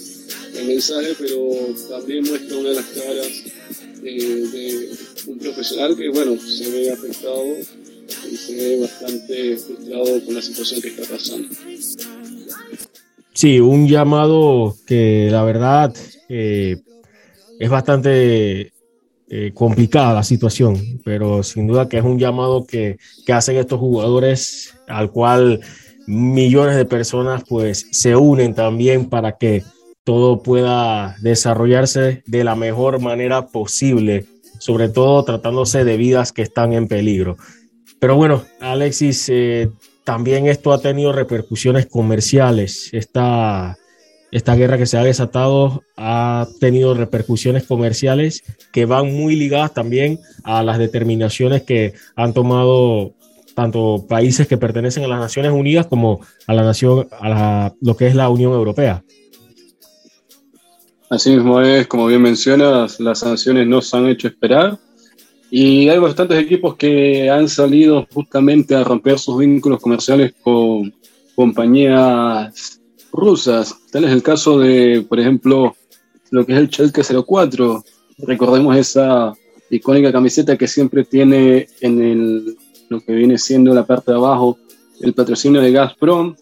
el 0.57 0.66
mensaje, 0.66 1.14
pero 1.18 1.75
también 1.89 2.25
muestra 2.25 2.59
una 2.59 2.68
de 2.70 2.75
las 2.75 2.87
caras 2.87 3.29
eh, 4.05 4.49
de 4.53 4.91
un 5.27 5.39
profesional 5.39 5.97
que, 5.97 6.09
bueno, 6.09 6.37
se 6.41 6.70
ve 6.70 6.91
afectado 6.91 7.45
y 8.33 8.80
bastante 8.80 9.57
frustrado 9.57 10.24
con 10.24 10.35
la 10.35 10.43
situación 10.43 10.80
que 10.80 10.89
está 10.89 11.03
pasando. 11.03 11.49
Sí, 13.35 13.61
un 13.61 13.89
llamado 13.89 14.76
que 14.87 15.28
la 15.30 15.43
verdad 15.43 15.95
eh, 16.28 16.76
es 17.59 17.70
bastante 17.70 18.72
eh, 19.28 19.53
complicada 19.55 20.14
la 20.14 20.22
situación, 20.22 21.01
pero 21.05 21.43
sin 21.43 21.66
duda 21.66 21.89
que 21.89 21.99
es 21.99 22.05
un 22.05 22.18
llamado 22.18 22.66
que, 22.66 22.99
que 23.24 23.33
hacen 23.33 23.57
estos 23.57 23.80
jugadores 23.80 24.74
al 24.87 25.11
cual 25.11 25.61
millones 26.07 26.76
de 26.76 26.85
personas 26.85 27.43
pues 27.49 27.87
se 27.91 28.16
unen 28.16 28.55
también 28.55 29.09
para 29.09 29.39
que 29.39 29.62
todo 30.05 30.43
pueda 30.43 31.16
desarrollarse 31.20 32.22
de 32.26 32.45
la 32.45 32.57
mejor 32.57 33.01
manera 33.01 33.47
posible, 33.47 34.26
sobre 34.59 34.89
todo 34.89 35.24
tratándose 35.24 35.85
de 35.85 35.97
vidas 35.97 36.33
que 36.33 36.43
están 36.43 36.72
en 36.72 36.89
peligro. 36.89 37.37
Pero 38.03 38.17
bueno, 38.17 38.43
Alexis, 38.59 39.29
eh, 39.29 39.71
también 40.03 40.49
esto 40.49 40.73
ha 40.73 40.81
tenido 40.81 41.13
repercusiones 41.13 41.87
comerciales. 41.87 42.89
Esta, 42.91 43.79
esta 44.33 44.57
guerra 44.57 44.77
que 44.77 44.87
se 44.87 44.99
ha 44.99 45.05
desatado 45.05 45.85
ha 45.97 46.49
tenido 46.59 46.95
repercusiones 46.95 47.63
comerciales 47.63 48.43
que 48.73 48.87
van 48.87 49.15
muy 49.15 49.37
ligadas 49.37 49.73
también 49.73 50.19
a 50.43 50.65
las 50.65 50.79
determinaciones 50.79 51.63
que 51.63 51.95
han 52.17 52.35
tomado 52.35 53.15
tanto 53.55 54.05
países 54.09 54.49
que 54.49 54.59
pertenecen 54.59 55.05
a 55.05 55.07
las 55.07 55.21
Naciones 55.21 55.53
Unidas 55.53 55.87
como 55.87 56.23
a 56.49 56.55
la 56.55 56.65
nación, 56.65 57.07
a 57.13 57.73
lo 57.81 57.97
que 57.97 58.09
es 58.09 58.17
la 58.17 58.31
Unión 58.31 58.53
Europea. 58.53 59.05
Así 61.09 61.31
mismo 61.31 61.61
es, 61.61 61.87
como 61.87 62.09
bien 62.09 62.23
mencionas, 62.23 62.99
las 62.99 63.21
sanciones 63.21 63.69
no 63.69 63.81
se 63.81 63.97
han 63.97 64.09
hecho 64.09 64.27
esperar 64.27 64.77
y 65.55 65.91
hay 65.91 65.99
bastantes 65.99 66.39
equipos 66.39 66.77
que 66.77 67.29
han 67.29 67.47
salido 67.47 68.07
justamente 68.11 68.75
a 68.75 68.85
romper 68.85 69.19
sus 69.19 69.37
vínculos 69.37 69.83
comerciales 69.83 70.33
con 70.43 70.95
compañías 71.35 72.81
rusas. 73.13 73.77
Tal 73.91 74.05
es 74.05 74.13
el 74.13 74.23
caso 74.23 74.59
de, 74.59 75.05
por 75.07 75.21
ejemplo, 75.21 75.77
lo 76.31 76.47
que 76.47 76.55
es 76.55 76.59
el 76.59 76.71
Chelke 76.71 77.03
04. 77.03 77.85
Recordemos 78.21 78.75
esa 78.79 79.35
icónica 79.69 80.11
camiseta 80.11 80.57
que 80.57 80.67
siempre 80.67 81.05
tiene 81.05 81.67
en 81.83 82.03
el, 82.03 82.57
lo 82.89 83.03
que 83.03 83.13
viene 83.13 83.37
siendo 83.37 83.75
la 83.75 83.87
parte 83.87 84.11
de 84.13 84.17
abajo 84.17 84.57
el 85.03 85.13
patrocinio 85.13 85.61
de 85.61 85.71
Gazprom. 85.71 86.35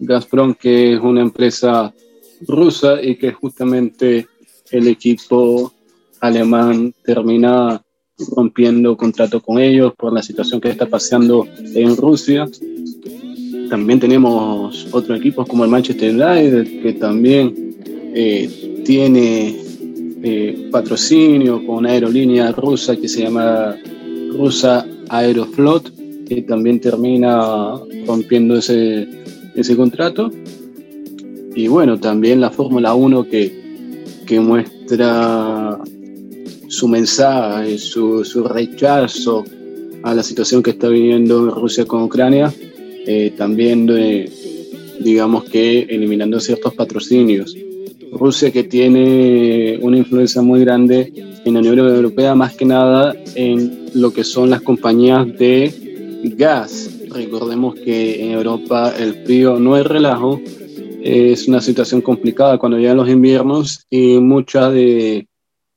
Gazprom 0.00 0.54
que 0.54 0.94
es 0.94 1.00
una 1.00 1.20
empresa 1.20 1.94
rusa 2.48 3.00
y 3.00 3.14
que 3.14 3.30
justamente 3.30 4.26
el 4.72 4.88
equipo 4.88 5.72
alemán 6.20 6.92
termina 7.04 7.80
rompiendo 8.34 8.96
contrato 8.96 9.40
con 9.40 9.58
ellos 9.58 9.92
por 9.94 10.12
la 10.12 10.22
situación 10.22 10.60
que 10.60 10.70
está 10.70 10.86
pasando 10.86 11.46
en 11.58 11.96
Rusia. 11.96 12.48
También 13.68 14.00
tenemos 14.00 14.86
otros 14.92 15.18
equipos 15.18 15.46
como 15.48 15.64
el 15.64 15.70
Manchester 15.70 16.10
United, 16.10 16.82
que 16.82 16.92
también 16.94 17.74
eh, 18.14 18.82
tiene 18.84 19.56
eh, 20.22 20.68
patrocinio 20.70 21.64
con 21.66 21.76
una 21.76 21.90
aerolínea 21.90 22.52
rusa 22.52 22.96
que 22.96 23.08
se 23.08 23.22
llama 23.22 23.76
Rusa 24.32 24.86
Aeroflot, 25.08 25.92
que 26.26 26.42
también 26.42 26.80
termina 26.80 27.74
rompiendo 28.06 28.56
ese, 28.56 29.08
ese 29.54 29.76
contrato. 29.76 30.30
Y 31.54 31.68
bueno, 31.68 31.98
también 31.98 32.40
la 32.40 32.50
Fórmula 32.50 32.94
1 32.94 33.24
que, 33.28 34.12
que 34.26 34.40
muestra 34.40 35.78
su 36.76 36.88
mensaje, 36.88 37.78
su, 37.78 38.22
su, 38.22 38.44
rechazo 38.44 39.44
a 40.02 40.14
la 40.14 40.22
situación 40.22 40.62
que 40.62 40.72
está 40.72 40.88
viviendo 40.88 41.50
Rusia 41.50 41.86
con 41.86 42.02
Ucrania, 42.02 42.52
eh, 43.06 43.32
también 43.34 43.86
digamos 45.00 45.44
que 45.44 45.82
eliminando 45.88 46.38
ciertos 46.38 46.74
patrocinios. 46.74 47.56
Rusia 48.12 48.50
que 48.50 48.64
tiene 48.64 49.78
una 49.80 49.96
influencia 49.96 50.42
muy 50.42 50.60
grande 50.60 51.12
en 51.44 51.54
la 51.54 51.60
Unión 51.60 51.78
Europea, 51.78 52.34
más 52.34 52.54
que 52.54 52.66
nada 52.66 53.14
en 53.34 53.90
lo 53.94 54.12
que 54.12 54.22
son 54.22 54.50
las 54.50 54.60
compañías 54.60 55.26
de 55.38 55.72
gas. 56.36 56.90
Recordemos 57.08 57.74
que 57.76 58.22
en 58.22 58.32
Europa 58.32 58.92
el 58.98 59.24
frío 59.24 59.58
no 59.58 59.78
es 59.78 59.86
relajo, 59.86 60.40
es 61.02 61.48
una 61.48 61.62
situación 61.62 62.02
complicada 62.02 62.58
cuando 62.58 62.76
llegan 62.78 62.98
los 62.98 63.08
inviernos 63.08 63.86
y 63.88 64.18
mucha 64.18 64.70
de, 64.70 65.26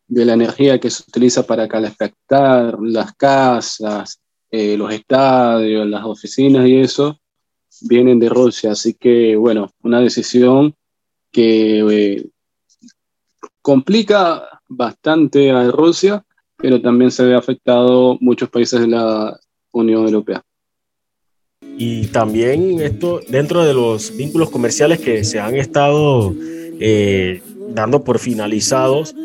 de 0.10 0.26
la 0.26 0.34
energía 0.34 0.80
que 0.80 0.90
se 0.90 1.04
utiliza 1.08 1.46
para 1.46 1.68
calefactar 1.68 2.78
las 2.82 3.14
casas, 3.14 4.20
eh, 4.52 4.76
los 4.76 4.92
estadios, 4.92 5.88
las 5.88 6.04
oficinas 6.04 6.68
y 6.68 6.80
eso, 6.80 7.20
vienen 7.82 8.20
de 8.20 8.28
Rusia. 8.28 8.72
Así 8.72 8.96
que, 8.96 9.36
bueno, 9.36 9.72
una 9.84 10.02
decisión 10.02 10.74
que 11.32 11.80
eh, 11.80 12.30
complica 13.62 14.62
bastante 14.68 15.52
a 15.52 15.70
Rusia, 15.70 16.26
pero 16.58 16.82
también 16.82 17.12
se 17.12 17.24
ve 17.24 17.36
afectado 17.36 18.18
muchos 18.20 18.50
países 18.50 18.82
de 18.82 18.88
la 18.88 19.40
Unión 19.72 20.06
Europea. 20.06 20.44
Y 21.78 22.08
también 22.08 22.82
esto, 22.82 23.22
dentro 23.30 23.64
de 23.64 23.76
los 23.76 24.16
vínculos 24.18 24.50
comerciales 24.50 25.00
que 25.00 25.24
se 25.24 25.40
han 25.40 25.56
estado 25.56 26.34
eh, 26.80 27.42
dando 27.70 28.04
por 28.04 28.20
finalizados, 28.20 29.16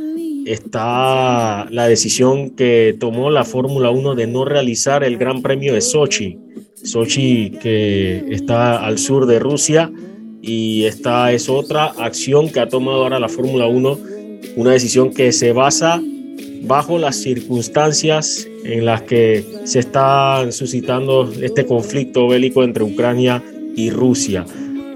está 0.45 1.67
la 1.71 1.89
decisión 1.89 2.51
que 2.51 2.97
tomó 2.99 3.31
la 3.31 3.45
Fórmula 3.45 3.91
1 3.91 4.15
de 4.15 4.27
no 4.27 4.45
realizar 4.45 5.05
el 5.05 5.17
Gran 5.17 5.43
Premio 5.43 5.75
de 5.75 5.81
Sochi. 5.81 6.39
Sochi 6.83 7.51
que 7.63 8.25
está 8.31 8.85
al 8.85 8.99
sur 8.99 9.27
de 9.27 9.39
Rusia 9.39 9.91
y 10.43 10.85
esta 10.85 11.33
es 11.33 11.49
otra 11.49 11.87
acción 11.87 12.51
que 12.51 12.61
ha 12.61 12.69
tomado 12.69 13.03
ahora 13.03 13.19
la 13.19 13.29
Fórmula 13.29 13.67
1, 13.67 13.99
una 14.57 14.73
decisión 14.73 15.13
que 15.13 15.33
se 15.33 15.53
basa 15.53 16.03
bajo 16.65 16.99
las 16.99 17.17
circunstancias 17.17 18.47
en 18.65 18.85
las 18.85 19.03
que 19.03 19.45
se 19.65 19.79
está 19.79 20.51
suscitando 20.51 21.31
este 21.41 21.67
conflicto 21.67 22.29
bélico 22.29 22.63
entre 22.63 22.85
Ucrania 22.85 23.43
y 23.77 23.91
Rusia. 23.91 24.45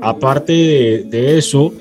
Aparte 0.00 0.52
de, 1.06 1.38
eso, 1.38 1.72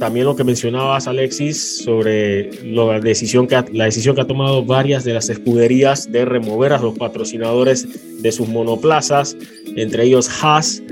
también 0.00 0.24
lo 0.24 0.34
que 0.34 0.44
mencionabas, 0.44 1.06
Alexis, 1.06 1.84
sobre 1.84 2.50
la 2.64 2.98
decisión, 3.00 3.46
que 3.46 3.54
ha, 3.54 3.66
la 3.70 3.84
decisión 3.84 4.16
que 4.16 4.22
ha 4.22 4.26
tomado 4.26 4.64
varias 4.64 5.04
de 5.04 5.12
las 5.12 5.28
escuderías 5.28 6.10
de 6.10 6.24
remover 6.24 6.72
a 6.72 6.78
los 6.78 6.98
patrocinadores 6.98 7.86
de 8.22 8.32
sus 8.32 8.48
monoplazas, 8.48 9.36
entre 9.76 10.04
ellos 10.04 10.30
Haas, 10.40 10.82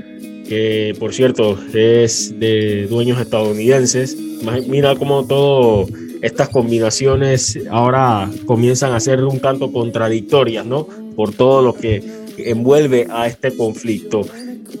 que 0.47 0.95
por 0.99 1.11
cierto 1.15 1.57
es 1.73 2.39
de 2.39 2.85
dueños 2.87 3.19
estadounidenses. 3.19 4.15
Mira 4.67 4.95
cómo 4.95 5.25
todo 5.25 5.87
estas 6.21 6.49
combinaciones 6.49 7.59
ahora 7.71 8.29
comienzan 8.45 8.93
a 8.93 8.99
ser 8.99 9.23
un 9.23 9.39
tanto 9.39 9.71
contradictorias, 9.71 10.67
¿no? 10.67 10.87
Por 11.15 11.33
todo 11.33 11.63
lo 11.63 11.73
que 11.73 12.03
envuelve 12.37 13.07
a 13.09 13.25
este 13.25 13.55
conflicto. 13.55 14.21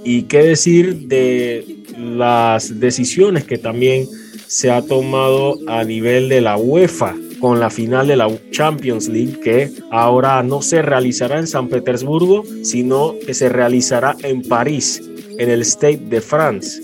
Y 0.03 0.23
qué 0.23 0.43
decir 0.43 1.07
de 1.07 1.65
las 1.97 2.79
decisiones 2.79 3.43
que 3.43 3.57
también 3.57 4.07
se 4.49 4.71
ha 4.71 4.81
tomado 4.81 5.59
a 5.67 5.83
nivel 5.83 6.27
de 6.27 6.41
la 6.41 6.57
UEFA 6.57 7.15
con 7.39 7.59
la 7.59 7.69
final 7.69 8.07
de 8.07 8.17
la 8.17 8.27
Champions 8.49 9.07
League 9.07 9.39
que 9.41 9.71
ahora 9.91 10.41
no 10.41 10.63
se 10.63 10.81
realizará 10.81 11.37
en 11.37 11.45
San 11.45 11.67
Petersburgo, 11.67 12.43
sino 12.63 13.13
que 13.23 13.35
se 13.35 13.47
realizará 13.47 14.17
en 14.23 14.41
París, 14.41 15.03
en 15.37 15.51
el 15.51 15.61
State 15.61 16.01
de 16.09 16.19
France. 16.19 16.81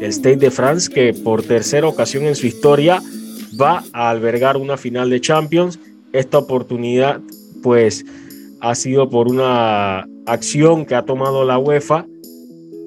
El 0.00 0.10
State 0.10 0.36
de 0.36 0.52
France 0.52 0.88
que 0.88 1.12
por 1.12 1.42
tercera 1.42 1.88
ocasión 1.88 2.26
en 2.26 2.36
su 2.36 2.46
historia 2.46 3.02
va 3.60 3.82
a 3.92 4.10
albergar 4.10 4.56
una 4.56 4.76
final 4.76 5.10
de 5.10 5.20
Champions. 5.20 5.80
Esta 6.12 6.38
oportunidad 6.38 7.20
pues 7.60 8.04
ha 8.60 8.76
sido 8.76 9.10
por 9.10 9.26
una 9.26 10.06
acción 10.26 10.86
que 10.86 10.94
ha 10.94 11.04
tomado 11.04 11.44
la 11.44 11.58
UEFA. 11.58 12.06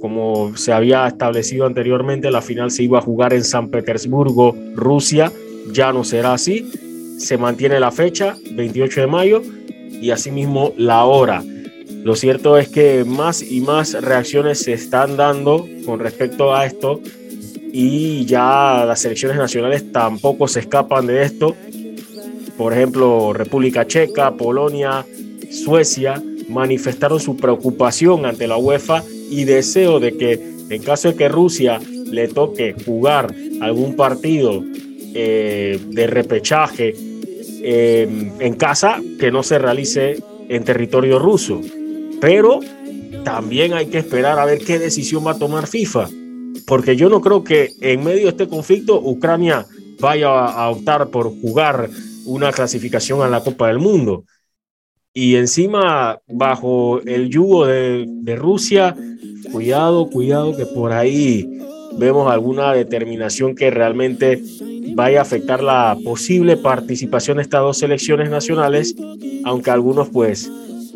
Como 0.02 0.58
se 0.58 0.74
había 0.74 1.06
establecido 1.08 1.68
anteriormente, 1.68 2.32
la 2.32 2.42
final 2.42 2.72
se 2.72 2.84
iba 2.84 2.98
a 2.98 3.02
jugar 3.02 3.34
en 3.34 3.44
San 3.44 3.70
Petersburgo, 3.70 4.56
Rusia. 4.74 5.32
Ya 5.72 5.94
no 5.94 6.04
será 6.04 6.34
así. 6.34 6.72
Se 7.20 7.38
mantiene 7.38 7.80
la 7.80 7.92
fecha, 7.92 8.36
28 8.52 9.02
de 9.02 9.08
mayo, 9.08 9.42
y 10.02 10.10
asimismo 10.10 10.74
la 10.76 11.06
hora. 11.06 11.44
Lo 12.04 12.16
cierto 12.16 12.58
es 12.58 12.68
que 12.68 13.06
más 13.06 13.44
y 13.44 13.62
más 13.62 13.94
reacciones 13.94 14.60
se 14.60 14.74
están 14.74 15.18
dando 15.18 15.68
con 15.86 16.00
respecto 16.00 16.56
a 16.56 16.66
esto 16.66 17.00
y 17.72 18.26
ya 18.26 18.84
las 18.88 19.02
selecciones 19.02 19.38
nacionales 19.38 19.92
tampoco 19.92 20.48
se 20.48 20.62
escapan 20.62 21.06
de 21.06 21.22
esto. 21.22 21.56
Por 22.58 22.74
ejemplo, 22.74 23.34
República 23.34 23.86
Checa, 23.86 24.32
Polonia, 24.32 25.06
Suecia 25.52 26.22
manifestaron 26.50 27.20
su 27.20 27.38
preocupación 27.38 28.26
ante 28.26 28.48
la 28.48 28.58
UEFA 28.58 29.04
y 29.32 29.46
deseo 29.46 30.00
de 30.00 30.16
que 30.16 30.34
en 30.70 30.84
caso 30.84 31.10
de 31.10 31.16
que 31.16 31.28
Rusia 31.28 31.80
le 32.06 32.28
toque 32.28 32.76
jugar 32.86 33.34
algún 33.62 33.96
partido 33.96 34.64
eh, 35.16 35.80
de 35.90 36.08
repechaje 36.08 36.94
eh, 37.64 38.32
en 38.40 38.54
casa, 38.54 39.02
que 39.20 39.32
no 39.32 39.42
se 39.42 39.58
realice 39.58 40.20
en 40.48 40.64
territorio 40.64 41.18
ruso. 41.18 41.60
Pero 42.20 42.60
también 43.24 43.74
hay 43.74 43.88
que 43.88 43.98
esperar 43.98 44.38
a 44.38 44.46
ver 44.46 44.60
qué 44.60 44.78
decisión 44.78 45.26
va 45.26 45.32
a 45.32 45.40
tomar 45.40 45.66
FIFA 45.66 46.10
porque 46.66 46.96
yo 46.96 47.10
no 47.10 47.22
creo 47.22 47.44
que 47.44 47.72
en 47.82 48.04
medio 48.04 48.24
de 48.24 48.30
este 48.30 48.48
conflicto 48.48 49.00
Ucrania 49.02 49.66
vaya 50.00 50.30
a 50.30 50.70
optar 50.70 51.10
por 51.10 51.30
jugar 51.42 51.90
una 52.26 52.52
clasificación 52.52 53.22
a 53.22 53.28
la 53.28 53.44
Copa 53.44 53.68
del 53.68 53.80
Mundo. 53.80 54.26
Y 55.14 55.36
encima, 55.36 56.20
bajo 56.28 57.02
el 57.02 57.30
yugo 57.30 57.66
de, 57.66 58.36
Rusia, 58.38 58.96
cuidado, 59.52 60.10
cuidado, 60.10 60.56
que 60.56 60.66
por 60.66 60.92
ahí 60.92 61.60
vemos 61.98 62.32
alguna 62.32 62.74
determinación 62.74 63.56
que 63.56 63.70
realmente 63.70 64.42
vaya 64.94 65.20
a 65.20 65.22
afectar 65.24 65.62
la 65.62 65.98
posible 66.04 66.58
participación 66.58 67.38
de 67.38 67.44
estas 67.44 67.62
dos 67.62 67.78
selecciones 67.78 68.30
nacionales, 68.30 68.96
aunque 69.44 69.72
algunos 69.72 70.10
pues 70.10 70.52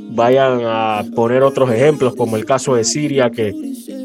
vayan 0.10 0.62
a 0.64 1.04
poner 1.16 1.44
otros 1.44 1.72
ejemplos, 1.72 2.16
como 2.16 2.38
el 2.38 2.46
caso 2.46 2.76
de 2.76 2.84
Siria, 2.84 3.30
que 3.30 3.54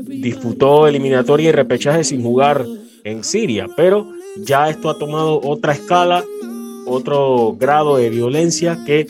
disputó 0.06 0.86
eliminatoria 0.86 1.48
y 1.48 1.52
repechaje 1.52 2.04
sin 2.04 2.22
jugar 2.22 2.64
en 3.04 3.24
Siria, 3.24 3.68
pero 3.76 4.08
ya 4.36 4.68
esto 4.68 4.90
ha 4.90 4.98
tomado 4.98 5.40
otra 5.42 5.72
escala, 5.72 6.24
otro 6.86 7.56
grado 7.58 7.96
de 7.96 8.10
violencia 8.10 8.78
que 8.84 9.06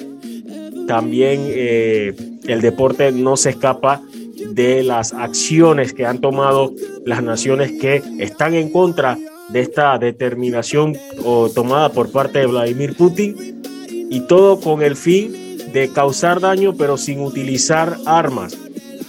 también 0.86 1.41
eh, 1.47 2.14
el 2.47 2.61
deporte 2.61 3.12
no 3.12 3.36
se 3.36 3.51
escapa 3.51 4.03
de 4.49 4.82
las 4.82 5.12
acciones 5.12 5.93
que 5.93 6.07
han 6.07 6.20
tomado 6.20 6.72
las 7.05 7.22
naciones 7.22 7.72
que 7.80 8.03
están 8.18 8.55
en 8.55 8.70
contra 8.70 9.18
de 9.49 9.61
esta 9.61 9.99
determinación 9.99 10.97
o 11.24 11.51
tomada 11.51 11.91
por 11.91 12.11
parte 12.11 12.41
de 12.41 12.47
Vladimir 12.47 12.95
Putin 12.97 13.62
y 14.11 14.20
todo 14.20 14.61
con 14.61 14.82
el 14.82 14.97
fin 14.97 15.59
de 15.72 15.91
causar 15.91 16.41
daño 16.41 16.74
pero 16.76 16.97
sin 16.97 17.20
utilizar 17.20 17.97
armas. 18.07 18.57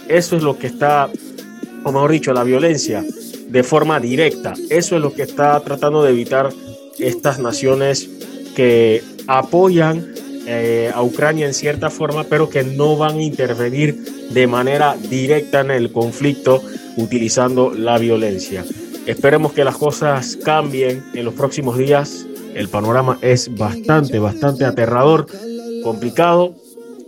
Eso 0.07 0.35
es 0.35 0.43
lo 0.43 0.57
que 0.57 0.67
está, 0.67 1.09
o 1.83 1.91
mejor 1.91 2.11
dicho, 2.11 2.33
la 2.33 2.43
violencia 2.43 3.03
de 3.47 3.63
forma 3.63 3.99
directa. 3.99 4.53
Eso 4.69 4.95
es 4.95 5.01
lo 5.01 5.13
que 5.13 5.23
está 5.23 5.59
tratando 5.61 6.03
de 6.03 6.11
evitar 6.11 6.49
estas 6.99 7.39
naciones 7.39 8.09
que 8.55 9.03
apoyan 9.27 10.13
eh, 10.47 10.91
a 10.93 11.03
Ucrania 11.03 11.45
en 11.45 11.53
cierta 11.53 11.89
forma, 11.89 12.23
pero 12.23 12.49
que 12.49 12.63
no 12.63 12.97
van 12.97 13.17
a 13.17 13.23
intervenir 13.23 13.95
de 14.31 14.47
manera 14.47 14.95
directa 14.97 15.61
en 15.61 15.71
el 15.71 15.91
conflicto 15.91 16.63
utilizando 16.97 17.71
la 17.73 17.97
violencia. 17.97 18.65
Esperemos 19.05 19.53
que 19.53 19.63
las 19.63 19.77
cosas 19.77 20.37
cambien 20.43 21.03
en 21.13 21.25
los 21.25 21.33
próximos 21.33 21.77
días. 21.77 22.25
El 22.53 22.69
panorama 22.69 23.17
es 23.21 23.53
bastante, 23.55 24.19
bastante 24.19 24.65
aterrador, 24.65 25.27
complicado 25.83 26.55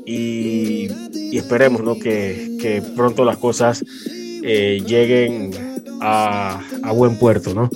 y, 0.06 0.90
esperemos 1.36 1.82
¿no? 1.82 1.98
que, 1.98 2.84
pronto 2.96 3.26
las 3.26 3.38
cosas 3.38 3.84
eh, 4.44 4.82
lleguen 4.86 5.52
a, 6.02 6.62
a, 6.84 6.92
buen 6.92 7.18
puerto. 7.18 7.54
¿no? 7.54 7.70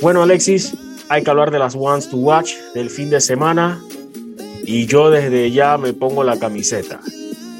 Bueno, 0.00 0.22
Alexis, 0.22 0.74
hay 1.08 1.22
que 1.22 1.30
hablar 1.30 1.50
de 1.50 1.58
las 1.58 1.74
ones 1.74 2.08
to 2.08 2.16
watch 2.16 2.54
del 2.74 2.90
fin 2.90 3.10
de 3.10 3.20
semana 3.20 3.82
y 4.68 4.84
yo 4.84 5.08
desde 5.08 5.50
ya 5.50 5.78
me 5.78 5.94
pongo 5.94 6.22
la 6.24 6.38
camiseta. 6.38 7.00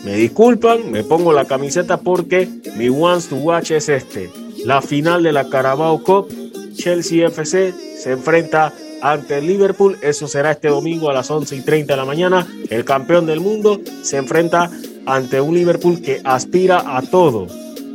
Me 0.04 0.14
disculpan, 0.14 0.92
me 0.92 1.02
pongo 1.02 1.32
la 1.32 1.46
camiseta 1.46 1.96
porque 2.00 2.46
mi 2.76 2.90
ones 2.90 3.28
to 3.28 3.36
watch 3.36 3.70
es 3.70 3.88
este. 3.88 4.30
La 4.66 4.82
final 4.82 5.22
de 5.22 5.32
la 5.32 5.48
Carabao 5.48 6.02
Cup, 6.02 6.28
Chelsea 6.74 7.26
FC 7.26 7.72
se 7.98 8.12
enfrenta 8.12 8.74
ante 9.00 9.40
Liverpool. 9.40 9.96
Eso 10.02 10.28
será 10.28 10.50
este 10.50 10.68
domingo 10.68 11.08
a 11.08 11.14
las 11.14 11.30
11 11.30 11.56
y 11.56 11.60
30 11.62 11.94
de 11.94 11.96
la 11.96 12.04
mañana. 12.04 12.46
El 12.68 12.84
campeón 12.84 13.24
del 13.24 13.40
mundo 13.40 13.80
se 14.02 14.18
enfrenta 14.18 14.70
ante 15.06 15.40
un 15.40 15.54
Liverpool 15.54 16.02
que 16.02 16.20
aspira 16.24 16.94
a 16.94 17.00
todo. 17.00 17.46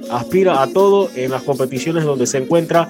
Aspira 0.09 0.63
a 0.63 0.67
todo 0.67 1.11
en 1.15 1.29
las 1.29 1.43
competiciones 1.43 2.03
donde 2.03 2.25
se 2.25 2.39
encuentra. 2.39 2.89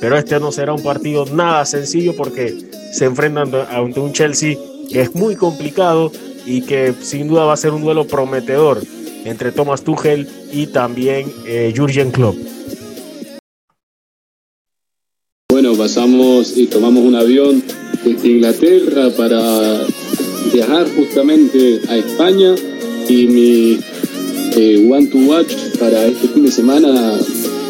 Pero 0.00 0.16
este 0.16 0.40
no 0.40 0.50
será 0.50 0.72
un 0.72 0.82
partido 0.82 1.26
nada 1.26 1.64
sencillo 1.64 2.16
porque 2.16 2.58
se 2.92 3.04
enfrentan 3.04 3.54
ante 3.70 4.00
un 4.00 4.12
Chelsea 4.12 4.56
que 4.90 5.02
es 5.02 5.14
muy 5.14 5.36
complicado 5.36 6.12
y 6.46 6.62
que 6.62 6.94
sin 7.00 7.28
duda 7.28 7.44
va 7.44 7.52
a 7.52 7.56
ser 7.56 7.72
un 7.72 7.82
duelo 7.82 8.06
prometedor 8.06 8.82
entre 9.24 9.52
Thomas 9.52 9.82
Tuchel 9.82 10.28
y 10.52 10.66
también 10.66 11.30
eh, 11.46 11.72
Jurgen 11.76 12.10
Klopp. 12.10 12.36
Bueno, 15.50 15.74
pasamos 15.74 16.56
y 16.56 16.66
tomamos 16.66 17.04
un 17.04 17.14
avión 17.14 17.62
desde 18.04 18.28
Inglaterra 18.28 19.10
para 19.16 19.84
viajar 20.52 20.86
justamente 20.96 21.80
a 21.88 21.96
España 21.96 22.54
y 23.08 23.26
mi 23.26 23.80
eh, 24.56 24.88
One 24.90 25.06
to 25.08 25.18
Watch 25.18 25.54
para 25.78 26.06
este 26.06 26.28
fin 26.28 26.44
de 26.44 26.50
semana 26.50 27.18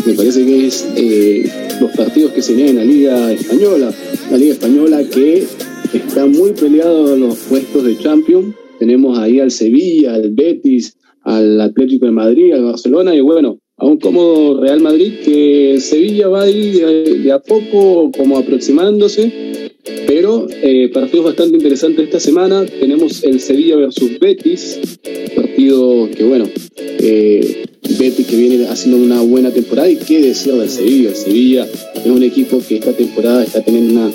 me 0.06 0.14
parece 0.14 0.46
que 0.46 0.66
es 0.66 0.86
eh, 0.96 1.50
los 1.80 1.90
partidos 1.92 2.32
que 2.32 2.42
se 2.42 2.52
en 2.68 2.76
la 2.76 2.84
Liga 2.84 3.32
Española. 3.32 3.92
La 4.30 4.36
Liga 4.36 4.54
Española 4.54 5.02
que 5.04 5.46
está 5.92 6.26
muy 6.26 6.52
peleado 6.52 7.16
los 7.16 7.36
puestos 7.38 7.84
de 7.84 7.96
Champions. 7.98 8.54
Tenemos 8.78 9.18
ahí 9.18 9.40
al 9.40 9.50
Sevilla, 9.50 10.14
al 10.14 10.30
Betis, 10.30 10.96
al 11.22 11.60
Atlético 11.60 12.06
de 12.06 12.12
Madrid, 12.12 12.52
al 12.52 12.64
Barcelona 12.64 13.14
y 13.14 13.20
bueno, 13.20 13.59
a 13.80 13.86
un 13.86 13.96
cómodo 13.96 14.60
Real 14.60 14.80
Madrid 14.80 15.14
que 15.24 15.78
Sevilla 15.80 16.28
va 16.28 16.42
ahí 16.42 16.72
de, 16.72 17.32
a 17.32 17.38
poco 17.38 18.12
como 18.12 18.36
aproximándose, 18.36 19.72
pero 20.06 20.46
eh, 20.50 20.90
partidos 20.92 21.24
bastante 21.26 21.56
interesantes 21.56 22.04
esta 22.04 22.20
semana. 22.20 22.66
Tenemos 22.66 23.24
el 23.24 23.40
Sevilla 23.40 23.76
versus 23.76 24.18
Betis, 24.18 24.78
partido 25.34 26.10
que 26.14 26.24
bueno, 26.24 26.46
eh, 26.76 27.64
Betis 27.98 28.26
que 28.26 28.36
viene 28.36 28.66
haciendo 28.66 29.02
una 29.02 29.22
buena 29.22 29.50
temporada 29.50 29.88
y 29.88 29.96
qué 29.96 30.20
decir 30.20 30.52
del 30.52 30.68
Sevilla. 30.68 31.08
El 31.08 31.16
Sevilla 31.16 31.66
es 31.94 32.06
un 32.06 32.22
equipo 32.22 32.60
que 32.66 32.76
esta 32.76 32.92
temporada 32.92 33.42
está 33.44 33.62
teniendo 33.62 33.94
una 33.94 34.10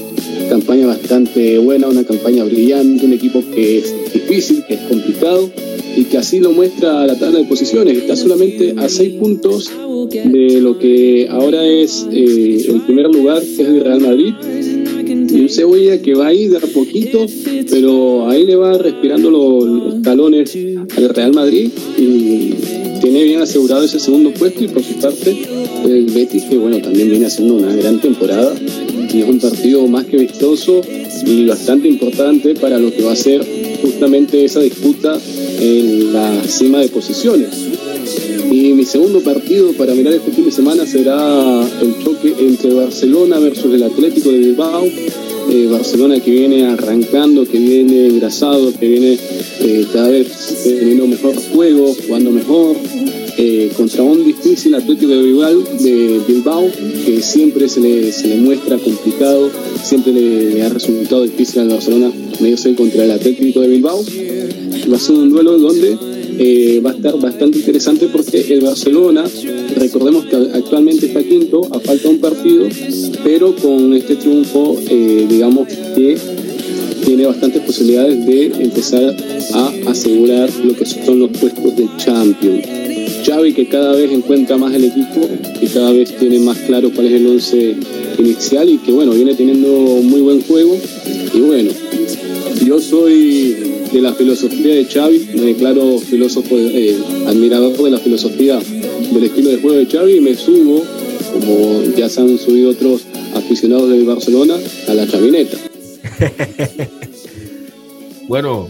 campaña 0.48 0.86
bastante 0.86 1.58
buena, 1.58 1.88
una 1.88 2.04
campaña 2.04 2.44
brillante, 2.44 3.04
un 3.04 3.14
equipo 3.14 3.44
que 3.54 3.80
es 3.80 4.14
difícil, 4.14 4.64
que 4.68 4.76
es 4.76 4.82
complicado 4.82 5.50
y 5.96 6.04
que 6.06 6.18
así 6.18 6.40
lo 6.40 6.52
muestra 6.52 7.06
la 7.08 7.18
tabla 7.18 7.40
de 7.40 7.46
posiciones. 7.46 7.98
Está 7.98 8.16
solamente 8.16 8.76
a 8.78 8.90
seis 8.90 9.14
puntos 9.16 9.55
de 10.10 10.62
lo 10.62 10.78
que 10.78 11.28
ahora 11.30 11.66
es 11.66 12.08
eh, 12.12 12.66
el 12.68 12.82
primer 12.82 13.08
lugar, 13.08 13.42
que 13.42 13.62
es 13.62 13.68
el 13.68 13.82
Real 13.82 14.02
Madrid. 14.02 14.34
Y 15.08 15.42
un 15.42 15.50
Cebolla 15.50 16.02
que 16.02 16.14
va 16.14 16.28
ahí 16.28 16.48
de 16.48 16.58
a 16.58 16.62
poquito, 16.62 17.26
pero 17.70 18.28
ahí 18.30 18.46
le 18.46 18.56
va 18.56 18.78
respirando 18.78 19.30
los, 19.30 20.02
talones 20.02 20.56
al 20.98 21.10
Real 21.10 21.34
Madrid 21.34 21.70
y 21.98 22.54
tiene 23.02 23.24
bien 23.24 23.42
asegurado 23.42 23.84
ese 23.84 24.00
segundo 24.00 24.32
puesto 24.32 24.64
y 24.64 24.68
por 24.68 24.84
su 24.84 24.96
parte 24.96 25.38
el 25.86 26.06
Betis 26.06 26.44
que 26.44 26.58
bueno 26.58 26.80
también 26.80 27.10
viene 27.10 27.26
haciendo 27.26 27.56
una 27.56 27.76
gran 27.76 28.00
temporada 28.00 28.56
y 29.14 29.22
es 29.22 29.30
un 29.30 29.40
partido 29.40 29.86
más 29.88 30.06
que 30.06 30.18
vistoso 30.18 30.82
y 31.26 31.46
bastante 31.46 31.88
importante 31.88 32.56
para 32.56 32.80
lo 32.80 32.92
que 32.92 33.04
va 33.04 33.12
a 33.12 33.16
ser 33.16 33.46
justamente 33.82 34.44
esa 34.44 34.62
disputa 34.62 35.20
en 35.60 36.14
la 36.14 36.44
cima 36.44 36.80
de 36.80 36.90
posiciones. 36.90 37.50
Mi 38.74 38.84
segundo 38.84 39.22
partido 39.22 39.74
para 39.74 39.94
mirar 39.94 40.14
este 40.14 40.32
fin 40.32 40.46
de 40.46 40.52
semana 40.52 40.88
será 40.88 41.62
el 41.82 42.04
choque 42.04 42.34
entre 42.40 42.74
Barcelona 42.74 43.38
versus 43.38 43.72
el 43.72 43.84
Atlético 43.84 44.32
de 44.32 44.40
Bilbao. 44.40 44.86
Eh, 45.52 45.68
Barcelona 45.72 46.20
que 46.20 46.32
viene 46.32 46.66
arrancando, 46.66 47.46
que 47.46 47.60
viene 47.60 48.08
engrasado, 48.08 48.74
que 48.74 48.88
viene 48.88 49.20
eh, 49.62 49.86
cada 49.94 50.10
vez 50.10 50.64
teniendo 50.64 51.06
mejor 51.06 51.36
juego, 51.54 51.96
jugando 52.08 52.32
mejor, 52.32 52.76
eh, 53.38 53.72
contra 53.78 54.02
un 54.02 54.26
difícil 54.26 54.74
Atlético 54.74 55.12
de 55.12 55.22
Bilbao, 55.22 55.62
de 55.80 56.22
Bilbao 56.28 56.68
que 57.06 57.22
siempre 57.22 57.70
se 57.70 57.82
le, 57.82 58.12
se 58.12 58.28
le 58.28 58.38
muestra 58.38 58.80
complicado, 58.80 59.52
siempre 59.84 60.12
le, 60.12 60.64
ha 60.64 60.70
resultado 60.70 61.22
difícil 61.22 61.62
al 61.62 61.70
Barcelona 61.70 62.12
medirse 62.40 62.74
contra 62.74 63.04
el 63.04 63.12
Atlético 63.12 63.62
de 63.62 63.68
Bilbao. 63.68 64.04
Va 64.92 64.98
a 64.98 65.00
ser 65.00 65.16
un 65.16 65.30
duelo 65.30 65.58
donde 65.60 65.98
eh, 66.38 66.82
va 66.86 66.92
a 66.92 66.94
estar 66.94 67.18
bastante 67.20 67.60
interesante 67.60 68.08
porque 68.08 68.54
el 68.54 68.62
Barcelona, 68.62 69.24
recordemos 69.76 70.26
que 70.26 70.36
actualmente 70.36 71.08
está 71.08 71.24
quinto, 71.24 71.62
a 71.72 71.80
falta 71.80 72.10
un 72.10 72.20
partido, 72.20 72.68
pero 73.24 73.56
con 73.56 73.94
este 73.94 74.16
triunfo, 74.16 74.80
eh, 74.90 75.26
digamos 75.30 75.68
que 75.68 76.18
tiene 77.06 77.26
bastantes 77.26 77.62
posibilidades 77.62 78.26
de 78.26 78.46
empezar 78.46 79.16
a 79.54 79.92
asegurar 79.92 80.50
lo 80.64 80.76
que 80.76 80.86
son 80.86 81.20
los 81.20 81.30
puestos 81.32 81.76
de 81.76 81.88
Champions. 81.98 82.66
Xavi 83.26 83.54
que 83.54 83.68
cada 83.68 83.94
vez 83.94 84.12
encuentra 84.12 84.58
más 84.58 84.74
el 84.74 84.86
equipo 84.86 85.28
y 85.62 85.68
cada 85.68 85.92
vez 85.92 86.16
tiene 86.18 86.40
más 86.40 86.58
claro 86.60 86.92
cuál 86.94 87.08
es 87.08 87.14
el 87.14 87.28
once 87.28 87.76
inicial 88.20 88.70
y 88.70 88.78
que 88.78 88.92
bueno, 88.92 89.14
viene 89.14 89.34
teniendo 89.34 89.68
muy 89.68 90.22
buen 90.22 90.42
juego 90.42 90.78
y 91.34 91.40
bueno, 91.40 91.72
yo 92.66 92.80
soy 92.80 93.65
de 93.96 94.02
la 94.02 94.14
filosofía 94.14 94.76
de 94.76 94.86
Xavi, 94.86 95.30
me 95.36 95.42
declaro 95.54 95.98
filósofo, 96.00 96.54
eh, 96.58 96.98
admirador 97.28 97.78
de 97.78 97.92
la 97.92 97.98
filosofía 97.98 98.60
del 98.60 99.24
estilo 99.24 99.52
de 99.52 99.62
juego 99.62 99.78
de 99.78 99.86
Xavi 99.86 100.18
y 100.18 100.20
me 100.20 100.36
subo, 100.36 100.84
como 101.32 101.82
ya 101.96 102.10
se 102.10 102.20
han 102.20 102.38
subido 102.38 102.72
otros 102.72 103.06
aficionados 103.36 103.90
del 103.90 104.04
Barcelona, 104.04 104.56
a 104.90 104.94
la 104.94 105.08
chavineta. 105.08 105.58
bueno, 108.28 108.68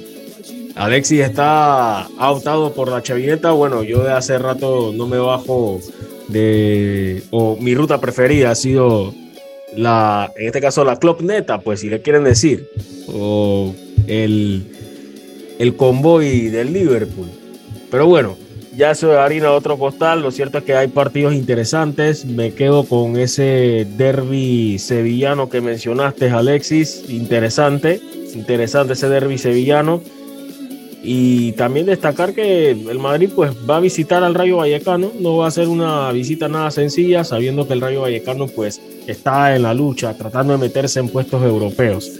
Alexis 0.75 1.21
está 1.21 2.07
optado 2.19 2.73
por 2.73 2.91
la 2.91 3.01
chavineta. 3.01 3.51
Bueno, 3.51 3.81
yo 3.81 4.03
de 4.03 4.11
hace 4.11 4.37
rato 4.37 4.93
no 4.95 5.07
me 5.07 5.17
bajo 5.17 5.79
de. 6.27 7.23
O 7.31 7.57
mi 7.59 7.73
ruta 7.73 7.99
preferida 7.99 8.51
ha 8.51 8.55
sido 8.55 9.15
la. 9.75 10.31
En 10.37 10.45
este 10.45 10.61
caso, 10.61 10.83
la 10.83 10.99
Club 10.99 11.23
Neta, 11.23 11.61
pues 11.61 11.79
si 11.79 11.89
le 11.89 12.03
quieren 12.03 12.23
decir. 12.25 12.69
O 13.07 13.73
el, 14.07 14.74
el 15.59 15.75
convoy 15.75 16.49
del 16.49 16.73
Liverpool. 16.73 17.29
Pero 17.89 18.07
bueno, 18.07 18.37
ya 18.75 18.93
de 18.93 19.17
harina 19.17 19.51
otro 19.51 19.77
costal. 19.77 20.21
Lo 20.21 20.31
cierto 20.31 20.57
es 20.57 20.63
que 20.63 20.75
hay 20.75 20.87
partidos 20.87 21.33
interesantes. 21.33 22.25
Me 22.25 22.53
quedo 22.53 22.83
con 22.83 23.17
ese 23.17 23.87
derby 23.97 24.77
sevillano 24.79 25.49
que 25.49 25.61
mencionaste, 25.61 26.29
Alexis. 26.29 27.05
Interesante. 27.09 28.01
Interesante 28.33 28.93
ese 28.93 29.07
derby 29.07 29.37
sevillano 29.37 30.01
Y 31.01 31.53
también 31.53 31.85
destacar 31.85 32.33
que 32.33 32.71
el 32.71 32.99
Madrid 32.99 33.29
pues 33.33 33.51
va 33.69 33.77
a 33.77 33.79
visitar 33.79 34.23
al 34.23 34.33
Rayo 34.33 34.57
Vallecano, 34.57 35.11
no 35.19 35.37
va 35.37 35.47
a 35.47 35.51
ser 35.51 35.67
una 35.69 36.11
visita 36.11 36.49
nada 36.49 36.69
sencilla, 36.71 37.23
sabiendo 37.23 37.65
que 37.67 37.73
el 37.73 37.81
Rayo 37.81 38.01
Vallecano 38.01 38.47
pues 38.47 38.81
está 39.07 39.55
en 39.55 39.61
la 39.63 39.73
lucha, 39.73 40.17
tratando 40.17 40.53
de 40.53 40.59
meterse 40.59 40.99
en 40.99 41.09
puestos 41.09 41.43
europeos. 41.43 42.11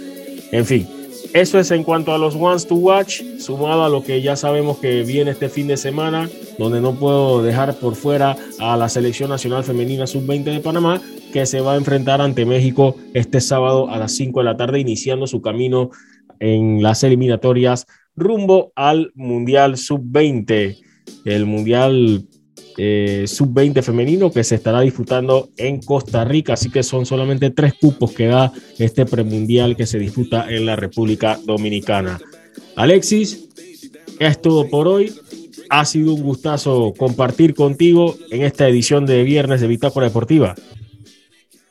En 0.51 0.65
fin, 0.65 0.87
eso 1.35 1.59
es 1.59 1.69
en 1.71 1.83
cuanto 1.83 2.13
a 2.13 2.17
los 2.17 2.33
ones 2.33 2.65
to 2.65 2.75
watch, 2.75 3.21
sumado 3.39 3.83
a 3.83 3.89
lo 3.89 4.01
que 4.01 4.21
ya 4.21 4.37
sabemos 4.37 4.77
que 4.77 5.03
viene 5.03 5.31
este 5.31 5.49
fin 5.49 5.67
de 5.67 5.75
semana, 5.75 6.29
donde 6.57 6.79
no 6.79 6.95
puedo 6.95 7.43
dejar 7.43 7.75
por 7.75 7.95
fuera 7.95 8.37
a 8.57 8.77
la 8.77 8.87
Selección 8.87 9.29
Nacional 9.29 9.65
Femenina 9.65 10.07
Sub-20 10.07 10.45
de 10.45 10.61
Panamá, 10.61 11.01
que 11.33 11.45
se 11.45 11.59
va 11.59 11.73
a 11.73 11.75
enfrentar 11.75 12.21
ante 12.21 12.45
México 12.45 12.95
este 13.13 13.41
sábado 13.41 13.89
a 13.89 13.97
las 13.97 14.13
5 14.15 14.39
de 14.39 14.45
la 14.45 14.55
tarde, 14.55 14.79
iniciando 14.79 15.27
su 15.27 15.41
camino 15.41 15.89
en 16.39 16.81
las 16.81 17.03
eliminatorias 17.03 17.85
rumbo 18.15 18.71
al 18.73 19.11
Mundial 19.13 19.75
Sub-20, 19.75 20.77
el 21.25 21.45
Mundial 21.45 22.29
eh, 22.77 23.26
Sub-20 23.27 23.82
femenino 23.82 24.32
que 24.32 24.44
se 24.44 24.56
estará 24.56 24.82
disputando 24.82 25.49
en 25.57 25.82
Costa 25.82 26.23
Rica. 26.26 26.53
Así 26.53 26.69
que 26.69 26.84
son 26.84 27.06
solamente 27.06 27.49
tres 27.49 27.73
cupos 27.73 28.11
que 28.11 28.27
da 28.27 28.52
este 28.77 29.06
premundial 29.06 29.76
que 29.76 29.86
se 29.86 29.99
disputa 29.99 30.49
en 30.49 30.65
la 30.65 30.76
República 30.76 31.40
Dominicana. 31.45 32.19
Alexis, 32.76 33.49
es 34.19 34.41
todo 34.41 34.69
por 34.69 34.88
hoy. 34.88 35.14
Ha 35.69 35.86
sido 35.86 36.14
un 36.14 36.22
gustazo 36.22 36.94
compartir 36.98 37.56
contigo 37.56 38.15
en 38.30 38.44
esta 38.44 38.68
edición 38.68 39.06
de 39.06 39.23
viernes 39.23 39.61
de 39.61 39.68
Bitácora 39.68 40.07
Deportiva. 40.07 40.56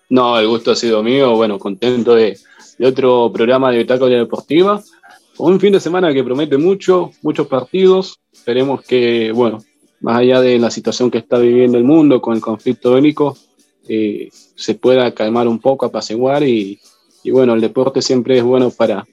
No, 0.09 0.39
el 0.39 0.47
gusto 0.47 0.73
ha 0.73 0.77
sido 0.77 1.02
mío. 1.02 1.36
Bueno, 1.36 1.59
contento 1.59 2.15
de, 2.15 2.39
otro 2.81 3.31
programa 3.32 3.70
de 3.70 3.78
Bitácora 3.78 4.16
Deportiva 4.16 4.82
un 5.39 5.59
fin 5.59 5.73
de 5.73 5.81
semana 5.81 6.12
que 6.12 6.24
promete 6.24 6.59
mucho, 6.59 7.11
muchos 7.23 7.47
partidos. 7.47 8.20
Esperemos 8.32 8.82
que, 8.82 9.32
bueno, 9.32 9.59
más 10.00 10.18
allá 10.18 10.40
de 10.40 10.58
la 10.58 10.70
situación 10.70 11.10
que 11.10 11.18
está 11.18 11.38
viviendo 11.38 11.78
el 11.78 11.84
mundo 11.84 12.20
con 12.20 12.34
el 12.34 12.40
conflicto 12.40 12.92
bélico, 12.94 13.36
eh, 13.88 14.28
se 14.32 14.74
pueda 14.74 15.12
calmar 15.14 15.48
un 15.48 15.58
poco, 15.58 15.86
apaciguar 15.86 16.42
y, 16.42 16.78
y, 17.22 17.30
bueno, 17.30 17.54
el 17.54 17.60
deporte 17.60 18.02
siempre 18.02 18.38
es 18.38 18.44
bueno 18.44 18.70
para, 18.70 19.06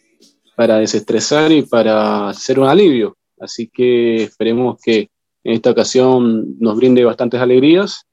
para 0.55 0.77
desestresar 0.77 1.51
y 1.51 1.63
para 1.63 2.29
hacer 2.29 2.59
un 2.59 2.67
alivio. 2.67 3.17
Así 3.39 3.67
que 3.67 4.23
esperemos 4.23 4.79
que 4.81 5.09
en 5.43 5.53
esta 5.53 5.71
ocasión 5.71 6.59
nos 6.59 6.77
brinde 6.77 7.03
bastantes 7.03 7.41
alegrías 7.41 8.05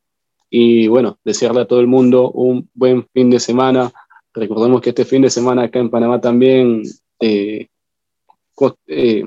y 0.51 0.89
bueno, 0.89 1.19
desearle 1.25 1.63
a 1.63 1.67
todo 1.67 1.81
el 1.81 1.87
mundo 1.87 2.31
un 2.31 2.69
buen 2.75 3.07
fin 3.13 3.31
de 3.31 3.39
semana. 3.39 3.93
Recordemos 4.33 4.81
que 4.81 4.91
este 4.91 5.05
fin 5.05 5.23
de 5.23 5.31
semana 5.31 5.65
acá 5.65 5.79
en 5.79 5.91
Panamá 5.91 6.21
también 6.21 6.83
eh, 7.21 7.69
eh, 8.87 9.25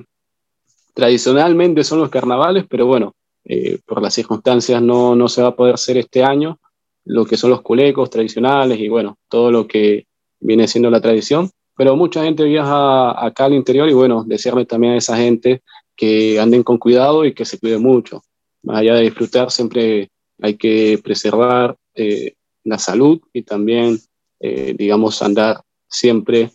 tradicionalmente 0.93 1.83
son 1.83 1.99
los 1.99 2.09
carnavales, 2.09 2.65
pero 2.67 2.85
bueno, 2.85 3.13
eh, 3.43 3.79
por 3.85 4.01
las 4.01 4.13
circunstancias 4.13 4.81
no, 4.81 5.15
no 5.15 5.27
se 5.27 5.41
va 5.41 5.49
a 5.49 5.55
poder 5.55 5.73
hacer 5.73 5.97
este 5.97 6.23
año 6.23 6.59
lo 7.03 7.25
que 7.25 7.37
son 7.37 7.49
los 7.49 7.61
culecos 7.61 8.09
tradicionales 8.09 8.79
y 8.79 8.87
bueno, 8.87 9.17
todo 9.27 9.51
lo 9.51 9.67
que 9.67 10.05
viene 10.39 10.67
siendo 10.67 10.89
la 10.89 11.01
tradición. 11.01 11.49
Pero 11.75 11.95
mucha 11.95 12.23
gente 12.23 12.43
viaja 12.43 13.25
acá 13.25 13.45
al 13.45 13.53
interior 13.53 13.89
y 13.89 13.93
bueno, 13.93 14.23
desearle 14.23 14.65
también 14.65 14.93
a 14.93 14.97
esa 14.97 15.17
gente 15.17 15.63
que 15.95 16.39
anden 16.39 16.63
con 16.63 16.77
cuidado 16.77 17.25
y 17.25 17.33
que 17.33 17.45
se 17.45 17.57
cuide 17.57 17.79
mucho. 17.79 18.21
Más 18.63 18.77
allá 18.77 18.95
de 18.95 19.01
disfrutar, 19.01 19.49
siempre 19.49 20.11
hay 20.39 20.55
que 20.57 20.99
preservar 21.03 21.75
eh, 21.95 22.33
la 22.63 22.77
salud 22.77 23.19
y 23.33 23.41
también, 23.41 23.97
digamos, 24.39 25.21
andar 25.21 25.61
siempre 25.87 26.51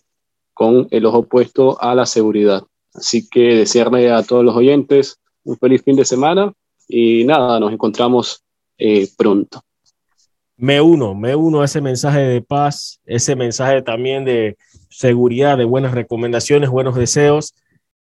con 0.53 0.87
el 0.91 1.05
ojo 1.05 1.23
puesto 1.23 1.81
a 1.81 1.93
la 1.93 2.05
seguridad. 2.05 2.63
Así 2.93 3.27
que 3.29 3.55
desearle 3.55 4.11
a 4.11 4.23
todos 4.23 4.43
los 4.43 4.55
oyentes 4.55 5.19
un 5.43 5.57
feliz 5.57 5.83
fin 5.83 5.95
de 5.95 6.05
semana 6.05 6.53
y 6.87 7.23
nada, 7.25 7.59
nos 7.59 7.71
encontramos 7.71 8.43
eh, 8.77 9.07
pronto. 9.17 9.61
Me 10.55 10.81
uno, 10.81 11.13
me 11.13 11.35
uno 11.35 11.61
a 11.61 11.65
ese 11.65 11.81
mensaje 11.81 12.19
de 12.19 12.41
paz, 12.41 12.99
ese 13.05 13.35
mensaje 13.35 13.81
también 13.83 14.25
de 14.25 14.57
seguridad, 14.89 15.57
de 15.57 15.65
buenas 15.65 15.93
recomendaciones, 15.93 16.69
buenos 16.69 16.95
deseos 16.95 17.53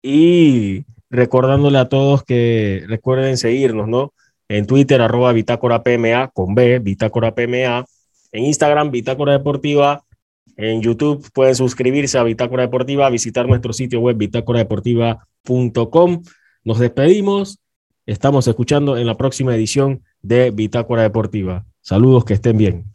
y 0.02 0.84
recordándole 1.10 1.78
a 1.78 1.88
todos 1.88 2.22
que 2.22 2.84
recuerden 2.86 3.36
seguirnos, 3.36 3.88
¿no? 3.88 4.14
En 4.48 4.66
Twitter, 4.66 5.02
arroba 5.02 5.32
Bitácora 5.32 5.82
PMA 5.82 6.28
con 6.28 6.55
B, 6.55 6.78
Bitácora 6.78 7.34
PMA, 7.34 7.84
en 8.32 8.44
Instagram, 8.44 8.90
Bitácora 8.90 9.32
Deportiva, 9.32 10.05
en 10.59 10.82
YouTube 10.82 11.26
pueden 11.32 11.55
suscribirse 11.55 12.18
a 12.18 12.24
Bitácora 12.24 12.64
Deportiva, 12.64 13.09
visitar 13.10 13.46
nuestro 13.46 13.72
sitio 13.72 14.00
web 14.00 14.16
bitácoradeportiva.com. 14.16 16.22
Nos 16.64 16.80
despedimos. 16.80 17.60
Estamos 18.09 18.48
escuchando 18.48 18.97
en 18.97 19.06
la 19.06 19.18
próxima 19.18 19.55
edición 19.55 20.02
de 20.22 20.51
Bitácora 20.51 21.02
Deportiva. 21.02 21.66
Saludos, 21.82 22.24
que 22.24 22.32
estén 22.32 22.56
bien. 22.56 22.90